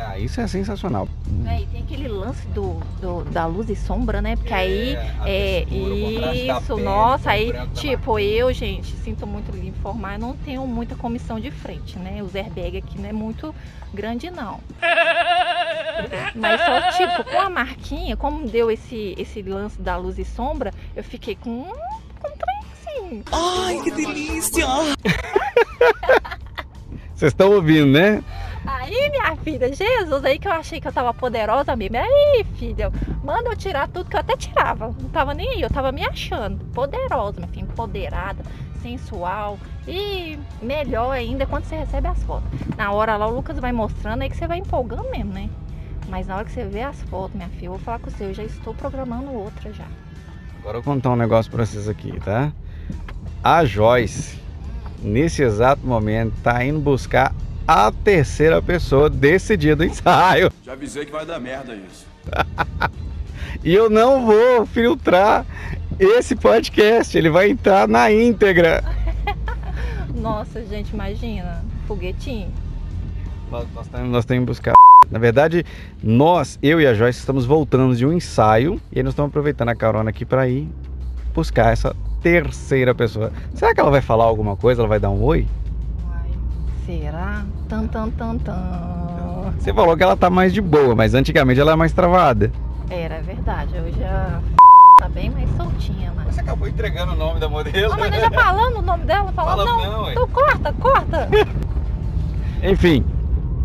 Ah, 0.00 0.16
isso 0.16 0.40
é 0.40 0.46
sensacional. 0.46 1.08
É, 1.44 1.62
e 1.62 1.66
tem 1.66 1.82
aquele 1.82 2.06
lance 2.06 2.46
do, 2.48 2.74
do- 3.00 3.24
da 3.32 3.46
luz 3.46 3.68
e 3.68 3.74
sombra, 3.74 4.22
né? 4.22 4.36
Porque 4.36 4.54
aí 4.54 4.94
é 5.24 5.64
textura, 5.68 5.94
contraste 6.00 6.46
da 6.46 6.58
isso, 6.58 6.74
pele, 6.74 6.82
nossa, 6.84 7.30
aí, 7.32 7.52
tipo, 7.74 8.18
eu, 8.20 8.52
gente, 8.52 8.94
sinto 8.98 9.26
muito 9.26 9.50
lhe 9.50 9.66
informar, 9.66 10.12
eu 10.14 10.20
não 10.20 10.36
tenho 10.36 10.64
muita 10.68 10.94
comissão 10.94 11.40
de 11.40 11.50
frente, 11.50 11.98
né? 11.98 12.22
Os 12.22 12.36
airbag 12.36 12.76
aqui 12.76 12.96
não 13.00 13.08
é 13.08 13.12
muito 13.12 13.52
grande, 13.92 14.30
não. 14.30 14.60
Mas 16.34 16.60
só, 16.60 16.92
tipo, 16.92 17.24
com 17.28 17.40
a 17.40 17.50
marquinha, 17.50 18.16
como 18.16 18.46
deu 18.46 18.70
esse, 18.70 19.14
esse 19.18 19.42
lance 19.42 19.80
da 19.82 19.96
luz 19.96 20.16
e 20.18 20.24
sombra, 20.24 20.72
eu 20.94 21.02
fiquei 21.02 21.34
com 21.34 21.66
com 22.18 22.28
um 22.28 22.36
trem 22.36 22.58
assim. 22.72 23.22
Vocês 27.14 27.32
estão 27.32 27.52
ouvindo, 27.52 27.86
né? 27.86 28.22
Aí, 28.66 29.10
minha 29.10 29.34
filha, 29.36 29.72
Jesus, 29.72 30.24
aí 30.24 30.38
que 30.38 30.46
eu 30.46 30.52
achei 30.52 30.80
que 30.80 30.86
eu 30.86 30.92
tava 30.92 31.14
poderosa 31.14 31.74
mesmo. 31.74 31.96
Aí, 31.96 32.44
filha, 32.56 32.92
manda 33.24 33.50
eu 33.50 33.56
tirar 33.56 33.88
tudo 33.88 34.10
que 34.10 34.16
eu 34.16 34.20
até 34.20 34.36
tirava. 34.36 34.94
Não 35.00 35.08
tava 35.08 35.32
nem 35.32 35.48
aí, 35.48 35.62
eu 35.62 35.70
tava 35.70 35.90
me 35.90 36.04
achando 36.04 36.64
poderosa, 36.66 37.38
minha 37.38 37.48
filha, 37.48 37.62
empoderada, 37.62 38.44
sensual. 38.82 39.58
E 39.86 40.38
melhor 40.60 41.12
ainda 41.12 41.46
quando 41.46 41.64
você 41.64 41.76
recebe 41.76 42.08
as 42.08 42.22
fotos. 42.24 42.48
Na 42.76 42.92
hora 42.92 43.16
lá, 43.16 43.26
o 43.26 43.34
Lucas 43.34 43.58
vai 43.58 43.72
mostrando, 43.72 44.22
aí 44.22 44.28
que 44.28 44.36
você 44.36 44.46
vai 44.46 44.58
empolgando 44.58 45.10
mesmo, 45.10 45.32
né? 45.32 45.48
Mas 46.08 46.26
na 46.26 46.36
hora 46.36 46.44
que 46.44 46.52
você 46.52 46.64
vê 46.64 46.82
as 46.82 47.00
fotos, 47.04 47.34
minha 47.34 47.48
filha, 47.48 47.66
eu 47.66 47.72
vou 47.72 47.80
falar 47.80 47.98
com 47.98 48.10
você, 48.10 48.24
eu 48.24 48.34
já 48.34 48.44
estou 48.44 48.74
programando 48.74 49.32
outra 49.32 49.72
já. 49.72 49.86
Agora 50.60 50.78
eu 50.78 50.82
vou 50.82 50.94
contar 50.94 51.10
um 51.10 51.16
negócio 51.16 51.50
pra 51.50 51.64
vocês 51.64 51.88
aqui, 51.88 52.18
tá? 52.20 52.52
A 53.42 53.64
Joyce, 53.64 54.38
nesse 55.02 55.42
exato 55.42 55.86
momento, 55.86 56.34
tá 56.42 56.64
indo 56.64 56.80
buscar 56.80 57.34
a 57.66 57.92
terceira 57.92 58.60
pessoa 58.60 59.08
desse 59.08 59.56
dia 59.56 59.76
do 59.76 59.84
ensaio. 59.84 60.50
Já 60.64 60.72
avisei 60.72 61.04
que 61.04 61.12
vai 61.12 61.24
dar 61.24 61.38
merda 61.38 61.74
isso. 61.74 62.06
E 63.64 63.74
eu 63.74 63.88
não 63.88 64.26
vou 64.26 64.66
filtrar 64.66 65.44
esse 65.98 66.36
podcast, 66.36 67.16
ele 67.16 67.30
vai 67.30 67.50
entrar 67.50 67.88
na 67.88 68.10
íntegra. 68.10 68.84
Nossa, 70.14 70.64
gente, 70.64 70.90
imagina, 70.90 71.64
foguetinho. 71.86 72.52
Nós, 73.50 73.66
nós, 73.74 73.88
temos, 73.88 74.10
nós 74.10 74.24
temos 74.24 74.42
que 74.42 74.46
buscar. 74.46 74.74
Na 75.10 75.18
verdade, 75.18 75.64
nós, 76.02 76.58
eu 76.62 76.80
e 76.80 76.86
a 76.86 76.92
Joyce, 76.92 77.18
estamos 77.18 77.46
voltando 77.46 77.96
de 77.96 78.04
um 78.04 78.12
ensaio 78.12 78.80
e 78.92 78.98
aí 78.98 79.02
nós 79.02 79.12
estamos 79.12 79.30
aproveitando 79.30 79.70
a 79.70 79.74
carona 79.74 80.10
aqui 80.10 80.24
para 80.24 80.46
ir 80.48 80.68
buscar 81.34 81.72
essa 81.72 81.96
terceira 82.20 82.94
pessoa. 82.94 83.32
Será 83.54 83.74
que 83.74 83.80
ela 83.80 83.90
vai 83.90 84.02
falar 84.02 84.24
alguma 84.24 84.56
coisa? 84.56 84.82
Ela 84.82 84.88
vai 84.88 85.00
dar 85.00 85.10
um 85.10 85.22
oi? 85.22 85.46
Será? 86.84 87.44
Tan, 87.68 87.86
tan, 87.86 88.10
tan, 88.10 88.38
tan. 88.38 89.52
Você 89.58 89.72
falou 89.72 89.96
que 89.96 90.02
ela 90.02 90.16
tá 90.16 90.28
mais 90.28 90.52
de 90.52 90.60
boa, 90.60 90.94
mas 90.94 91.14
antigamente 91.14 91.60
ela 91.60 91.70
era 91.70 91.76
mais 91.76 91.92
travada. 91.92 92.50
Era 92.90 93.16
é 93.16 93.20
verdade, 93.20 93.78
hoje 93.78 94.02
a 94.02 94.40
tá 94.98 95.08
bem 95.08 95.30
mais 95.30 95.48
soltinha, 95.56 96.12
mas. 96.16 96.34
Você 96.34 96.40
acabou 96.40 96.66
entregando 96.66 97.12
o 97.12 97.16
nome 97.16 97.40
da 97.40 97.48
modelo. 97.48 97.92
Ah, 97.92 97.96
mas 97.98 98.10
nós 98.10 98.20
já 98.20 98.30
falamos 98.30 98.78
o 98.78 98.82
nome 98.82 99.04
dela? 99.04 99.32
Falamos 99.32 99.64
Falamos 99.64 99.84
não. 99.84 100.02
não, 100.02 100.10
então 100.10 100.28
corta, 100.28 100.72
corta. 100.72 101.28
Enfim, 102.62 103.04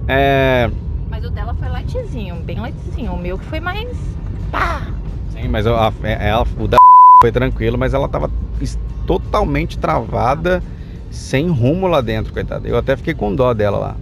é... 0.07 0.69
mas 1.09 1.23
o 1.25 1.29
dela 1.29 1.53
foi 1.53 1.69
lightzinho, 1.69 2.35
bem 2.37 2.59
lightzinho. 2.59 3.13
O 3.13 3.17
meu 3.17 3.37
que 3.37 3.45
foi 3.45 3.59
mais. 3.59 3.97
Pá! 4.51 4.87
Sim, 5.31 5.47
mas 5.49 5.65
a, 5.67 5.87
a- 5.89 5.93
ela, 6.07 6.45
o 6.59 6.67
da 6.67 6.77
foi 7.21 7.31
tranquilo, 7.31 7.77
mas 7.77 7.93
ela 7.93 8.07
tava 8.09 8.29
totalmente 9.07 9.77
travada, 9.77 10.61
sem 11.09 11.47
rumo 11.49 11.87
lá 11.87 12.01
dentro, 12.01 12.33
coitada. 12.33 12.67
Eu 12.67 12.77
até 12.77 12.95
fiquei 12.95 13.13
com 13.13 13.33
dó 13.35 13.53
dela 13.53 13.77
lá. 13.77 13.95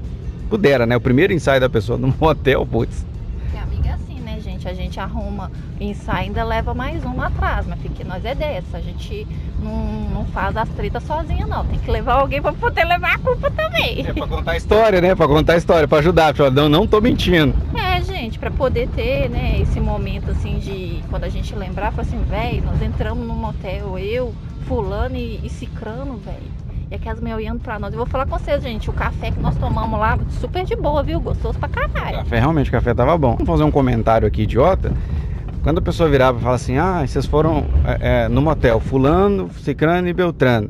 Pudera, 0.50 0.86
né? 0.86 0.96
O 0.98 1.02
primeiro 1.02 1.32
ensaio 1.34 1.62
da 1.62 1.70
pessoa 1.70 1.98
no 2.00 2.14
motel, 2.20 2.66
putz. 2.66 3.06
Gente? 4.62 4.68
A 4.68 4.74
gente 4.74 5.00
arruma 5.00 5.52
ensaio 5.80 6.28
ainda 6.28 6.44
leva 6.44 6.74
mais 6.74 7.04
uma 7.04 7.28
atrás, 7.28 7.66
mas 7.66 7.80
porque 7.80 8.04
nós 8.04 8.24
é 8.24 8.36
dessa. 8.36 8.78
A 8.78 8.82
gente 8.82 9.28
não, 9.62 10.10
não 10.10 10.26
faz 10.26 10.56
as 10.56 10.70
tretas 10.70 11.04
sozinha, 11.04 11.48
não. 11.48 11.66
Tem 11.66 11.80
que 11.80 11.90
levar 11.90 12.14
alguém 12.14 12.42
pra 12.42 12.54
poder 12.54 12.86
levar 12.86 13.16
a 13.16 13.20
culpa 13.20 13.50
também. 13.52 14.06
É 14.06 14.14
pra 14.14 14.28
contar 14.28 14.52
a 14.52 14.58
história, 14.58 15.02
né? 15.02 15.16
Pra 15.16 15.28
contar 15.28 15.54
a 15.54 15.58
história, 15.58 15.88
pra 15.88 16.00
ajudar. 16.00 16.34
Pra, 16.34 16.52
não, 16.52 16.70
não 16.70 16.86
tô 16.86 17.02
mentindo. 17.02 17.56
É, 17.76 18.02
gente, 18.04 18.38
pra 18.38 18.52
poder 18.52 18.88
ter, 18.90 19.30
né, 19.30 19.60
esse 19.62 19.80
momento 19.80 20.32
assim 20.32 20.60
de 20.60 21.04
quando 21.10 21.24
a 21.24 21.30
gente 21.30 21.56
lembrar, 21.56 21.92
falar 21.92 22.04
assim, 22.04 22.22
velho, 22.24 22.64
nós 22.64 22.82
entramos 22.82 23.26
num 23.26 23.36
motel, 23.36 23.98
eu, 23.98 24.34
fulano 24.68 25.16
e, 25.16 25.40
e 25.44 25.50
cicrano, 25.50 26.18
velho. 26.18 26.61
E 26.92 26.96
aquelas 26.96 27.22
meio 27.22 27.38
olhando 27.38 27.62
pra 27.62 27.80
nós. 27.80 27.94
Eu 27.94 28.00
vou 28.00 28.06
falar 28.06 28.26
com 28.26 28.38
vocês, 28.38 28.62
gente, 28.62 28.90
o 28.90 28.94
café 28.94 29.32
que 29.32 29.40
nós 29.40 29.56
tomamos 29.58 29.98
lá, 29.98 30.20
super 30.42 30.66
de 30.66 30.76
boa, 30.76 31.02
viu? 31.02 31.22
Gostoso 31.22 31.58
pra 31.58 31.70
O 31.70 31.72
caralho. 31.72 32.18
café, 32.18 32.40
realmente, 32.40 32.70
o 32.70 32.72
café 32.72 32.94
tava 32.94 33.18
bom. 33.18 33.32
Vamos 33.36 33.48
fazer 33.48 33.64
um 33.64 33.72
comentário 33.72 34.28
aqui 34.28 34.42
idiota. 34.42 34.92
Quando 35.64 35.78
a 35.78 35.82
pessoa 35.82 36.10
virava 36.10 36.38
e 36.38 36.42
fala 36.42 36.56
assim, 36.56 36.78
ah, 36.78 37.02
vocês 37.08 37.26
foram 37.26 37.66
é, 37.86 38.26
é, 38.26 38.28
no 38.28 38.42
motel, 38.42 38.80
fulano, 38.82 39.50
cicrano 39.54 40.08
e 40.10 40.14
beltrano. 40.14 40.70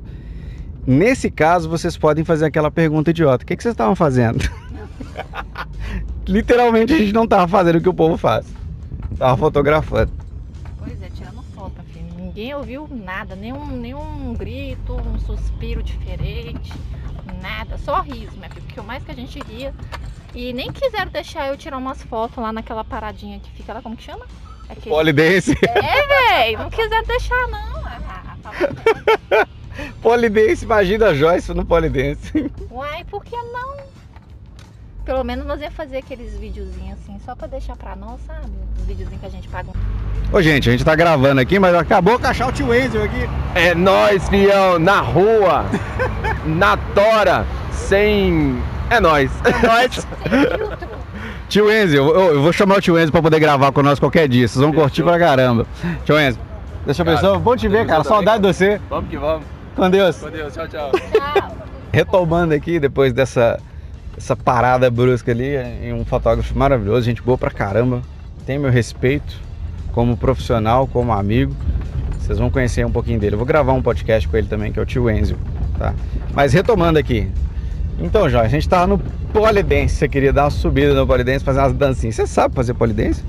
Nesse 0.86 1.32
caso, 1.32 1.68
vocês 1.70 1.98
podem 1.98 2.24
fazer 2.24 2.46
aquela 2.46 2.70
pergunta 2.70 3.10
idiota. 3.10 3.44
O 3.44 3.48
que, 3.48 3.56
que 3.56 3.64
vocês 3.64 3.74
estavam 3.74 3.96
fazendo? 3.96 4.48
Literalmente, 6.28 6.94
a 6.94 6.98
gente 6.98 7.14
não 7.14 7.26
tava 7.28 7.48
fazendo 7.48 7.78
o 7.78 7.82
que 7.82 7.90
o 7.90 7.94
povo 7.94 8.16
faz. 8.16 8.46
Tava 9.18 9.36
fotografando. 9.38 10.12
Ninguém 12.34 12.56
ouviu 12.56 12.88
nada, 12.90 13.36
nenhum, 13.36 13.68
nenhum 13.68 14.34
grito, 14.34 14.94
um 14.94 15.20
suspiro 15.20 15.84
diferente, 15.84 16.72
nada. 17.42 17.78
Só 17.78 18.00
riso, 18.00 18.38
minha 18.38 18.50
filha. 18.50 18.62
Porque 18.62 18.80
o 18.80 18.84
mais 18.86 19.04
que 19.04 19.12
a 19.12 19.14
gente 19.14 19.38
ria 19.42 19.74
E 20.34 20.54
nem 20.54 20.72
quiseram 20.72 21.12
deixar 21.12 21.50
eu 21.50 21.58
tirar 21.58 21.78
umas 21.78 22.02
fotos 22.04 22.38
lá 22.38 22.54
naquela 22.54 22.86
paradinha 22.86 23.38
que 23.40 23.52
fica 23.52 23.74
lá, 23.74 23.82
como 23.82 23.98
que 23.98 24.04
chama? 24.04 24.26
Aquele... 24.70 24.96
Polidense. 24.96 25.58
É, 25.62 26.08
velho, 26.08 26.60
não 26.60 26.70
quiseram 26.70 27.06
deixar 27.06 27.48
não. 27.50 27.86
Ah, 27.86 28.38
tá 28.42 29.48
Polidense, 30.02 30.64
imagina 30.64 31.08
a 31.08 31.14
Joyce 31.14 31.54
no 31.54 31.66
Polidense. 31.66 32.50
Uai, 32.72 33.04
por 33.04 33.26
que 33.26 33.36
não? 33.36 33.78
Pelo 35.12 35.26
menos 35.26 35.46
nós 35.46 35.60
ia 35.60 35.70
fazer 35.70 35.98
aqueles 35.98 36.38
videozinhos 36.38 36.98
assim, 37.04 37.20
só 37.26 37.36
pra 37.36 37.46
deixar 37.46 37.76
pra 37.76 37.98
nós, 37.98 38.18
sabe? 38.26 38.46
Os 38.80 38.86
videozinhos 38.86 39.20
que 39.20 39.28
a 39.28 39.30
gente 39.30 39.46
paga. 39.50 39.68
Ô, 40.32 40.42
gente, 40.42 40.70
a 40.70 40.72
gente 40.72 40.86
tá 40.86 40.96
gravando 40.96 41.42
aqui, 41.42 41.60
mas 41.60 41.76
acabou 41.76 42.18
de 42.18 42.26
achar 42.28 42.48
o 42.48 42.52
tio 42.54 42.74
Enzo 42.74 42.98
aqui. 42.98 43.30
É 43.54 43.76
nós, 43.76 44.30
fião, 44.30 44.80
na 44.80 45.02
rua, 45.02 45.66
na 46.48 46.78
tora, 46.78 47.46
sem. 47.74 48.58
É 48.90 49.02
nós. 49.02 49.30
É 49.44 49.68
nós. 49.68 50.08
Tio 51.50 51.70
Enzo, 51.70 51.94
eu, 51.98 52.08
eu- 52.16 52.42
vou 52.42 52.54
chamar 52.54 52.78
o 52.78 52.82
tio 52.82 52.98
Enzo 52.98 53.12
pra 53.12 53.22
poder 53.22 53.42
gravar 53.42 53.74
com 53.74 53.84
nós 53.84 54.00
qualquer 54.00 54.30
dia. 54.30 54.48
Vocês 54.48 54.64
vão 54.64 54.72
curtir 54.72 55.04
pra 55.04 55.20
caramba. 55.20 55.68
Tio 56.06 56.18
Enzo, 56.18 56.40
deixa 56.86 57.04
eu 57.04 57.18
só. 57.18 57.38
Bom 57.38 57.58
te 57.58 57.68
ver, 57.68 57.86
cara. 57.86 58.06
Saudade 58.06 58.42
de 58.44 58.48
você. 58.48 58.80
Vamos 58.90 59.10
que 59.10 59.18
vamos. 59.18 59.44
Com 59.76 59.90
Deus. 59.90 60.16
Com 60.20 60.30
Deus, 60.30 60.54
tchau, 60.54 60.70
tchau. 60.70 60.90
Tchau. 60.94 61.58
Retomando 61.92 62.54
aqui, 62.54 62.80
depois 62.80 63.12
dessa 63.12 63.60
essa 64.18 64.36
parada 64.36 64.90
brusca 64.90 65.32
ali, 65.32 65.56
em 65.56 65.94
um 65.94 66.06
fotógrafo 66.06 66.58
maravilhoso, 66.58 67.04
gente 67.04 67.22
boa 67.22 67.38
pra 67.38 67.52
caramba. 67.52 68.02
Tem 68.46 68.58
meu 68.60 68.72
respeito 68.72 69.40
como 69.94 70.18
profissional, 70.18 70.88
como 70.88 71.12
amigo. 71.12 71.56
Vocês 72.20 72.38
vão 72.38 72.50
conhecer 72.50 72.86
um 72.86 72.92
pouquinho 72.92 73.20
dele. 73.20 73.36
Eu 73.36 73.38
vou 73.38 73.48
gravar 73.48 73.74
um 73.74 73.82
podcast 73.82 74.28
com 74.28 74.38
ele 74.38 74.48
também, 74.48 74.72
que 74.72 74.80
é 74.80 74.82
o 74.82 74.86
tio 74.86 75.10
Enzo, 75.10 75.36
tá? 75.78 75.94
Mas 76.34 76.54
retomando 76.54 76.98
aqui. 76.98 77.30
Então, 78.00 78.30
Jorge, 78.30 78.48
a 78.48 78.50
gente 78.50 78.68
tava 78.68 78.88
no 78.88 79.00
polidense. 79.32 79.96
Você 79.96 80.08
queria 80.08 80.34
dar 80.34 80.46
uma 80.46 80.50
subida 80.50 80.94
no 80.94 81.06
polidense, 81.06 81.44
fazer 81.44 81.60
umas 81.60 81.74
dancinhas. 81.74 82.16
Você 82.16 82.28
sabe 82.28 82.56
fazer 82.56 82.74
polidense? 82.74 83.24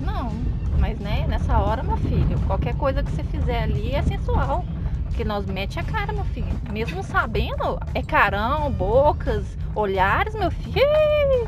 Não, 0.00 0.32
mas 0.78 0.98
né, 0.98 1.24
nessa 1.28 1.58
hora, 1.58 1.82
meu 1.82 1.96
filho, 1.96 2.38
qualquer 2.46 2.74
coisa 2.74 3.02
que 3.02 3.10
você 3.10 3.24
fizer 3.24 3.62
ali 3.62 3.92
é 3.92 4.02
sensual. 4.02 4.64
Porque 5.06 5.24
nós 5.24 5.46
mete 5.46 5.78
a 5.78 5.82
cara, 5.82 6.12
meu 6.12 6.24
filho. 6.26 6.46
Mesmo 6.70 7.02
sabendo, 7.02 7.80
é 7.94 8.02
carão, 8.02 8.70
bocas, 8.70 9.44
olhares, 9.76 10.34
meu 10.34 10.50
filho. 10.50 11.46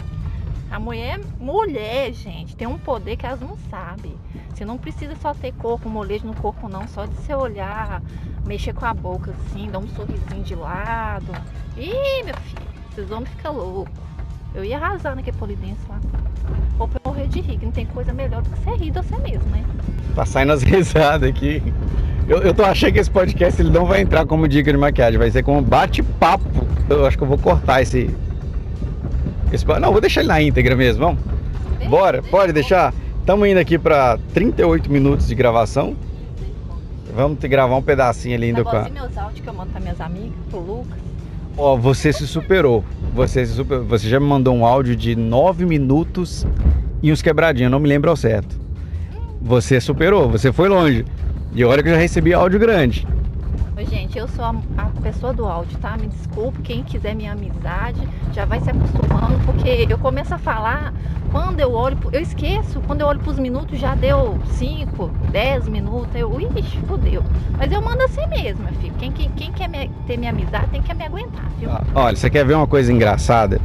A 0.70 0.78
mulher, 0.78 1.18
mulher, 1.40 2.12
gente, 2.12 2.54
tem 2.54 2.68
um 2.68 2.78
poder 2.78 3.16
que 3.16 3.24
elas 3.24 3.40
não 3.40 3.56
sabem. 3.70 4.14
Você 4.54 4.66
não 4.66 4.76
precisa 4.76 5.16
só 5.16 5.32
ter 5.32 5.52
corpo, 5.52 5.88
molejo 5.88 6.26
no 6.26 6.34
corpo, 6.34 6.68
não. 6.68 6.86
Só 6.86 7.06
de 7.06 7.14
você 7.14 7.34
olhar, 7.34 8.02
mexer 8.44 8.74
com 8.74 8.84
a 8.84 8.92
boca 8.92 9.30
assim, 9.30 9.70
dar 9.70 9.78
um 9.78 9.88
sorrisinho 9.88 10.44
de 10.44 10.54
lado. 10.54 11.32
Ih, 11.76 12.22
meu 12.22 12.36
filho, 12.36 12.62
esses 12.90 13.10
homens 13.10 13.30
ficam 13.30 13.56
loucos. 13.56 13.94
Eu 14.54 14.62
ia 14.62 14.76
arrasar 14.76 15.16
naquele 15.16 15.36
polidense 15.38 15.80
lá. 15.88 15.98
Ou 16.78 16.88
pra 16.88 17.00
eu 17.04 17.10
morrer 17.10 17.26
de 17.28 17.40
rir, 17.40 17.58
que 17.58 17.64
não 17.66 17.72
tem 17.72 17.86
coisa 17.86 18.12
melhor 18.12 18.42
do 18.42 18.50
que 18.50 18.58
você 18.60 18.70
rir 18.76 18.90
de 18.90 19.02
você 19.02 19.16
mesmo, 19.18 19.48
né? 19.50 19.64
Tá 20.14 20.24
saindo 20.24 20.52
as 20.52 20.62
risadas 20.64 21.28
aqui. 21.28 21.62
Eu, 22.28 22.42
eu 22.42 22.52
tô 22.52 22.62
achando 22.62 22.92
que 22.92 22.98
esse 22.98 23.10
podcast 23.10 23.60
ele 23.60 23.70
não 23.70 23.86
vai 23.86 24.02
entrar 24.02 24.26
como 24.26 24.46
dica 24.46 24.70
de 24.70 24.78
maquiagem, 24.78 25.18
vai 25.18 25.30
ser 25.30 25.42
como 25.42 25.62
bate-papo. 25.62 26.66
Eu 26.88 27.06
acho 27.06 27.16
que 27.16 27.24
eu 27.24 27.28
vou 27.28 27.38
cortar 27.38 27.82
esse. 27.82 28.14
esse 29.52 29.64
não, 29.80 29.92
vou 29.92 30.00
deixar 30.00 30.20
ele 30.20 30.28
na 30.28 30.40
íntegra 30.42 30.76
mesmo, 30.76 31.04
vamos? 31.06 31.20
Bora, 31.88 32.22
pode 32.22 32.52
deixar? 32.52 32.92
Estamos 33.20 33.48
indo 33.48 33.58
aqui 33.58 33.78
para 33.78 34.18
38 34.34 34.90
minutos 34.90 35.26
de 35.26 35.34
gravação. 35.34 35.96
Vamos 37.14 37.38
ter 37.38 37.48
gravar 37.48 37.76
um 37.76 37.82
pedacinho 37.82 38.36
ali 38.36 38.46
ainda 38.46 38.62
com 38.62 38.76
a... 38.76 38.88
meus 38.88 39.16
áudios 39.16 39.40
que 39.40 39.48
eu 39.48 39.54
mando 39.54 39.70
minhas 39.80 40.00
amigas, 40.00 40.32
pro 40.50 40.60
Lucas. 40.60 41.07
Ó, 41.58 41.76
você 41.76 42.12
se 42.12 42.24
superou. 42.24 42.84
Você 43.12 43.44
se 43.44 43.52
superou. 43.52 43.84
Você 43.86 44.08
já 44.08 44.20
me 44.20 44.26
mandou 44.26 44.54
um 44.54 44.64
áudio 44.64 44.94
de 44.94 45.16
9 45.16 45.66
minutos 45.66 46.46
e 47.02 47.10
uns 47.10 47.20
quebradinhos, 47.20 47.70
não 47.70 47.80
me 47.80 47.88
lembro 47.88 48.08
ao 48.08 48.16
certo. 48.16 48.56
Você 49.42 49.80
superou, 49.80 50.28
você 50.28 50.52
foi 50.52 50.68
longe. 50.68 51.04
E 51.52 51.64
olha 51.64 51.82
que 51.82 51.88
eu 51.88 51.94
já 51.94 51.98
recebi 51.98 52.32
áudio 52.32 52.60
grande. 52.60 53.04
Ô, 53.78 53.84
gente, 53.84 54.18
eu 54.18 54.26
sou 54.26 54.44
a, 54.44 54.56
a 54.76 54.84
pessoa 55.00 55.32
do 55.32 55.46
áudio, 55.46 55.78
tá? 55.78 55.96
Me 55.96 56.08
desculpe, 56.08 56.60
quem 56.62 56.82
quiser 56.82 57.14
minha 57.14 57.30
amizade 57.30 58.00
já 58.34 58.44
vai 58.44 58.58
se 58.58 58.68
acostumando, 58.68 59.38
porque 59.46 59.86
eu 59.88 59.96
começo 59.96 60.34
a 60.34 60.38
falar, 60.38 60.92
quando 61.30 61.60
eu 61.60 61.72
olho, 61.72 61.96
eu 62.10 62.20
esqueço, 62.20 62.80
quando 62.80 63.02
eu 63.02 63.06
olho 63.06 63.20
pros 63.20 63.38
minutos 63.38 63.78
já 63.78 63.94
deu 63.94 64.36
5, 64.46 65.12
10 65.30 65.68
minutos, 65.68 66.12
eu, 66.16 66.40
ixi, 66.40 66.80
fodeu. 66.88 67.22
Mas 67.56 67.70
eu 67.70 67.80
mando 67.80 68.02
assim 68.02 68.26
mesmo, 68.42 68.64
meu 68.64 68.72
filho. 68.74 68.94
Quem, 68.98 69.12
quem, 69.12 69.30
quem 69.30 69.52
quer 69.52 69.68
me- 69.68 69.88
ter 70.08 70.16
minha 70.16 70.32
amizade 70.32 70.66
tem 70.72 70.82
que 70.82 70.92
me 70.92 71.04
aguentar, 71.04 71.48
viu? 71.60 71.70
Ah, 71.70 71.80
Olha, 71.94 72.16
você 72.16 72.28
quer 72.28 72.44
ver 72.44 72.54
uma 72.54 72.66
coisa 72.66 72.92
engraçada? 72.92 73.60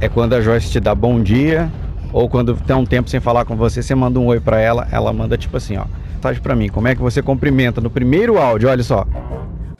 É 0.00 0.08
quando 0.08 0.34
a 0.34 0.40
Joyce 0.40 0.70
te 0.70 0.78
dá 0.78 0.94
bom 0.94 1.20
dia, 1.20 1.68
ou 2.12 2.28
quando 2.28 2.54
tem 2.54 2.76
um 2.76 2.86
tempo 2.86 3.10
sem 3.10 3.18
falar 3.18 3.44
com 3.44 3.56
você, 3.56 3.82
você 3.82 3.92
manda 3.92 4.20
um 4.20 4.26
oi 4.26 4.38
pra 4.38 4.60
ela, 4.60 4.86
ela 4.92 5.12
manda 5.12 5.36
tipo 5.36 5.56
assim, 5.56 5.76
ó. 5.78 5.84
Mensagem 6.22 6.40
pra 6.40 6.54
mim, 6.54 6.68
como 6.68 6.86
é 6.86 6.94
que 6.94 7.02
você 7.02 7.20
cumprimenta 7.20 7.80
no 7.80 7.90
primeiro 7.90 8.38
áudio, 8.38 8.68
olha 8.68 8.84
só. 8.84 9.04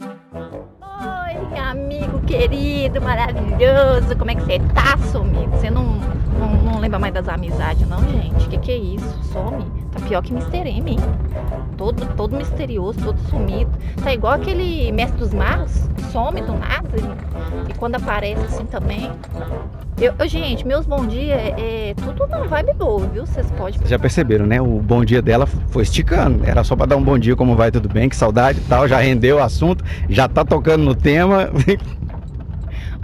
Oi, 0.00 1.56
amigo 1.56 2.18
querido, 2.22 3.00
maravilhoso. 3.00 4.16
Como 4.18 4.28
é 4.28 4.34
que 4.34 4.42
você 4.42 4.58
tá, 4.74 4.98
sumido? 5.12 5.52
Você 5.52 5.70
não, 5.70 6.00
não, 6.42 6.72
não 6.72 6.80
lembra 6.80 6.98
mais 6.98 7.14
das 7.14 7.28
amizades, 7.28 7.86
não, 7.88 8.00
gente? 8.00 8.48
Que 8.48 8.58
que 8.58 8.72
é 8.72 8.76
isso? 8.76 9.22
Some. 9.32 9.64
Tá 9.92 10.00
pior 10.00 10.22
que 10.22 10.32
Mr. 10.32 10.68
M, 10.68 10.90
hein? 10.90 10.98
Todo, 11.76 12.04
todo 12.16 12.36
misterioso, 12.36 12.98
todo 13.00 13.18
sumido. 13.28 13.70
Tá 14.02 14.12
igual 14.12 14.34
aquele 14.34 14.90
mestre 14.92 15.18
dos 15.18 15.32
magos. 15.32 15.88
Some 16.10 16.40
do 16.40 16.52
nada. 16.54 16.88
E, 16.96 17.70
e 17.70 17.74
quando 17.74 17.96
aparece 17.96 18.42
assim 18.46 18.64
também. 18.64 19.10
Eu, 20.00 20.14
eu, 20.18 20.26
gente, 20.26 20.66
meus 20.66 20.86
bom 20.86 21.06
dia 21.06 21.34
é, 21.34 21.90
é 21.90 21.94
tudo 21.94 22.26
na 22.26 22.38
vibe 22.38 22.72
boa, 22.74 23.06
viu? 23.06 23.24
Vocês 23.26 23.48
podem. 23.52 23.78
Vocês 23.78 23.90
já 23.90 23.98
perceberam, 23.98 24.46
né? 24.46 24.60
O 24.60 24.80
bom 24.80 25.04
dia 25.04 25.22
dela 25.22 25.46
foi 25.46 25.82
esticando. 25.82 26.44
Era 26.44 26.64
só 26.64 26.74
pra 26.74 26.86
dar 26.86 26.96
um 26.96 27.02
bom 27.02 27.18
dia, 27.18 27.36
como 27.36 27.54
vai, 27.54 27.70
tudo 27.70 27.88
bem, 27.88 28.08
que 28.08 28.16
saudade 28.16 28.58
e 28.58 28.64
tal. 28.64 28.88
Já 28.88 28.98
rendeu 28.98 29.36
o 29.36 29.42
assunto, 29.42 29.84
já 30.08 30.26
tá 30.28 30.44
tocando 30.44 30.82
no 30.82 30.94
tema. 30.94 31.50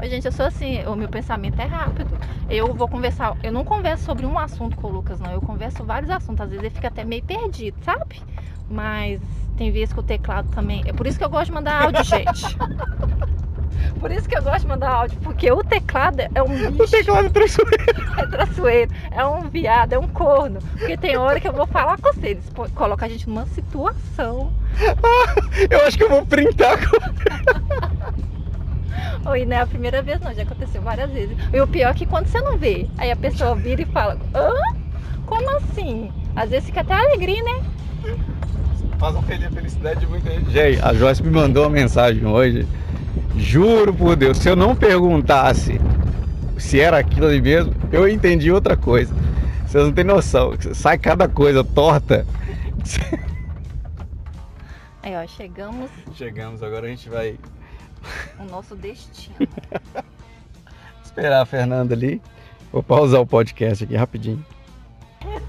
Gente, 0.05 0.27
eu 0.27 0.33
sou 0.33 0.47
assim, 0.47 0.85
o 0.87 0.95
meu 0.95 1.09
pensamento 1.09 1.61
é 1.61 1.65
rápido. 1.65 2.17
Eu 2.49 2.73
vou 2.73 2.89
conversar, 2.89 3.37
eu 3.43 3.51
não 3.53 3.65
converso 3.65 4.05
sobre 4.05 4.25
um 4.25 4.39
assunto 4.39 4.77
com 4.77 4.87
o 4.87 4.91
Lucas, 4.91 5.19
não. 5.21 5.33
Eu 5.33 5.41
converso 5.41 5.83
vários 5.85 6.11
assuntos. 6.11 6.41
Às 6.43 6.51
vezes 6.51 6.65
ele 6.65 6.75
fica 6.75 6.89
até 6.89 7.05
meio 7.05 7.23
perdido, 7.23 7.77
sabe? 7.85 8.23
Mas 8.71 9.21
tem 9.57 9.71
vezes 9.73 9.93
que 9.93 10.01
o 10.01 10.03
teclado 10.03 10.49
também. 10.51 10.83
É 10.87 10.93
por 10.93 11.07
isso 11.07 11.19
que 11.19 11.25
eu 11.25 11.29
gosto 11.31 11.47
de 11.47 11.53
mandar 11.53 11.83
áudio, 11.85 12.05
gente. 12.05 12.57
Por 13.99 14.11
isso 14.13 14.29
que 14.29 14.39
eu 14.39 14.43
gosto 14.43 14.61
de 14.61 14.67
mandar 14.69 14.89
áudio, 14.91 15.19
porque 15.21 15.51
o 15.51 15.65
teclado 15.65 16.21
é 16.33 16.43
um 16.43 16.71
bicho. 16.71 16.85
o 16.85 16.89
teclado 16.89 17.31
traiçoeiro. 17.31 17.85
É 18.19 18.27
traiçoeiro, 18.27 18.93
é 19.11 19.27
um 19.27 19.49
viado, 19.49 19.93
é 19.95 19.99
um 19.99 20.07
corno. 20.07 20.61
Porque 20.79 20.97
tem 20.97 21.17
hora 21.17 21.41
que 21.41 21.49
eu 21.49 21.53
vou 21.53 21.67
falar 21.67 21.99
com 21.99 22.13
você, 22.13 22.29
eles 22.29 22.49
pô- 22.51 22.69
colocam 22.75 23.07
a 23.07 23.11
gente 23.11 23.29
numa 23.29 23.47
situação. 23.47 24.53
Eu 25.71 25.85
acho 25.87 25.99
que 25.99 26.05
eu 26.05 26.09
vou 26.11 26.25
printar 26.25 26.79
com. 26.89 28.29
Oi, 29.26 29.45
não 29.45 29.57
é 29.57 29.61
a 29.61 29.66
primeira 29.66 30.03
vez 30.03 30.20
não, 30.20 30.32
já 30.34 30.43
aconteceu 30.43 30.80
várias 30.82 31.11
vezes. 31.11 31.36
E 31.53 31.61
o 31.61 31.66
pior 31.66 31.91
é 31.91 31.95
que 31.95 32.07
quando 32.07 32.26
você 32.26 32.41
não 32.41 32.57
vê, 32.57 32.86
aí 32.97 33.11
a 33.11 33.16
pessoa 33.16 33.55
vira 33.55 33.82
e 33.82 33.86
fala, 33.86 34.18
hã? 34.34 34.53
Como 35.26 35.57
assim? 35.57 36.11
Às 36.34 36.51
vezes 36.51 36.66
fica 36.66 36.80
até 36.80 36.95
alegria, 36.95 37.43
né? 37.43 37.62
Faz 38.99 39.14
uma 39.14 39.22
feliz 39.22 39.53
felicidade 39.53 40.01
de 40.01 40.07
muita 40.07 40.30
gente. 40.30 40.51
Gente, 40.51 40.80
a 40.82 40.95
Joyce 40.95 41.22
me 41.22 41.30
mandou 41.30 41.64
uma 41.64 41.70
mensagem 41.70 42.24
hoje. 42.26 42.66
Juro 43.36 43.93
por 43.93 44.16
Deus, 44.16 44.39
se 44.39 44.49
eu 44.49 44.57
não 44.57 44.74
perguntasse 44.74 45.80
se 46.59 46.80
era 46.80 46.99
aquilo 46.99 47.26
ali 47.26 47.41
mesmo, 47.41 47.72
eu 47.93 48.09
entendi 48.09 48.51
outra 48.51 48.76
coisa. 48.76 49.14
Vocês 49.66 49.84
não 49.84 49.93
têm 49.93 50.05
noção. 50.05 50.53
Sai 50.74 50.99
cada 50.99 51.28
coisa 51.28 51.62
torta. 51.62 52.26
Aí, 55.03 55.14
ó, 55.14 55.26
chegamos 55.26 55.91
Chegamos, 56.14 56.62
agora 56.62 56.86
a 56.86 56.91
gente 56.91 57.09
vai 57.09 57.39
no 58.39 58.45
nosso 58.47 58.75
destino. 58.77 59.37
esperar 61.19 61.43
a 61.43 61.47
Fernanda 61.47 61.95
ali. 61.95 62.23
Vou 62.73 62.83
pausar 62.83 63.21
o 63.21 63.27
podcast 63.27 63.85
aqui 63.85 63.97
rapidinho. 63.97 64.45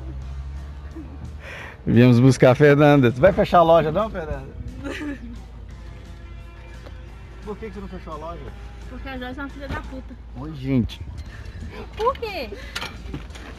Viemos 1.85 2.19
buscar 2.19 2.51
a 2.51 2.55
Fernanda. 2.55 3.11
Você 3.11 3.19
vai 3.19 3.31
fechar 3.31 3.59
a 3.59 3.63
loja 3.63 3.91
não, 3.91 4.09
Fernanda? 4.09 4.49
Por 7.43 7.57
que 7.57 7.67
que 7.67 7.73
você 7.73 7.79
não 7.79 7.87
fechou 7.87 8.13
a 8.13 8.17
loja? 8.17 8.41
Porque 8.89 9.07
a 9.09 9.17
Joyce 9.17 9.39
é 9.39 9.43
uma 9.43 9.49
filha 9.49 9.67
da 9.67 9.81
puta. 9.81 10.15
Oi, 10.39 10.53
gente. 10.55 11.01
Por 11.95 12.17
quê? 12.17 12.49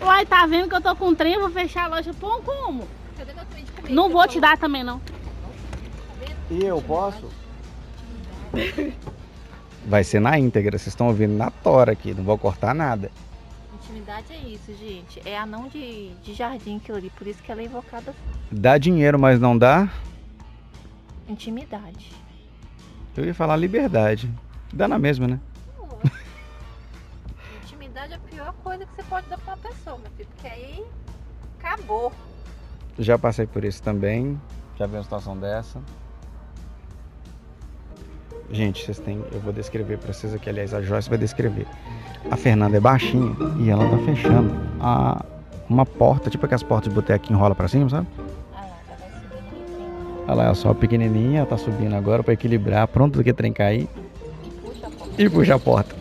Uai, 0.01 0.26
tá 0.26 0.47
vendo 0.47 0.68
que 0.68 0.74
eu 0.74 0.80
tô 0.80 0.97
com 0.97 1.14
trem, 1.14 1.38
vou 1.38 1.51
fechar 1.51 1.84
a 1.84 1.88
loja. 1.88 2.12
Pô, 2.14 2.41
como? 2.41 2.88
Cadê 3.16 3.32
meu 3.32 3.45
trem 3.47 3.64
de 3.64 3.72
comer? 3.72 3.93
Não 3.93 4.11
vou 4.11 4.26
te 4.26 4.41
dar 4.41 4.59
também, 4.59 4.82
não. 4.82 5.01
E 6.51 6.64
eu 6.64 6.82
posso? 6.82 7.28
Vai 9.86 10.05
ser 10.05 10.20
na 10.20 10.38
íntegra, 10.38 10.78
vocês 10.78 10.88
estão 10.88 11.09
ouvindo 11.09 11.36
na 11.36 11.51
tora 11.51 11.92
aqui, 11.92 12.12
não 12.12 12.24
vou 12.24 12.36
cortar 12.36 12.74
nada. 12.74 13.11
Intimidade 13.74 14.32
é 14.32 14.38
isso, 14.38 14.74
gente. 14.76 15.20
É 15.28 15.38
anão 15.38 15.68
de, 15.68 16.11
de 16.22 16.34
jardim 16.34 16.76
aquilo 16.76 16.98
ali, 16.98 17.11
por 17.11 17.26
isso 17.26 17.42
que 17.42 17.51
ela 17.51 17.61
é 17.61 17.64
invocada 17.64 18.11
assim. 18.11 18.40
Dá 18.53 18.78
dinheiro, 18.78 19.18
mas 19.18 19.40
não 19.40 19.57
dá? 19.57 19.88
Intimidade. 21.28 22.12
Eu 23.16 23.24
ia 23.24 23.34
falar 23.34 23.57
liberdade. 23.57 24.30
Dá 24.72 24.86
na 24.86 24.98
mesma, 24.98 25.26
né? 25.26 25.40
Intimidade 27.64 28.12
é 28.12 28.16
a 28.16 28.18
pior 28.18 28.53
coisa 28.62 28.86
que 28.86 28.94
você 28.94 29.03
pode 29.05 29.28
dar 29.28 29.38
pra 29.38 29.55
uma 29.55 29.57
pessoa, 29.59 29.98
meu 29.98 30.11
filho. 30.12 30.28
Porque 30.28 30.46
aí 30.46 30.84
acabou. 31.59 32.12
Já 32.98 33.18
passei 33.18 33.46
por 33.46 33.64
isso 33.64 33.82
também. 33.82 34.40
Já 34.78 34.86
vi 34.86 34.96
uma 34.96 35.03
situação 35.03 35.36
dessa. 35.36 35.80
Gente, 38.53 38.84
vocês 38.84 38.98
têm. 38.98 39.22
Eu 39.32 39.40
vou 39.40 39.53
descrever 39.53 39.98
pra 39.98 40.12
vocês 40.12 40.34
aqui. 40.34 40.48
Aliás, 40.51 40.74
a 40.74 40.80
Joyce 40.82 41.09
vai 41.09 41.18
descrever. 41.18 41.66
A 42.30 42.36
Fernanda 42.36 42.76
é 42.76 42.80
baixinha 42.80 43.34
e 43.59 43.70
ela 43.70 43.88
tá 43.88 43.96
fechando 43.98 44.53
a, 44.80 45.24
uma 45.68 45.86
porta, 45.86 46.28
tipo 46.28 46.44
aquelas 46.44 46.62
portas 46.62 46.88
de 46.88 46.94
boteco 46.94 47.26
que 47.26 47.32
enrola 47.32 47.55
pra 47.55 47.68
cima, 47.68 47.88
sabe? 47.88 48.07
Olha 50.26 50.34
lá, 50.34 50.44
ela 50.46 50.55
só 50.55 50.74
pequenininha, 50.74 51.38
ela 51.40 51.46
tá 51.46 51.57
subindo 51.57 51.94
agora 51.94 52.22
pra 52.22 52.34
equilibrar, 52.34 52.86
pronto 52.88 53.16
do 53.18 53.24
que 53.24 53.32
trem 53.32 53.53
cair 53.53 53.88
E 54.44 54.51
puxa 54.61 54.86
a 54.86 54.90
porta. 54.90 55.22
e 55.22 55.30
puxa 55.30 55.55
a 55.55 55.59
porta. 55.59 55.96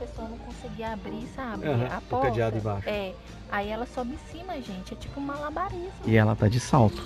Pessoa 0.00 0.28
não 0.28 0.38
conseguir 0.38 0.84
abrir, 0.84 1.26
sabe? 1.34 1.66
Aham, 1.68 1.88
a 1.94 1.98
o 1.98 2.00
porta. 2.02 2.26
cadeado 2.28 2.56
embaixo. 2.58 2.88
É. 2.88 3.12
Aí 3.52 3.68
ela 3.68 3.86
sobe 3.86 4.14
em 4.14 4.18
cima, 4.32 4.54
gente. 4.60 4.94
É 4.94 4.96
tipo 4.96 5.20
um 5.20 5.24
malabarismo. 5.24 5.90
E 6.06 6.16
ela 6.16 6.34
tá 6.34 6.48
de 6.48 6.58
salto. 6.60 7.02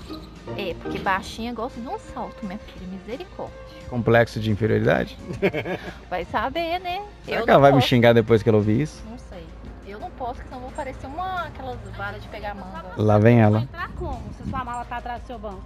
É, 0.56 0.74
porque 0.82 0.98
baixinha 0.98 1.52
gosta 1.52 1.80
de 1.80 1.88
um 1.88 1.98
salto, 1.98 2.44
minha 2.44 2.58
filha. 2.58 2.86
Misericórdia. 2.86 3.54
Complexo 3.88 4.38
de 4.40 4.50
inferioridade? 4.50 5.16
Vai 6.10 6.24
saber, 6.24 6.78
né? 6.80 7.04
Será 7.24 7.38
Eu 7.40 7.44
que 7.44 7.50
ela 7.50 7.60
vai 7.60 7.72
me 7.72 7.78
posso. 7.78 7.88
xingar 7.88 8.12
depois 8.12 8.42
que 8.42 8.48
ela 8.48 8.58
ouvir 8.58 8.80
isso? 8.80 9.02
Não 9.08 9.18
sei. 9.18 9.44
Eu 9.86 9.98
não 10.00 10.10
posso, 10.10 10.34
porque 10.34 10.48
senão 10.48 10.60
vou 10.62 10.70
parecer 10.72 11.06
uma 11.06 11.42
aquelas 11.46 11.78
varas 11.96 12.22
de 12.22 12.28
pegar 12.28 12.54
manga. 12.54 12.82
Lá 12.96 13.18
vem 13.18 13.36
Vai 13.36 13.44
ela. 13.44 13.60
entrar 13.60 13.88
como? 13.92 14.20
Se 14.34 14.48
sua 14.48 14.64
mala 14.64 14.84
tá 14.84 14.96
atrás 14.98 15.20
do 15.22 15.26
seu 15.26 15.38
banco. 15.38 15.62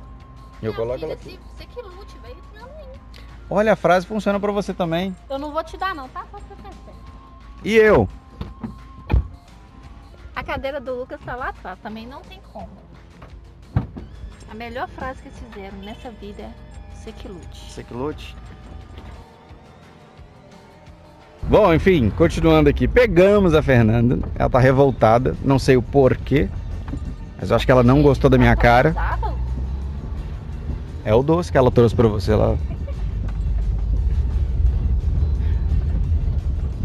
Eu 0.63 0.73
Minha 0.73 0.75
coloco 0.75 0.99
filha, 0.99 1.07
ela 1.07 1.15
aqui. 1.15 1.31
se- 1.31 1.39
Você 1.57 1.67
que 1.67 1.81
lute, 1.83 2.19
velho. 2.19 2.37
Olha, 3.51 3.73
a 3.73 3.77
frase 3.77 4.07
funciona 4.07 4.39
pra 4.39 4.53
você 4.53 4.75
também. 4.75 5.17
Eu 5.31 5.39
não 5.39 5.53
vou 5.53 5.65
te 5.65 5.77
dar 5.79 5.95
não, 5.95 6.07
tá? 6.09 6.21
Só 6.31 6.39
pra 6.39 6.57
você. 6.71 6.93
E 7.65 7.75
eu? 7.77 8.09
A 10.35 10.43
cadeira 10.45 10.81
do 10.81 10.95
Lucas 10.95 11.21
tá 11.25 11.35
lá 11.35 11.49
atrás, 11.49 11.79
também 11.81 12.07
não 12.07 12.21
tem 12.23 12.41
como. 12.53 12.71
A 14.51 14.55
melhor 14.55 14.89
frase 14.89 15.21
que 15.21 15.29
eles 15.29 15.39
fizeram 15.39 15.79
nessa 15.79 16.11
vida 16.11 16.43
é 16.43 16.51
você 16.95 17.13
que 17.13 17.29
lute. 17.29 17.71
Você 17.71 17.83
que 17.83 17.93
lute. 17.93 18.37
Bom, 21.43 21.73
enfim, 21.73 22.11
continuando 22.11 22.69
aqui. 22.69 22.87
Pegamos 22.87 23.55
a 23.55 23.63
Fernanda. 23.63 24.19
Ela 24.35 24.51
tá 24.51 24.59
revoltada. 24.59 25.35
Não 25.43 25.59
sei 25.59 25.77
o 25.77 25.83
porquê. 25.83 26.49
Mas 27.41 27.51
eu 27.51 27.57
acho 27.57 27.65
que 27.65 27.73
ela 27.73 27.83
não 27.83 28.03
gostou 28.03 28.29
da 28.29 28.37
minha 28.37 28.55
cara. 28.57 28.95
É 31.05 31.15
o 31.15 31.23
doce 31.23 31.51
que 31.51 31.57
ela 31.57 31.71
trouxe 31.71 31.95
pra 31.95 32.09
você 32.09 32.35
lá. 32.35 32.57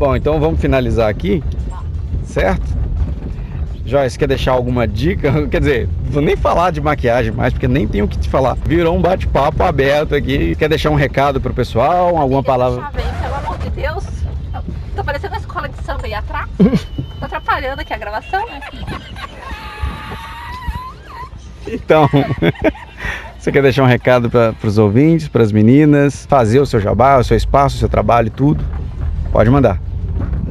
Bom, 0.04 0.18
então 0.18 0.38
vamos 0.38 0.60
finalizar 0.60 1.08
aqui. 1.08 1.42
Certo? 2.26 2.78
Joyce, 3.86 4.20
quer 4.20 4.28
deixar 4.28 4.52
alguma 4.52 4.86
dica? 4.86 5.32
Quer 5.48 5.60
dizer, 5.62 5.90
vou 6.10 6.22
nem 6.22 6.36
falar 6.36 6.72
de 6.72 6.82
maquiagem 6.82 7.32
mais, 7.32 7.54
porque 7.54 7.70
nem 7.70 7.88
tenho 7.88 8.04
o 8.04 8.08
que 8.10 8.18
te 8.18 8.28
falar. 8.28 8.58
Virou 8.66 8.98
um 8.98 9.02
bate-papo 9.02 9.64
aberto 9.64 10.14
aqui. 10.14 10.58
Quer 10.58 10.68
deixar 10.68 10.90
um 10.90 10.96
recado 10.96 11.40
pro 11.40 11.54
pessoal? 11.54 12.18
Alguma 12.18 12.44
palavra? 12.44 12.90
Ver, 12.92 13.02
pelo 13.22 13.36
amor 13.36 13.58
de 13.60 13.70
Deus. 13.70 14.04
Tá 14.94 15.04
parecendo 15.06 15.36
uma 15.36 15.40
escola 15.40 15.70
de 15.70 15.78
samba 15.86 16.02
aí 16.04 16.14
atrás. 16.14 16.50
tá 17.22 17.26
atrapalhando 17.26 17.80
aqui 17.80 17.94
a 17.94 17.98
gravação, 17.98 18.46
né? 18.46 18.60
Então, 21.66 22.10
você 23.40 23.54
quer 23.54 23.62
deixar 23.62 23.84
um 23.84 23.88
recado 23.88 24.30
para 24.30 24.54
os 24.66 24.78
ouvintes, 24.78 25.30
para 25.30 25.44
as 25.44 25.54
meninas, 25.54 26.26
fazer 26.26 26.60
o 26.60 26.66
seu 26.66 26.82
jabá, 26.82 27.20
o 27.20 27.24
seu 27.24 27.38
espaço, 27.38 27.78
o 27.78 27.80
seu 27.80 27.88
trabalho, 27.88 28.30
tudo? 28.30 28.66
Pode 29.32 29.50
mandar. 29.50 29.93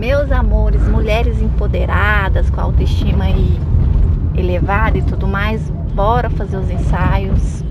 Meus 0.03 0.33
amores, 0.33 0.83
mulheres 0.89 1.41
empoderadas, 1.41 2.51
com 2.51 2.61
autoestima 2.61 3.23
aí 3.23 3.57
elevada 4.35 4.99
e 4.99 5.03
tudo 5.03 5.29
mais, 5.29 5.71
bora 5.95 6.29
fazer 6.29 6.57
os 6.57 6.69
ensaios. 6.69 7.63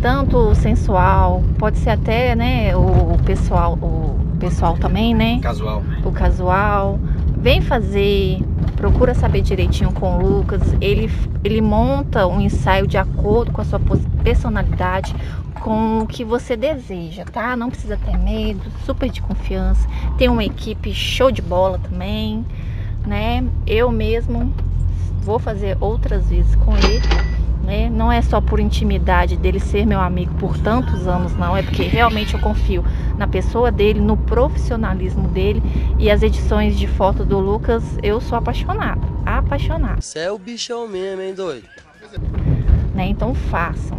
Tanto 0.00 0.38
o 0.38 0.54
sensual, 0.54 1.44
pode 1.58 1.76
ser 1.76 1.90
até, 1.90 2.34
né, 2.34 2.74
o 2.74 3.18
pessoal, 3.26 3.74
o 3.82 4.16
pessoal 4.40 4.78
também, 4.78 5.14
né? 5.14 5.40
Casual. 5.42 5.82
o 6.02 6.10
casual. 6.10 6.98
Vem 7.36 7.60
fazer, 7.60 8.40
procura 8.74 9.12
saber 9.12 9.42
direitinho 9.42 9.92
com 9.92 10.16
o 10.16 10.26
Lucas. 10.26 10.62
Ele, 10.80 11.10
ele 11.44 11.60
monta 11.60 12.26
um 12.26 12.40
ensaio 12.40 12.86
de 12.86 12.96
acordo 12.96 13.52
com 13.52 13.60
a 13.60 13.64
sua 13.64 13.80
personalidade, 14.24 15.14
com 15.62 16.00
o 16.00 16.06
que 16.06 16.24
você 16.24 16.56
deseja, 16.56 17.24
tá? 17.24 17.56
Não 17.56 17.70
precisa 17.70 17.96
ter 17.96 18.18
medo, 18.18 18.62
super 18.84 19.08
de 19.08 19.22
confiança. 19.22 19.86
Tem 20.18 20.28
uma 20.28 20.44
equipe 20.44 20.92
show 20.92 21.30
de 21.30 21.40
bola 21.40 21.78
também, 21.78 22.44
né? 23.06 23.44
Eu 23.66 23.90
mesmo 23.90 24.52
vou 25.20 25.38
fazer 25.38 25.76
outras 25.80 26.28
vezes 26.28 26.54
com 26.56 26.76
ele. 26.76 27.00
Né? 27.62 27.88
Não 27.88 28.10
é 28.10 28.20
só 28.20 28.40
por 28.40 28.58
intimidade 28.58 29.36
dele 29.36 29.60
ser 29.60 29.86
meu 29.86 30.00
amigo 30.00 30.34
por 30.34 30.58
tantos 30.58 31.06
anos, 31.06 31.32
não. 31.36 31.56
É 31.56 31.62
porque 31.62 31.84
realmente 31.84 32.34
eu 32.34 32.40
confio 32.40 32.84
na 33.16 33.28
pessoa 33.28 33.70
dele, 33.70 34.00
no 34.00 34.16
profissionalismo 34.16 35.28
dele 35.28 35.62
e 35.96 36.10
as 36.10 36.24
edições 36.24 36.76
de 36.76 36.88
foto 36.88 37.24
do 37.24 37.38
Lucas, 37.38 37.84
eu 38.02 38.20
sou 38.20 38.36
apaixonada, 38.36 39.00
apaixonada, 39.24 40.00
Você 40.00 40.18
é 40.18 40.32
o 40.32 40.38
bichão 40.38 40.88
mesmo, 40.88 41.22
hein, 41.22 41.34
doido? 41.34 41.68
né? 42.96 43.06
Então 43.06 43.32
façam, 43.32 43.96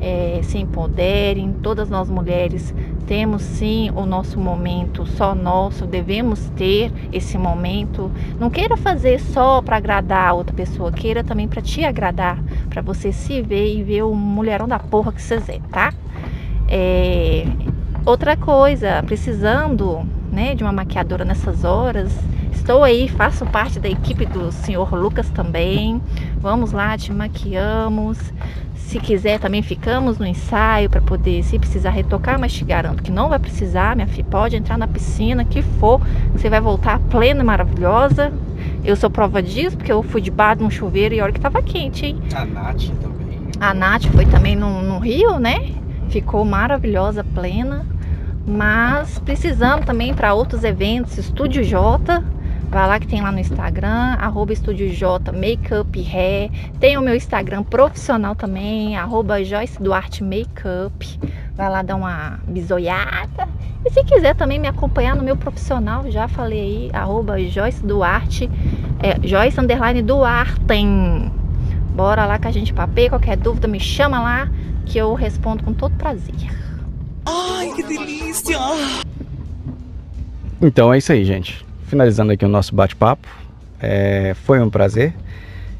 é, 0.00 0.40
se 0.42 0.58
empoderem, 0.58 1.52
todas 1.62 1.88
nós 1.88 2.08
mulheres 2.08 2.74
temos 3.06 3.42
sim 3.42 3.90
o 3.94 4.04
nosso 4.04 4.38
momento 4.38 5.06
só 5.06 5.34
nosso, 5.34 5.86
devemos 5.86 6.50
ter 6.56 6.92
esse 7.12 7.38
momento. 7.38 8.10
Não 8.38 8.50
queira 8.50 8.76
fazer 8.76 9.20
só 9.20 9.62
para 9.62 9.76
agradar 9.76 10.28
a 10.28 10.32
outra 10.32 10.54
pessoa, 10.54 10.90
queira 10.90 11.22
também 11.22 11.46
para 11.46 11.62
te 11.62 11.84
agradar, 11.84 12.42
para 12.68 12.82
você 12.82 13.12
se 13.12 13.40
ver 13.40 13.74
e 13.74 13.82
ver 13.82 14.02
o 14.02 14.14
mulherão 14.14 14.66
da 14.66 14.78
porra 14.78 15.12
que 15.12 15.22
você 15.22 15.34
é, 15.34 15.60
tá? 15.70 15.94
É, 16.68 17.46
outra 18.04 18.36
coisa, 18.36 19.02
precisando 19.04 20.04
né, 20.32 20.54
de 20.54 20.64
uma 20.64 20.72
maquiadora 20.72 21.24
nessas 21.24 21.64
horas, 21.64 22.12
estou 22.66 22.82
aí, 22.82 23.06
faço 23.06 23.46
parte 23.46 23.78
da 23.78 23.88
equipe 23.88 24.26
do 24.26 24.50
senhor 24.50 24.92
Lucas 24.92 25.30
também. 25.30 26.02
Vamos 26.40 26.72
lá, 26.72 26.98
te 26.98 27.12
maquiamos. 27.12 28.18
Se 28.74 28.98
quiser, 28.98 29.38
também 29.38 29.62
ficamos 29.62 30.18
no 30.18 30.26
ensaio 30.26 30.90
para 30.90 31.00
poder, 31.00 31.44
se 31.44 31.60
precisar 31.60 31.90
retocar, 31.90 32.40
mas 32.40 32.52
te 32.52 32.64
garanto 32.64 33.04
que 33.04 33.12
não 33.12 33.28
vai 33.28 33.38
precisar, 33.38 33.94
minha 33.94 34.08
filha. 34.08 34.26
Pode 34.28 34.56
entrar 34.56 34.76
na 34.76 34.88
piscina, 34.88 35.44
que 35.44 35.62
for, 35.62 36.00
você 36.32 36.50
vai 36.50 36.60
voltar 36.60 36.98
plena, 36.98 37.44
maravilhosa. 37.44 38.32
Eu 38.84 38.96
sou 38.96 39.10
prova 39.10 39.40
disso, 39.40 39.76
porque 39.76 39.92
eu 39.92 40.02
fui 40.02 40.20
debaixo 40.20 40.58
de 40.58 40.64
um 40.64 40.70
chuveiro 40.70 41.14
e 41.14 41.20
olha 41.20 41.32
que 41.32 41.40
tava 41.40 41.62
quente, 41.62 42.04
hein? 42.06 42.18
A 42.34 42.44
Nath 42.44 42.90
também. 43.00 43.38
A 43.60 43.72
Nath 43.72 44.06
foi 44.06 44.26
também 44.26 44.56
no, 44.56 44.82
no 44.82 44.98
Rio, 44.98 45.38
né? 45.38 45.70
Ficou 46.08 46.44
maravilhosa, 46.44 47.22
plena. 47.22 47.86
Mas 48.44 49.20
precisando 49.20 49.84
também 49.84 50.12
para 50.12 50.34
outros 50.34 50.64
eventos, 50.64 51.16
Estúdio 51.16 51.62
J. 51.62 52.24
Vai 52.68 52.86
lá 52.88 52.98
que 52.98 53.06
tem 53.06 53.22
lá 53.22 53.30
no 53.30 53.38
Instagram, 53.38 54.16
arroba 54.18 54.52
Estúdio 54.52 54.88
J 54.90 55.32
Makeup 55.32 55.98
Hair. 55.98 56.50
Tem 56.78 56.98
o 56.98 57.00
meu 57.00 57.14
Instagram 57.14 57.62
profissional 57.62 58.34
também, 58.34 58.96
arroba 58.96 59.42
Joyce 59.42 59.80
Duarte 59.80 60.22
Makeup. 60.22 61.20
Vai 61.54 61.70
lá 61.70 61.82
dar 61.82 61.96
uma 61.96 62.38
bisoiada. 62.46 63.48
E 63.84 63.90
se 63.90 64.02
quiser 64.04 64.34
também 64.34 64.58
me 64.58 64.66
acompanhar 64.66 65.14
no 65.14 65.22
meu 65.22 65.36
profissional, 65.36 66.10
já 66.10 66.26
falei 66.28 66.60
aí, 66.60 66.90
arroba 66.92 67.38
Joyce 67.38 67.84
Duarte, 67.84 68.50
é, 69.00 69.26
Joyce 69.26 69.60
Underline 69.60 70.02
Duarte. 70.02 70.60
Bora 71.94 72.26
lá 72.26 72.38
que 72.38 72.48
a 72.48 72.52
gente 72.52 72.74
papeia, 72.74 73.08
qualquer 73.08 73.36
dúvida 73.36 73.66
me 73.66 73.80
chama 73.80 74.20
lá 74.20 74.50
que 74.84 74.98
eu 74.98 75.14
respondo 75.14 75.64
com 75.64 75.72
todo 75.72 75.94
prazer. 75.96 76.34
Ai, 77.24 77.72
que 77.74 77.82
delícia! 77.82 78.58
Então 80.60 80.92
é 80.92 80.98
isso 80.98 81.12
aí, 81.12 81.24
gente. 81.24 81.65
Finalizando 81.86 82.32
aqui 82.32 82.44
o 82.44 82.48
nosso 82.48 82.74
bate-papo. 82.74 83.28
É, 83.80 84.34
foi 84.44 84.60
um 84.60 84.68
prazer. 84.68 85.14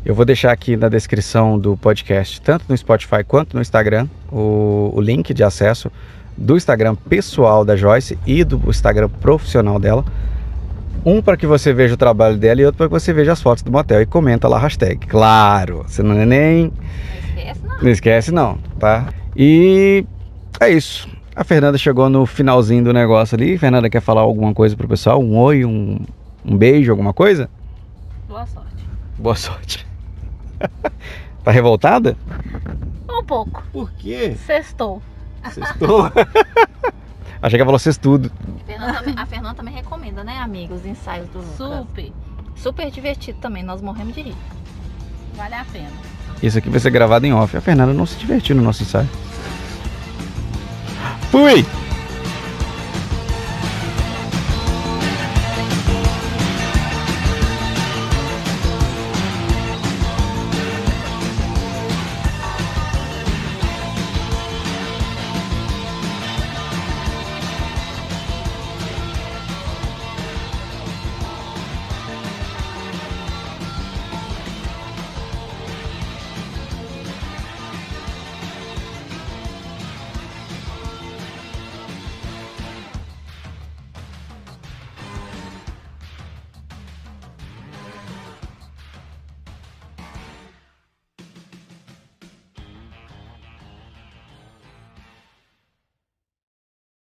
Eu 0.04 0.14
vou 0.14 0.24
deixar 0.24 0.52
aqui 0.52 0.76
na 0.76 0.88
descrição 0.88 1.58
do 1.58 1.76
podcast, 1.76 2.40
tanto 2.40 2.64
no 2.68 2.76
Spotify 2.76 3.24
quanto 3.26 3.56
no 3.56 3.60
Instagram, 3.60 4.06
o, 4.30 4.92
o 4.94 5.00
link 5.00 5.34
de 5.34 5.42
acesso 5.42 5.90
do 6.36 6.56
Instagram 6.56 6.94
pessoal 6.94 7.64
da 7.64 7.74
Joyce 7.74 8.16
e 8.24 8.44
do 8.44 8.62
Instagram 8.68 9.08
profissional 9.08 9.80
dela. 9.80 10.04
Um 11.04 11.20
para 11.20 11.36
que 11.36 11.46
você 11.46 11.72
veja 11.72 11.94
o 11.94 11.96
trabalho 11.96 12.36
dela 12.36 12.60
e 12.60 12.64
outro 12.64 12.78
para 12.78 12.86
que 12.86 12.92
você 12.92 13.12
veja 13.12 13.32
as 13.32 13.42
fotos 13.42 13.64
do 13.64 13.72
motel 13.72 14.00
e 14.00 14.06
comenta 14.06 14.46
lá 14.46 14.58
a 14.58 14.60
hashtag. 14.60 15.06
Claro, 15.06 15.84
você 15.86 16.02
não 16.02 16.16
é 16.16 16.24
nem 16.24 16.72
Esquece 17.36 17.60
não. 17.64 17.76
não 17.82 17.90
esquece 17.90 18.32
não, 18.32 18.58
tá? 18.78 19.08
E 19.36 20.04
é 20.60 20.70
isso. 20.70 21.08
A 21.36 21.44
Fernanda 21.44 21.76
chegou 21.76 22.08
no 22.08 22.24
finalzinho 22.24 22.82
do 22.82 22.94
negócio 22.94 23.36
ali. 23.36 23.58
Fernanda 23.58 23.90
quer 23.90 24.00
falar 24.00 24.22
alguma 24.22 24.54
coisa 24.54 24.74
pro 24.74 24.88
pessoal? 24.88 25.20
Um 25.22 25.36
oi, 25.36 25.66
um, 25.66 25.98
um 26.42 26.56
beijo, 26.56 26.90
alguma 26.90 27.12
coisa? 27.12 27.50
Boa 28.26 28.46
sorte. 28.46 28.84
Boa 29.18 29.34
sorte. 29.36 29.86
tá 31.44 31.50
revoltada? 31.50 32.16
Um 33.06 33.22
pouco. 33.22 33.62
Por 33.70 33.92
quê? 33.92 34.34
Sextou. 34.46 35.02
Sextou? 35.52 36.10
Achei 37.42 37.58
que 37.58 37.62
ela 37.62 37.66
falou 37.66 37.78
sextudo. 37.78 38.32
Fernanda 38.66 38.94
também- 38.94 39.14
a 39.18 39.26
Fernanda 39.26 39.54
também 39.54 39.74
recomenda, 39.74 40.22
amiga, 40.22 40.72
os 40.72 40.86
ensaios 40.86 41.28
do 41.28 41.38
Lucas. 41.40 41.56
Super. 41.58 42.12
Super 42.56 42.90
divertido 42.90 43.38
também, 43.40 43.62
nós 43.62 43.82
morremos 43.82 44.14
de 44.14 44.22
rir. 44.22 44.36
Vale 45.34 45.54
a 45.54 45.66
pena. 45.66 45.90
Isso 46.42 46.56
aqui 46.56 46.70
vai 46.70 46.80
ser 46.80 46.88
gravado 46.90 47.26
em 47.26 47.34
off. 47.34 47.54
A 47.54 47.60
Fernanda 47.60 47.92
não 47.92 48.06
se 48.06 48.16
divertiu 48.16 48.56
no 48.56 48.62
nosso 48.62 48.82
ensaio. 48.82 49.08
Fui! 51.30 51.64